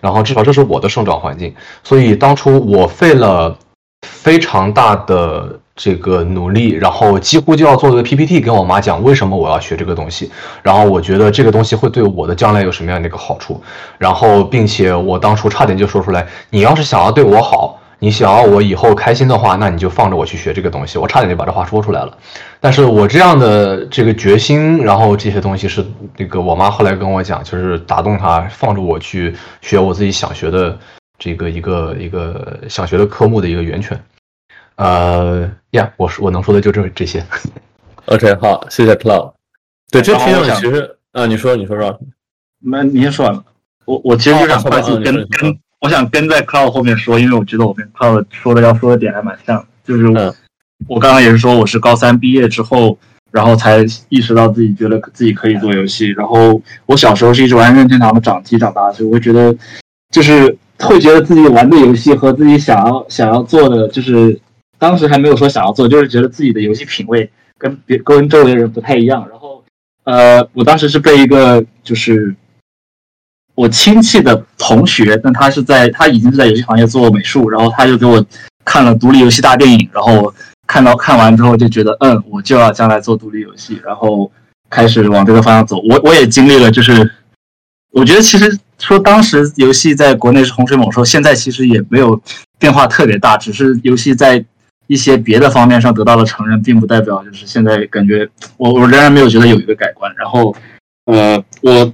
[0.00, 1.54] 然后至少这是我的生长环境。
[1.82, 3.56] 所以当初我费了
[4.02, 5.60] 非常大的。
[5.76, 10.30] 这个努力，然后几乎就要做个 PPT 跟我妈讲为什么我要学这个东西，
[10.62, 13.62] 然后我觉得这个东西会对我的将来有什么样的一个好处，
[13.98, 22.16] 然后并且我当初差点就说出来，你要是想要对我好，你想要我以后开心的话，那你就放着我去学这个东西，我差点就把这话说出来了。
[22.58, 25.84] 但是我这样的这个决心，然后这些东西是
[26.16, 30.78] 那个我妈后来跟我讲，就是打动她放着我去学我自己想学的
[31.18, 34.00] 这个一个一个想学的科目的一个源泉。
[34.76, 37.24] 呃呀，我说我能说的就这这些。
[38.06, 39.32] OK，好，谢谢 Cloud。
[39.90, 40.24] 对，这题
[40.54, 41.98] 其实啊，你说，你说说。
[42.64, 43.44] 那你先说完了。
[43.84, 49.64] 我我其实就想快速跟跟，我想跟在 Cloud 后面说，因为我觉得我跟 Cloud 说的要说的点还蛮像。
[49.84, 50.34] 就是我
[50.86, 52.98] 我刚刚也是说，我是高三毕业之后，
[53.32, 56.10] 然后才意识到自己觉得自己可以做游戏。
[56.10, 59.56] 然后我小时候是一直玩任天堂的掌机长大，所以我觉得，
[60.10, 64.40] 就是会觉得自己玩的游戏和自己想要想要做的就是。
[64.78, 69.26] 当时还没有说想要做，就是觉得自己的游戏品味跟别跟周围的人不太一样。
[69.30, 69.64] 然后，
[70.04, 72.34] 呃，我当时是被一个就是
[73.54, 78.22] 我亲戚的同学，但他是在他已经是在游戏行业做美术，然后他就给我
[78.66, 80.32] 看了独立游戏大电影，然后
[80.66, 84.30] 看到看完之后就觉得，嗯，我就要将来做独立游戏，然后
[84.68, 85.78] 开始往这个方向走。
[85.88, 87.10] 我我也经历了，就是
[87.92, 92.20] 我觉得其实说当时游戏在国内是洪水猛兽，现在其实也没有
[92.58, 94.44] 变化特别大，只是游戏在。
[94.86, 100.12] 一些别的方面上得到了承认，并不代表就是现在感觉我我仍然没有觉得有一个改观。
[100.16, 100.54] 然后，
[101.06, 101.92] 呃，我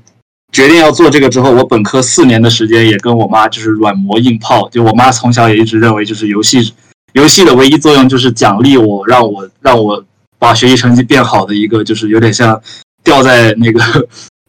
[0.52, 4.68] 决定要做这个之后，我本科四年的时间也跟我妈就是软磨硬泡。
[4.68, 6.74] 就我妈从小也一直认为，就是游戏
[7.14, 10.04] 游戏的唯一作用就是奖励我，让我让我
[10.38, 12.60] 把学习成绩变好的一个，就是有点像
[13.02, 13.80] 吊在那个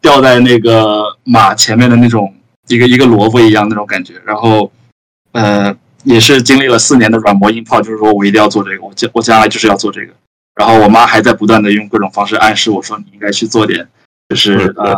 [0.02, 2.34] 吊在那个马前面的那种
[2.68, 4.16] 一个一个萝卜一样那种感觉。
[4.26, 4.72] 然后，
[5.32, 5.74] 呃。
[6.04, 10.14] 也是经历了四年的软磨硬泡，就是说我一定要做这个，我将我将来就是要做这个。
[10.56, 13.88] 然后我妈还在不断的用各种方式暗示我说，你应该去做点，
[14.30, 14.94] 就是呃，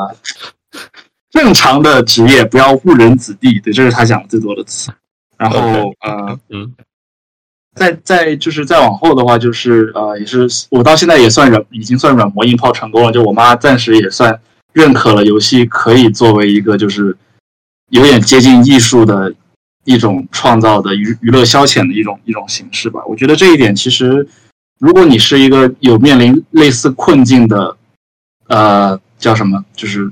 [1.32, 3.60] 正常的职业，不要误人子弟。
[3.60, 4.92] 对，这是她讲的最多的词。
[5.38, 6.74] 然后呃，嗯，
[7.76, 13.12] 再再就是再往后的话，就是呃，也是我到现在也算软，已经算软磨硬泡成功了。
[13.12, 14.40] 就我妈暂时也算
[14.74, 17.16] 认可了游戏可以作为一个就是
[17.92, 19.34] 有点接近艺术的。
[19.86, 23.00] 一种创造的娱娱乐消遣的一种一种形式吧。
[23.08, 24.28] 我觉得这一点其实，
[24.80, 27.78] 如果你是一个有面临类似困境的，
[28.48, 30.12] 呃，叫什么，就是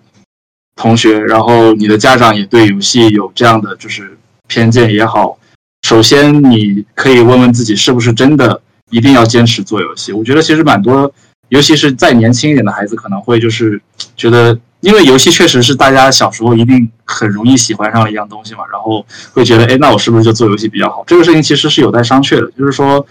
[0.76, 4.18] 同学，然后你的家长也对游戏有这样的就是
[4.48, 5.38] 偏见也好，
[5.82, 10.14] 首先你可以问问自己，是不是真的一定要坚持做游戏？
[10.14, 11.14] 我觉得其实蛮多，
[11.50, 13.82] 尤其是再年轻一点的孩子，可能会就是
[14.16, 14.60] 觉得。
[14.84, 21.06] 因为游戏确实是大家小时候一定很容易喜欢上的一样东西嘛，然后会觉得，哎，那我是不是就做游戏比较好？
[21.08, 23.08] 这个事情其实是有待商榷的，就是说，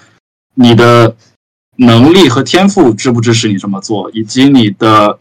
[0.55, 1.17] 你的
[1.79, 5.19] 能力和天赋支不支持你这么做，以及你的，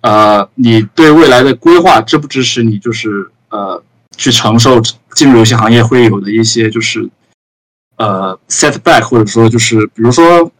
[0.00, 3.80] 呃，你对未来的规划支不支持你，就是呃，
[4.16, 4.80] 去承受
[5.14, 7.08] 进入游戏行业会有的一些就是，
[7.96, 10.50] 呃，setback，或者说就是，比如说。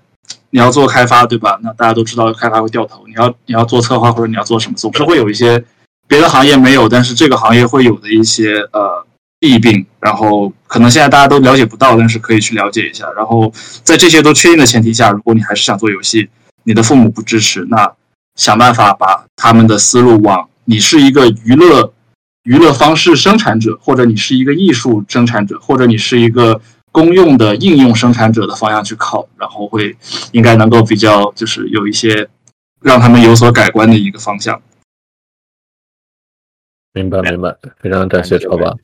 [0.51, 1.59] 你要做开发，对吧？
[1.63, 3.05] 那大家都知道开发会掉头。
[3.07, 5.65] 你要你要做策划或者你要做什么，总是会有一些
[6.07, 9.07] 别的行业没有，但是这个行业会有的一些呃
[9.41, 9.87] 弊病。
[9.99, 13.11] 然后可能现在大家都了解不到，但是可以去了解一下。
[13.17, 13.51] 然后
[13.83, 16.29] 在这些都确定的前提下，如果你还是想做游戏，
[16.65, 17.91] 你的父母不支持，那
[18.37, 21.95] 想办法把他们的思路往你是一个娱乐
[22.43, 26.61] 娱乐方式生产者，或者你是一个艺术生产者，或者你是一个。
[26.93, 29.97] 公用的应用生产者的方向去靠，然后会
[30.33, 32.29] 应该能够比较，就是有一些
[32.81, 34.61] 让他们有所改观的一个方向。
[36.93, 38.75] 明白，明白，非常感谢超爸。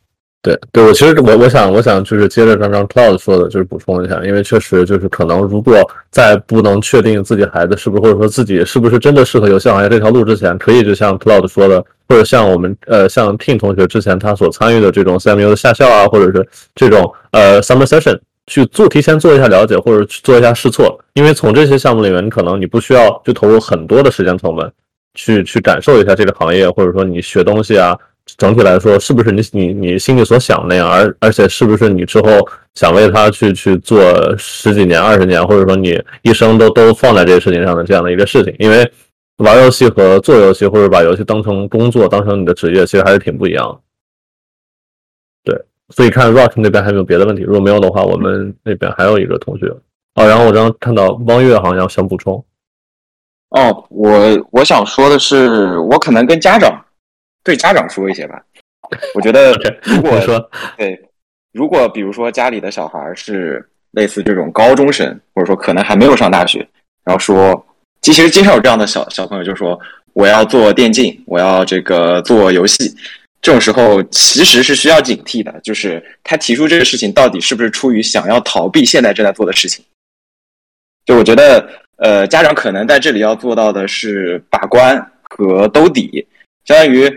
[0.41, 5.75] 对，对我其实我我想我想就是接着刚刚 Cloud 说的，就是补充一下，因为确实就是可能如果
[6.11, 24.71] 在不能确定自己孩子是不是或者说自己是不是真的适合游戏行业这条路之前，可以就像 Cloud 说的，或者像我们呃像 Tin 同学之前他所参与的这种 CMU 的下校啊，或者是这种呃 Summer Session 去做提前做一下了解，或者去做一下试错，因为从这些项目里面，你可能你不需要就投入很多的时间成本
[25.15, 27.99] 去去感受一下这个行业，或者说你学东西啊。
[28.37, 30.89] 整体来说，是不是你你你心里所想那样？
[30.91, 32.25] 而而且是不是你之后
[32.75, 34.03] 想为他去去做
[34.37, 38.55] 十几年、二十年，或者说你一生都都放在这个事情上的这样的一个事情？
[38.59, 38.89] 因为
[39.39, 43.81] 玩游戏和做游戏，或者把游戏当成工作、当成你的职业，其实还是挺不一样的。
[45.45, 49.67] 对，所以看 Rock 那边还有没有别的问题，如果没有的话，我们那边还有一个同学。
[50.15, 52.45] 哦，然后我刚刚看到汪月好像想补充。
[53.51, 56.85] 哦，我我想说的是，我可能跟家长
[57.49, 58.43] 对家长说一些吧。
[59.17, 60.39] 我觉得如果说
[60.77, 61.01] 对，
[61.53, 66.59] 如果比如说家里的小孩是类似这种高中生，或者说可能还没有上大学，
[67.05, 67.67] 然后说，
[68.03, 69.81] 其实经常有这样的小小朋友就说
[70.13, 72.95] 我要做电竞，我要这个做游戏，
[73.41, 79.83] 这种时候其实是需要警惕的，就是他提出这个事情到底是不是出于想要逃避现在正在做的事情。
[81.07, 81.67] 就我觉得。
[82.01, 86.25] 呃，家长可能在这里要做到的是把关和兜底，
[86.65, 87.11] 相当于，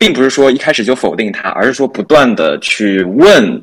[0.00, 3.62] 并不是说一开始就否定他，而是说不断的去问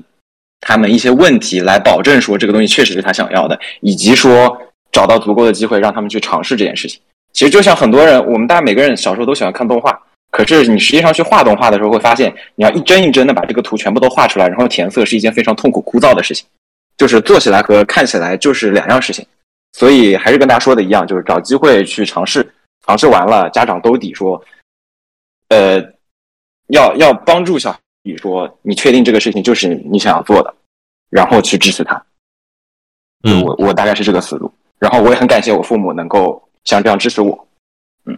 [0.62, 4.56] 他们一些问题，来保证说这个东西确实是他想要的，以及说
[4.92, 7.02] 找到足够的机会让他们去尝试这件事情。
[7.34, 10.00] 其实就像很多人，我们大家每个人小时候都喜欢看动画，
[10.30, 16.46] 可是你实际上去画动画的时候，会发现你要一帧一帧的把这个图全部都画出来，然后填色是一件非常痛苦枯燥的事情，
[16.98, 19.26] 就是做起来和看起来就是两样事情。
[19.74, 22.48] 所以还是跟大家说的一样，就是找机会去尝试，
[22.86, 24.40] 尝试完了，家长兜底说，
[25.50, 25.84] 呃，
[26.68, 27.80] 要要帮助小孩
[28.18, 30.54] 说，你确定这个事情就是你想要做的，
[31.10, 32.06] 然后去支持他。
[33.24, 37.48] 嗯，我我大概是这个思路，然后我也很感谢我父母能够像这样支持我。
[38.06, 38.18] 嗯，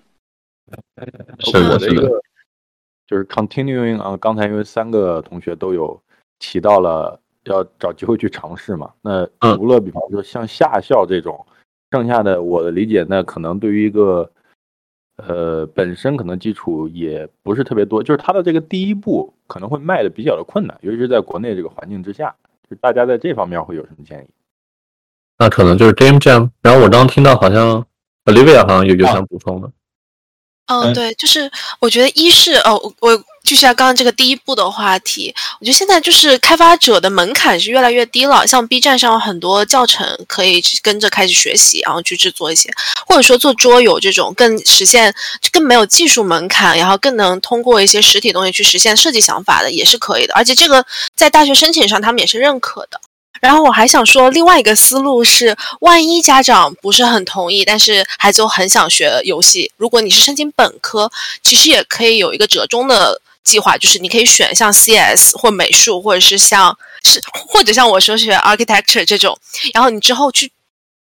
[1.40, 2.22] 是的，一个。
[3.08, 6.02] 就是 continuing 啊，刚才因为三个同学都有
[6.40, 7.20] 提到了。
[7.46, 8.92] 要找机会去尝试嘛？
[9.02, 11.44] 那除了比方说像夏校这种，
[11.90, 14.30] 剩下的我的理解，那可能对于一个
[15.28, 22.36] 呃本身可能基础也不是特别多，就是他的这个第一步可能会迈的比较的困难，尤其是在国内这个环境之下，
[22.70, 24.28] 就大家在这方面会有什么建议？
[25.38, 26.50] 那可能就是 Game Jam。
[26.62, 27.86] 然后我刚刚听到好像
[28.26, 29.72] Olivia 好像有有想补充的。
[30.66, 31.50] 嗯，对，就是
[31.82, 33.10] 我觉得一是哦，我
[33.50, 42.70] 就下刚刚这个第一步的话题，我觉得现在就是开发者的门槛是越来越低了，像 B 站上有很多教程可以跟着开始学习，然后去制作一些，
[43.08, 45.12] 或者说做桌游这种更实现
[45.52, 50.86] 更没有技术门槛，然后更能通过一些实体东西去实现设计想法的也是可以的，而且这个
[51.16, 53.02] 在大学申请上他们也是认可的。
[53.42, 61.10] 然后我还想说，另外一个思路是，万一家长不是很同意，但是孩子又很想学游戏，如果你是申请本科，
[61.42, 63.20] 其实也可以有一个折中的
[63.50, 69.36] 计划，就是你可以选像 CS 或美术，或者是像是或者像我说学 architecture 这种，
[69.74, 70.52] 然后你之后去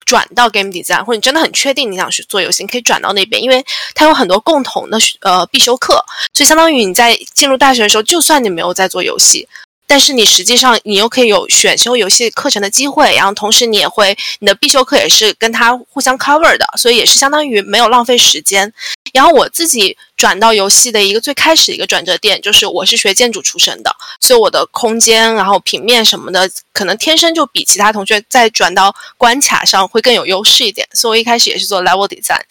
[0.06, 3.66] 转到 game design，或者你真的很确定你想去做游戏，你可以转到那边，因为
[3.96, 5.94] 它有很多共同的呃必修课，
[6.34, 9.48] 所以相当于你在进入大学的时候，就算你没有在做游戏。
[9.88, 18.74] 但是你实际上，你又可以有选修游戏课程的机会，然后同时你也会，你的必修课也是跟它互相 cover 的，所以也是相当于没有浪费时间。
[19.14, 30.88] 然后我自己转到游戏的一个最开始的一个转折点，就是我是学建筑出身的，所以我的空间、然后平面什么的，可能天生就比其他同学在转到关卡上会更有优势一点。
[30.94, 32.42] 所以我一开始也是做 level design。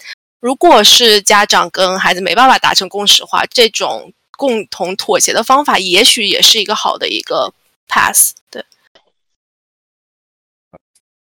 [0.41, 4.13] 如果是家长跟孩子没办法达成共识的话，这种。
[4.37, 7.53] 共同妥协的方法，也许也是一个好的一个
[7.89, 8.35] pass。
[8.51, 8.65] 对，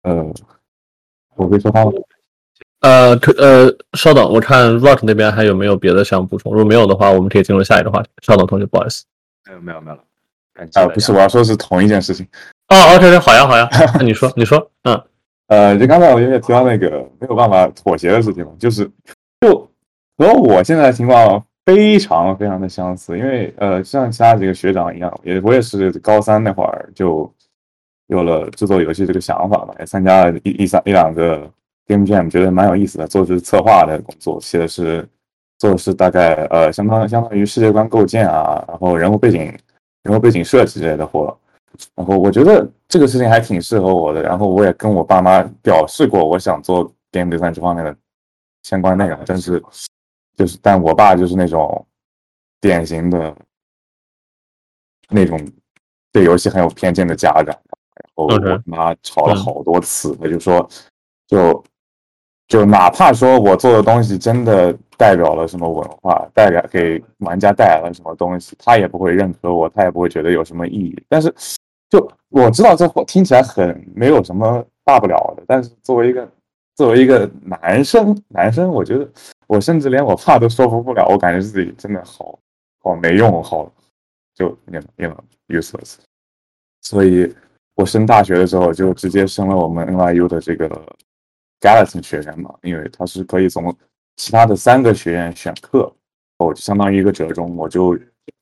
[0.02, 0.32] 呃，
[1.36, 1.93] 我可以说话吗？
[2.80, 6.52] 呃，可呃，稍等，我看 Rock 那边还有没有别的想补充？
[6.52, 8.09] 如果没有的话，我们可以进入下一个话题。
[8.22, 9.05] 稍等，同学，不好意思。
[9.47, 10.05] 没有，没有，没有了。
[10.74, 12.24] 啊，不是，我要说是同一件事情。
[12.68, 13.68] 哦，OK，好呀，好呀。
[13.98, 15.02] 那你说，你说，嗯，
[15.48, 16.90] 呃，就刚才我也提到那个
[17.20, 18.89] 没有办法妥协的事情嘛，就是
[19.40, 19.68] 就
[20.16, 21.44] 和我现在的情况。
[21.69, 27.31] 非常非常的相似，因为呃，像其他几个学长一样，也我也是高三那会儿就
[28.07, 31.39] 有了制作游戏这个想法嘛，也参加了一一三一两个
[31.86, 35.07] game jam，觉得蛮有意思的，做的是策划的工作，写的是
[35.59, 39.55] 做的是大概呃相当相当于世界观构建啊，然后人物背景
[40.05, 41.39] 人物背景设计之类的活，
[41.95, 47.95] 然后我觉得这个事情还挺适合我的，然后我也跟我爸妈表示过，我想做 game design 这方面的
[48.62, 49.62] 相关内容，但是。
[50.39, 51.85] 就是，但我爸就是那种
[52.60, 53.36] 典型的
[55.09, 55.36] 那种
[56.12, 60.70] 对游戏很有偏见的家长，然后我妈吵了好多次，他就说，
[61.27, 61.65] 就
[62.47, 70.97] 就哪怕说我做的东西真的代表了什么文化，代表给玩家带来了什么东西，他也不会认可我，他也不会觉得有什么意义。
[71.09, 71.35] 但是，
[71.90, 76.31] 就我知道这话听起来很没有什么大不了的，但是作为一个
[76.77, 79.10] 作为一个男生，男生，我觉得。
[79.49, 82.39] 我甚至连我爸都说服不了，我感觉自己真的好
[82.81, 83.69] 好没用，好
[84.35, 85.97] 就那个那个 useless。
[86.83, 87.35] 所以
[87.75, 90.69] 我升大学的时候就直接升了我们 NYU 的这个
[91.61, 93.75] Gallatin 学院嘛，因为它是可以从
[94.16, 95.93] 其他的三个学院选课，
[96.39, 97.95] 我就相当于一个折中，我就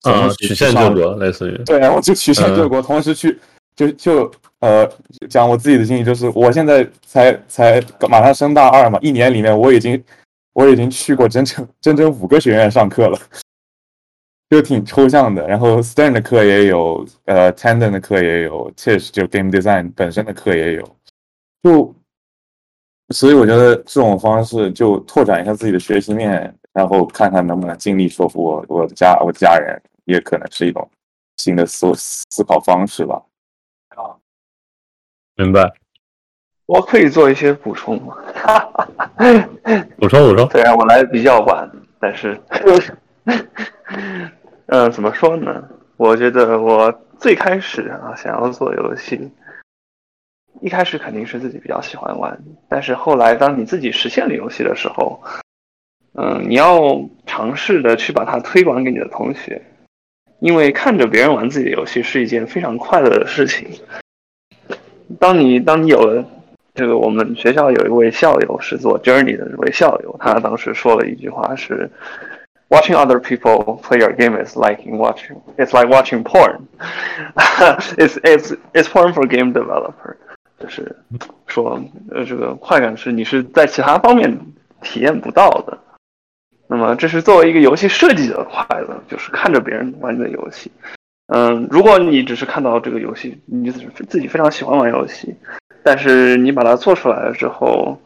[0.02, 3.38] 啊同，时曲线救国类似于，对，我就曲线救嗯国，同时去
[3.74, 4.30] 就就
[4.60, 4.86] 呃
[5.30, 10.02] 讲我自己的经历，就是我现在才才马上升大二嘛，一年里面我已经
[10.56, 13.18] 我已经去过整整整整五个学院上课了，
[14.48, 15.46] 就挺抽象的。
[15.46, 20.96] 然后 Stern 的课也有，呃，Tandem 的课也有，Tish 就 Game Design 本身的课也有，
[21.62, 21.94] 就
[23.10, 30.90] 所以我觉得这种方式就拓展一下自己的学习面，然后看看能不能尽力说服我我的家我的家人，也可能是一种
[31.36, 33.22] 新的思思考方式吧。
[33.90, 34.16] 啊
[35.36, 35.70] 明白？
[36.64, 38.16] 我可以做一些补充吗？
[39.96, 41.68] 补 充补充，虽然我来的比较晚，
[41.98, 42.40] 但是，
[44.66, 45.68] 呃，怎么说呢？
[45.96, 49.30] 我觉得我最开始啊，想要做游戏，
[50.60, 52.38] 一开始肯定是自己比较喜欢玩，
[52.68, 55.20] 但是后来当你自己实现了游戏的时候，
[56.14, 59.60] 嗯、你要尝试的去把它推广给你的同学，
[60.38, 63.68] 因为看着别人玩自己的游戏是一件非常快乐的事情。
[65.18, 66.24] 当你当你有了
[66.76, 71.90] 这个，我们学校有一位校友是做 Journey 的这位校友，他当时说了一句话是
[72.68, 76.60] ：“Watching other people play your game is like watching, it's like watching porn.
[77.96, 80.16] it's it's it's porn for game developer。”
[80.60, 80.94] 就是
[81.46, 81.80] 说，
[82.10, 84.38] 呃，这个快感是你是在其他方面
[84.82, 85.78] 体验不到的。
[86.68, 90.70] 那么，这是作为一个游戏设计者的快乐，就是看着别人玩你的游戏。
[91.26, 95.34] 嗯，如果你只是看到这个游戏，你自己非常喜欢玩游戏，
[95.82, 98.00] 但是你把它做出来了之后，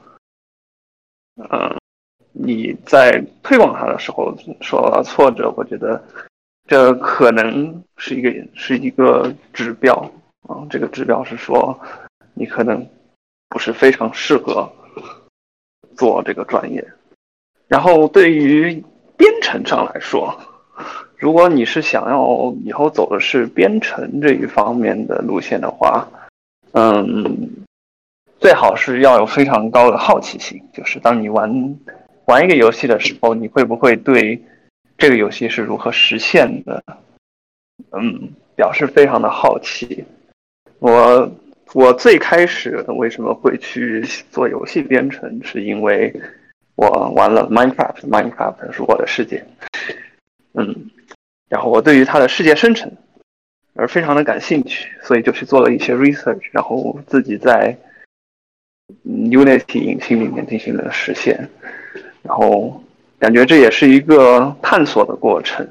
[1.36, 1.76] 嗯，
[2.32, 6.02] 你在推广它的时候受到了挫折，我觉得
[6.66, 9.94] 这可能是一个是一个指标
[10.48, 10.64] 啊。
[10.70, 11.78] 这个指标是说
[12.32, 12.88] 你可能
[13.50, 14.70] 不是非常适合
[15.94, 16.82] 做这个专业。
[17.68, 18.82] 然后对于
[19.16, 20.34] 编程上来说，
[21.20, 26.08] 如果你是想要以后走的是编程这一方面的路线的话，
[26.72, 27.50] 嗯，
[28.38, 31.78] 最好是要有非常高的好奇心，就是当你玩
[32.24, 34.42] 玩一个游戏的时候，你会不会对
[34.96, 36.82] 这个游戏是如何实现的，
[37.92, 40.02] 嗯，表示非常的好奇。
[40.78, 41.30] 我
[41.74, 46.10] 我最开始为什么会去做游戏编程，是因为
[46.76, 49.44] 我玩了 Minecraft，Minecraft 是我的世界，
[50.54, 50.74] 嗯，
[51.50, 52.90] 然后我对于它的世界生成
[53.74, 57.76] 而非常的感兴趣，所以就去做了一些 research，然后自己在
[59.04, 61.50] Unity 引擎里面进行了实现，
[62.22, 62.82] 然后
[63.18, 65.68] 感觉这也是一个探索的过程。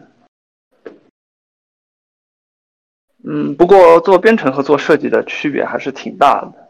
[3.24, 6.70] 嗯，不过做编程和做设计的区别还是挺大的。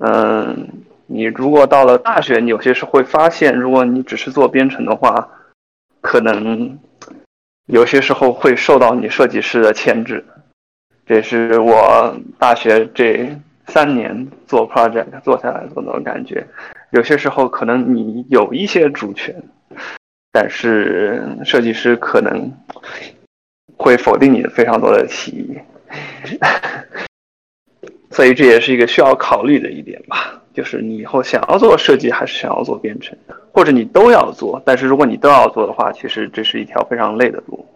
[0.00, 0.68] 嗯，
[1.06, 5.28] 你如果到了大学，你有些时候会发现，如果你只是做编程的话，
[6.00, 6.78] 可能
[7.66, 10.24] 有些时候会受到你设计师的牵制。
[11.06, 16.46] 这是我大学这三年做 project 做下来的那种感觉。
[16.90, 19.34] 有些时候可能你有一些主权，
[20.32, 22.50] 但是设计师可能
[23.76, 25.58] 会否定你的非常多的提议。
[28.14, 33.18] 所以这也是一个需要考虑的一点吧，就是你以后想要做设计还是想要做编程，
[33.52, 34.62] 或者你都要做。
[34.64, 37.66] 但是如果你都要做的话，其实这是一条非常累的路。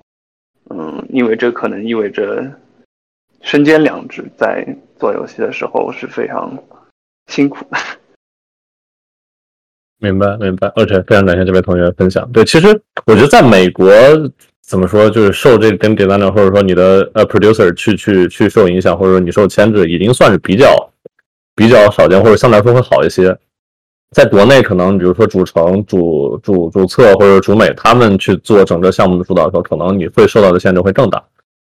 [0.70, 2.44] 嗯，因为这可能意味着
[3.40, 4.64] 身兼两职，在
[4.96, 6.56] 做游戏的时候是非常
[7.26, 7.76] 辛苦的。
[10.00, 12.28] 明白明白，OK，非常感谢这位同学分享。
[12.32, 12.68] 对，其实
[13.06, 13.90] 我觉得在美国
[14.64, 20.90] 怎么说，就是受这个 game designer 或者说你的呃 producer 去去去受影响，或者说你受牵制，已经算是比较
[21.56, 23.36] 比较少见，或者相对来说会好一些。
[24.14, 31.22] 在国内，可能比如说主城、主主主策或者主美，他们去做整个项目的主导的时候，可能你会受到的限制会更大。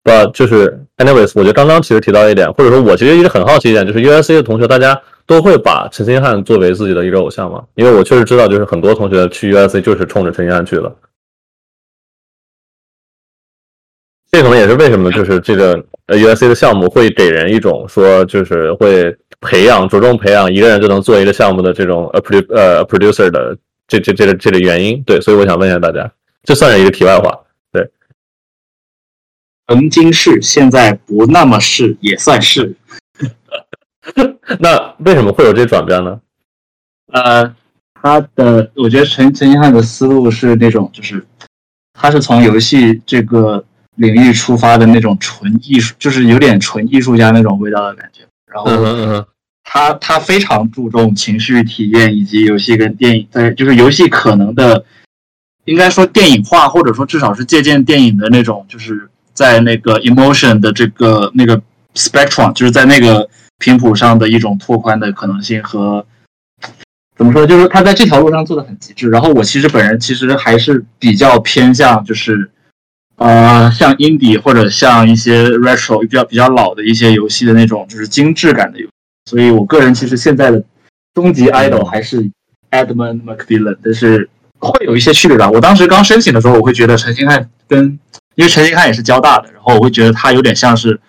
[0.06, 7.64] 呃，就是 anyways，我觉得刚刚其实提到一点，或者说我其实一直很好奇一点，就是 USC 的同学，大家都会把陈星汉作为自己的一个偶像吗？
[7.76, 10.96] 因为我确实知道，就是很多同学去 USC 就是冲着陈星汉去的。
[14.32, 23.58] 这可能也是为什么就是这个呃 USC 的项目会给人一种说就是会培养着重培养一个人就能做一个项目的这种呃 pro 呃 producer 的
[23.88, 25.04] 这这这个这个原因。
[25.04, 26.10] 对，所以我想问一下大家，
[26.44, 27.38] 这算是一个题外话。
[27.74, 27.92] 对，
[29.68, 32.74] 曾经是，现在不那么是，也算是。
[34.60, 36.20] 那为什么会有这转变呢？
[37.14, 37.56] 呃，
[37.94, 41.26] 他的我觉得陈陈星汉的思路是那种，就是
[41.94, 43.64] 他是从游戏这个
[43.96, 48.22] 领域出发的那种纯艺术，就是有点纯艺术家那种味道的感觉。
[48.52, 49.26] 然后
[49.64, 54.84] 他他非常注重情绪体验以及游戏跟电影在就是游戏可能的，
[55.66, 61.62] 应该说电影化或者说至少是借鉴电影的那种，就是在那个 emotion 的这个那个
[61.94, 63.30] spectrum，就是在那个
[63.62, 66.04] 频谱上的一种拓宽的可能性和
[67.16, 69.10] 怎么说，就是他在这条路上做的很极致。
[69.12, 72.50] 然后我其实本人其实还是比较偏向就是
[73.18, 78.92] 呃像 indie 或者像一些 retro 比较比较老的一些游戏的那种就是精致感的游戏。
[79.30, 80.64] 所以我个人其实现在的
[81.14, 82.32] 终极 idol 还是
[82.72, 84.28] Edmund McMillan，但是
[84.58, 85.48] 会有一些区别吧。
[85.52, 88.00] 我当时刚申请的时候，我会觉得陈星汉跟
[88.36, 91.00] 因为陈星汉也是交大的，然后我会觉得他有点像是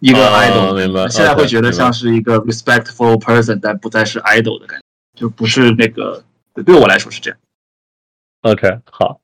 [0.00, 7.38] 一个啊 idol，、明白现在会觉得像是一个 respectful person，但不再是 idol 的感觉，就不是那个对对我来说是这样。
[8.42, 9.20] OK，好，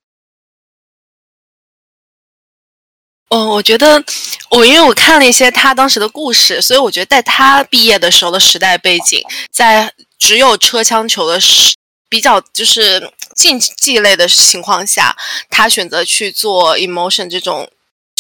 [3.29, 4.03] 嗯，我觉得
[4.51, 9.23] 我因为我看了一些他当时的故事，所以我觉得在他毕业的时候的时代背景，
[9.53, 11.77] 在只有车枪球的时
[12.09, 15.17] 比较就是竞技类的情况下，
[15.49, 17.71] 他选择去做 emotion 这种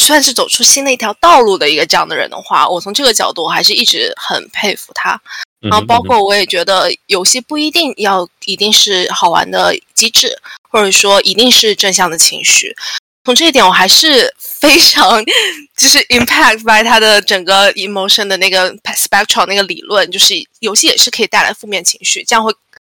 [0.06, 5.14] 算是走出新的一条道路的一个这样的人的话，我从这个角度我还是一直很佩服他。
[5.62, 12.76] 嗯然后包括我也觉得游戏不一定要一定是好玩的机制，或者说一定是正向的情绪。
[13.24, 15.24] 从这一点，我还是非常
[15.74, 22.52] 就是 impact by 它的整个 emotion 的那个 spectrum 那个理论，就是游戏也是可以带来负面情绪，这样会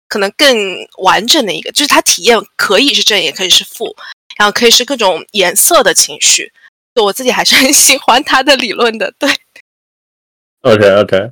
[0.07, 0.55] 可能更
[0.99, 3.95] 完整的一个，就是它体验可以是正，也可以是负，
[4.37, 6.53] 然后可以是各种颜色的情绪。
[6.99, 9.29] 就我自己还是很喜欢他的理论的，对。
[10.63, 11.31] OK OK，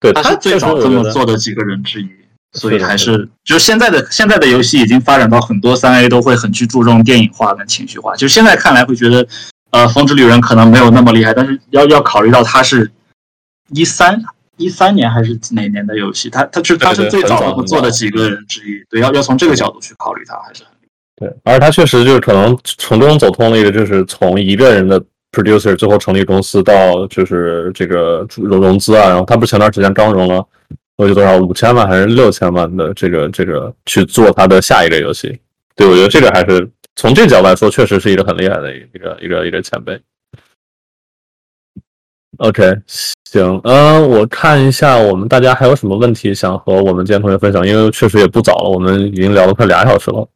[0.00, 2.08] 对他是最早这么做的，几个人之一，
[2.54, 8.16] 所以还是就是现在的现在的游戏已经发展到很多三 A 都会很去注重电影化跟情绪化。
[8.16, 9.28] 就是现在看来会觉得，
[9.72, 12.90] 呃，风之旅人可能没有那么厉害，但是要要考虑到他是
[13.68, 14.22] 一三
[14.56, 18.82] 一三年还是哪年的游戏，他他是他是最早这么做的几个人之一。
[18.88, 20.71] 对，要要从这个角度去考虑他，还是很
[21.22, 25.00] 对，而他确实就是可能从中走通了一个，就是从一个人的
[25.30, 30.44] producer 最后成立公司到就是这个融融资啊，然后他不是前段时间刚融了，
[30.96, 35.38] 我记得多少五千万还是六千万的这个这个去做他的下一个游戏。
[35.76, 39.96] 对，我觉得这个还是从这角度来说，确实是一个很厉害的一个一个一个前辈。
[42.38, 42.76] OK，
[43.30, 50.26] 行，嗯、我看一下我们大家还有什么问题想和我们今天同学分享，因为确实也不早了，我们已经聊了快俩小时了。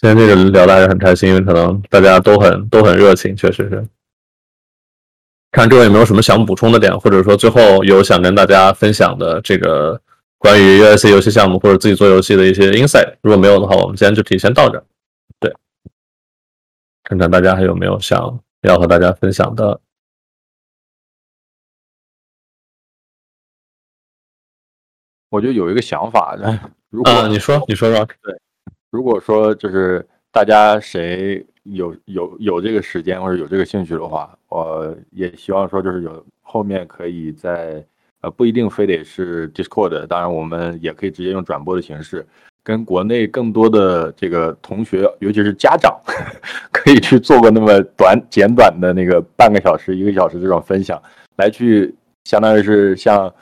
[0.00, 3.86] 好，今天这个聊的还是很开心，因为可能大家都很都很热情，确实是。
[5.50, 10.00] 看各位有没有什么想补充的点，或者说最后有想跟大家分享的这个
[10.36, 13.16] 关于 USC 游戏项目或者自己做游戏的一些 insight。
[13.22, 14.84] 如果没有的话，我们今天就可以先到这儿。
[15.40, 15.52] 对，
[17.02, 19.80] 看看大家还有没有想要和大家分享的。
[25.30, 26.36] 我就有一个想法，
[26.88, 28.06] 如果、啊，你说，你说说。
[28.22, 28.40] 对，
[28.90, 37.84] 如果说就是大家谁有有有这个时间或者有这个兴趣的话，我也希望说就是有后面可以在
[38.22, 42.26] 呃不一定非得是 Discord，当然我们也可以直接用转播的形式，
[42.62, 45.94] 跟国内更多的这个同学，尤其是家长，
[46.72, 51.00] 可以去做个那么短简短的那个半个小时、一个小时这种分享，
[51.36, 51.94] 来去
[52.24, 53.32] 相当于是像。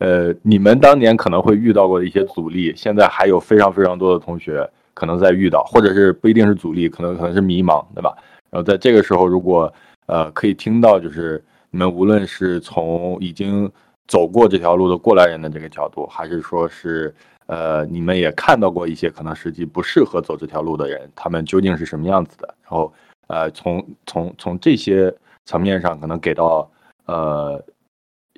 [0.00, 4.64] 呃，你们当年可能会遇到过的一些阻力，现在还有非常非常多的同学
[4.98, 8.16] 可能在遇到，或者是不一定是阻力，可能可能是迷茫，对吧？
[8.50, 9.72] 然后在这个时候，如果
[10.06, 13.70] 呃可以听到，就是你们无论是从已经
[14.08, 17.14] 走过这条路的过来人的这个角度，还是说是
[17.46, 22.54] 呃你们也看到过一些可能实际不适合走这条路的人，他们究竟是什么样子的？
[22.64, 22.92] 然后
[23.28, 25.14] 呃从从从这些
[25.44, 26.68] 层面上，可能给到
[27.06, 27.64] 呃。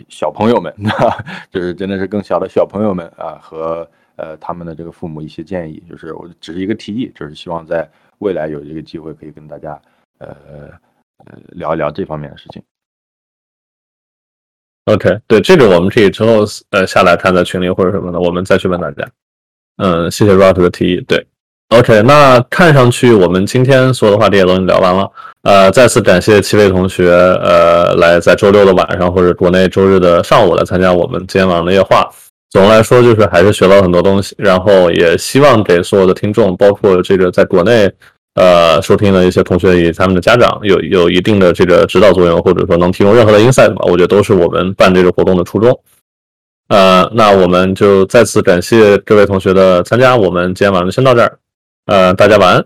[0.09, 0.75] 小朋友们，
[1.53, 3.87] 就是真的是更小的小朋友们啊，和
[4.21, 7.89] 呃他们的这个父母一些建议，就是我只是一个提议，就是希望在
[8.19, 9.81] 未来有这个机会可以跟大家
[10.19, 10.29] 呃
[11.25, 12.63] 呃聊一聊这方面的事情。
[14.85, 19.09] OK，对这个我们可以之后呃下来看在群里或者什么的，我们再去问大家。
[19.77, 21.01] 嗯，谢谢 Rot 的提议。
[21.03, 21.27] 对
[21.69, 25.11] ，OK，那看上去我们今天所有的话题也都聊完了。
[25.43, 32.11] 呃，再次感谢七位同学，呃，来在周六的晚上或者国内周日的上午来参加我们今天晚上的夜话。
[32.51, 37.89] 总的来说，就是还是学到很多东西，然后也希望给所有的听众，包括这个在国内
[38.35, 45.81] 呃收听的一些同学以及他们的家长，有有一定的这个指导作用，或者说能提供任何的 insight 吧，我觉得都是我们办这个活动的初衷。
[46.69, 51.39] 呃，那我们就再次感谢各位同学的参加，我们今天晚上就先到这儿。
[51.87, 52.65] 呃，大家晚安。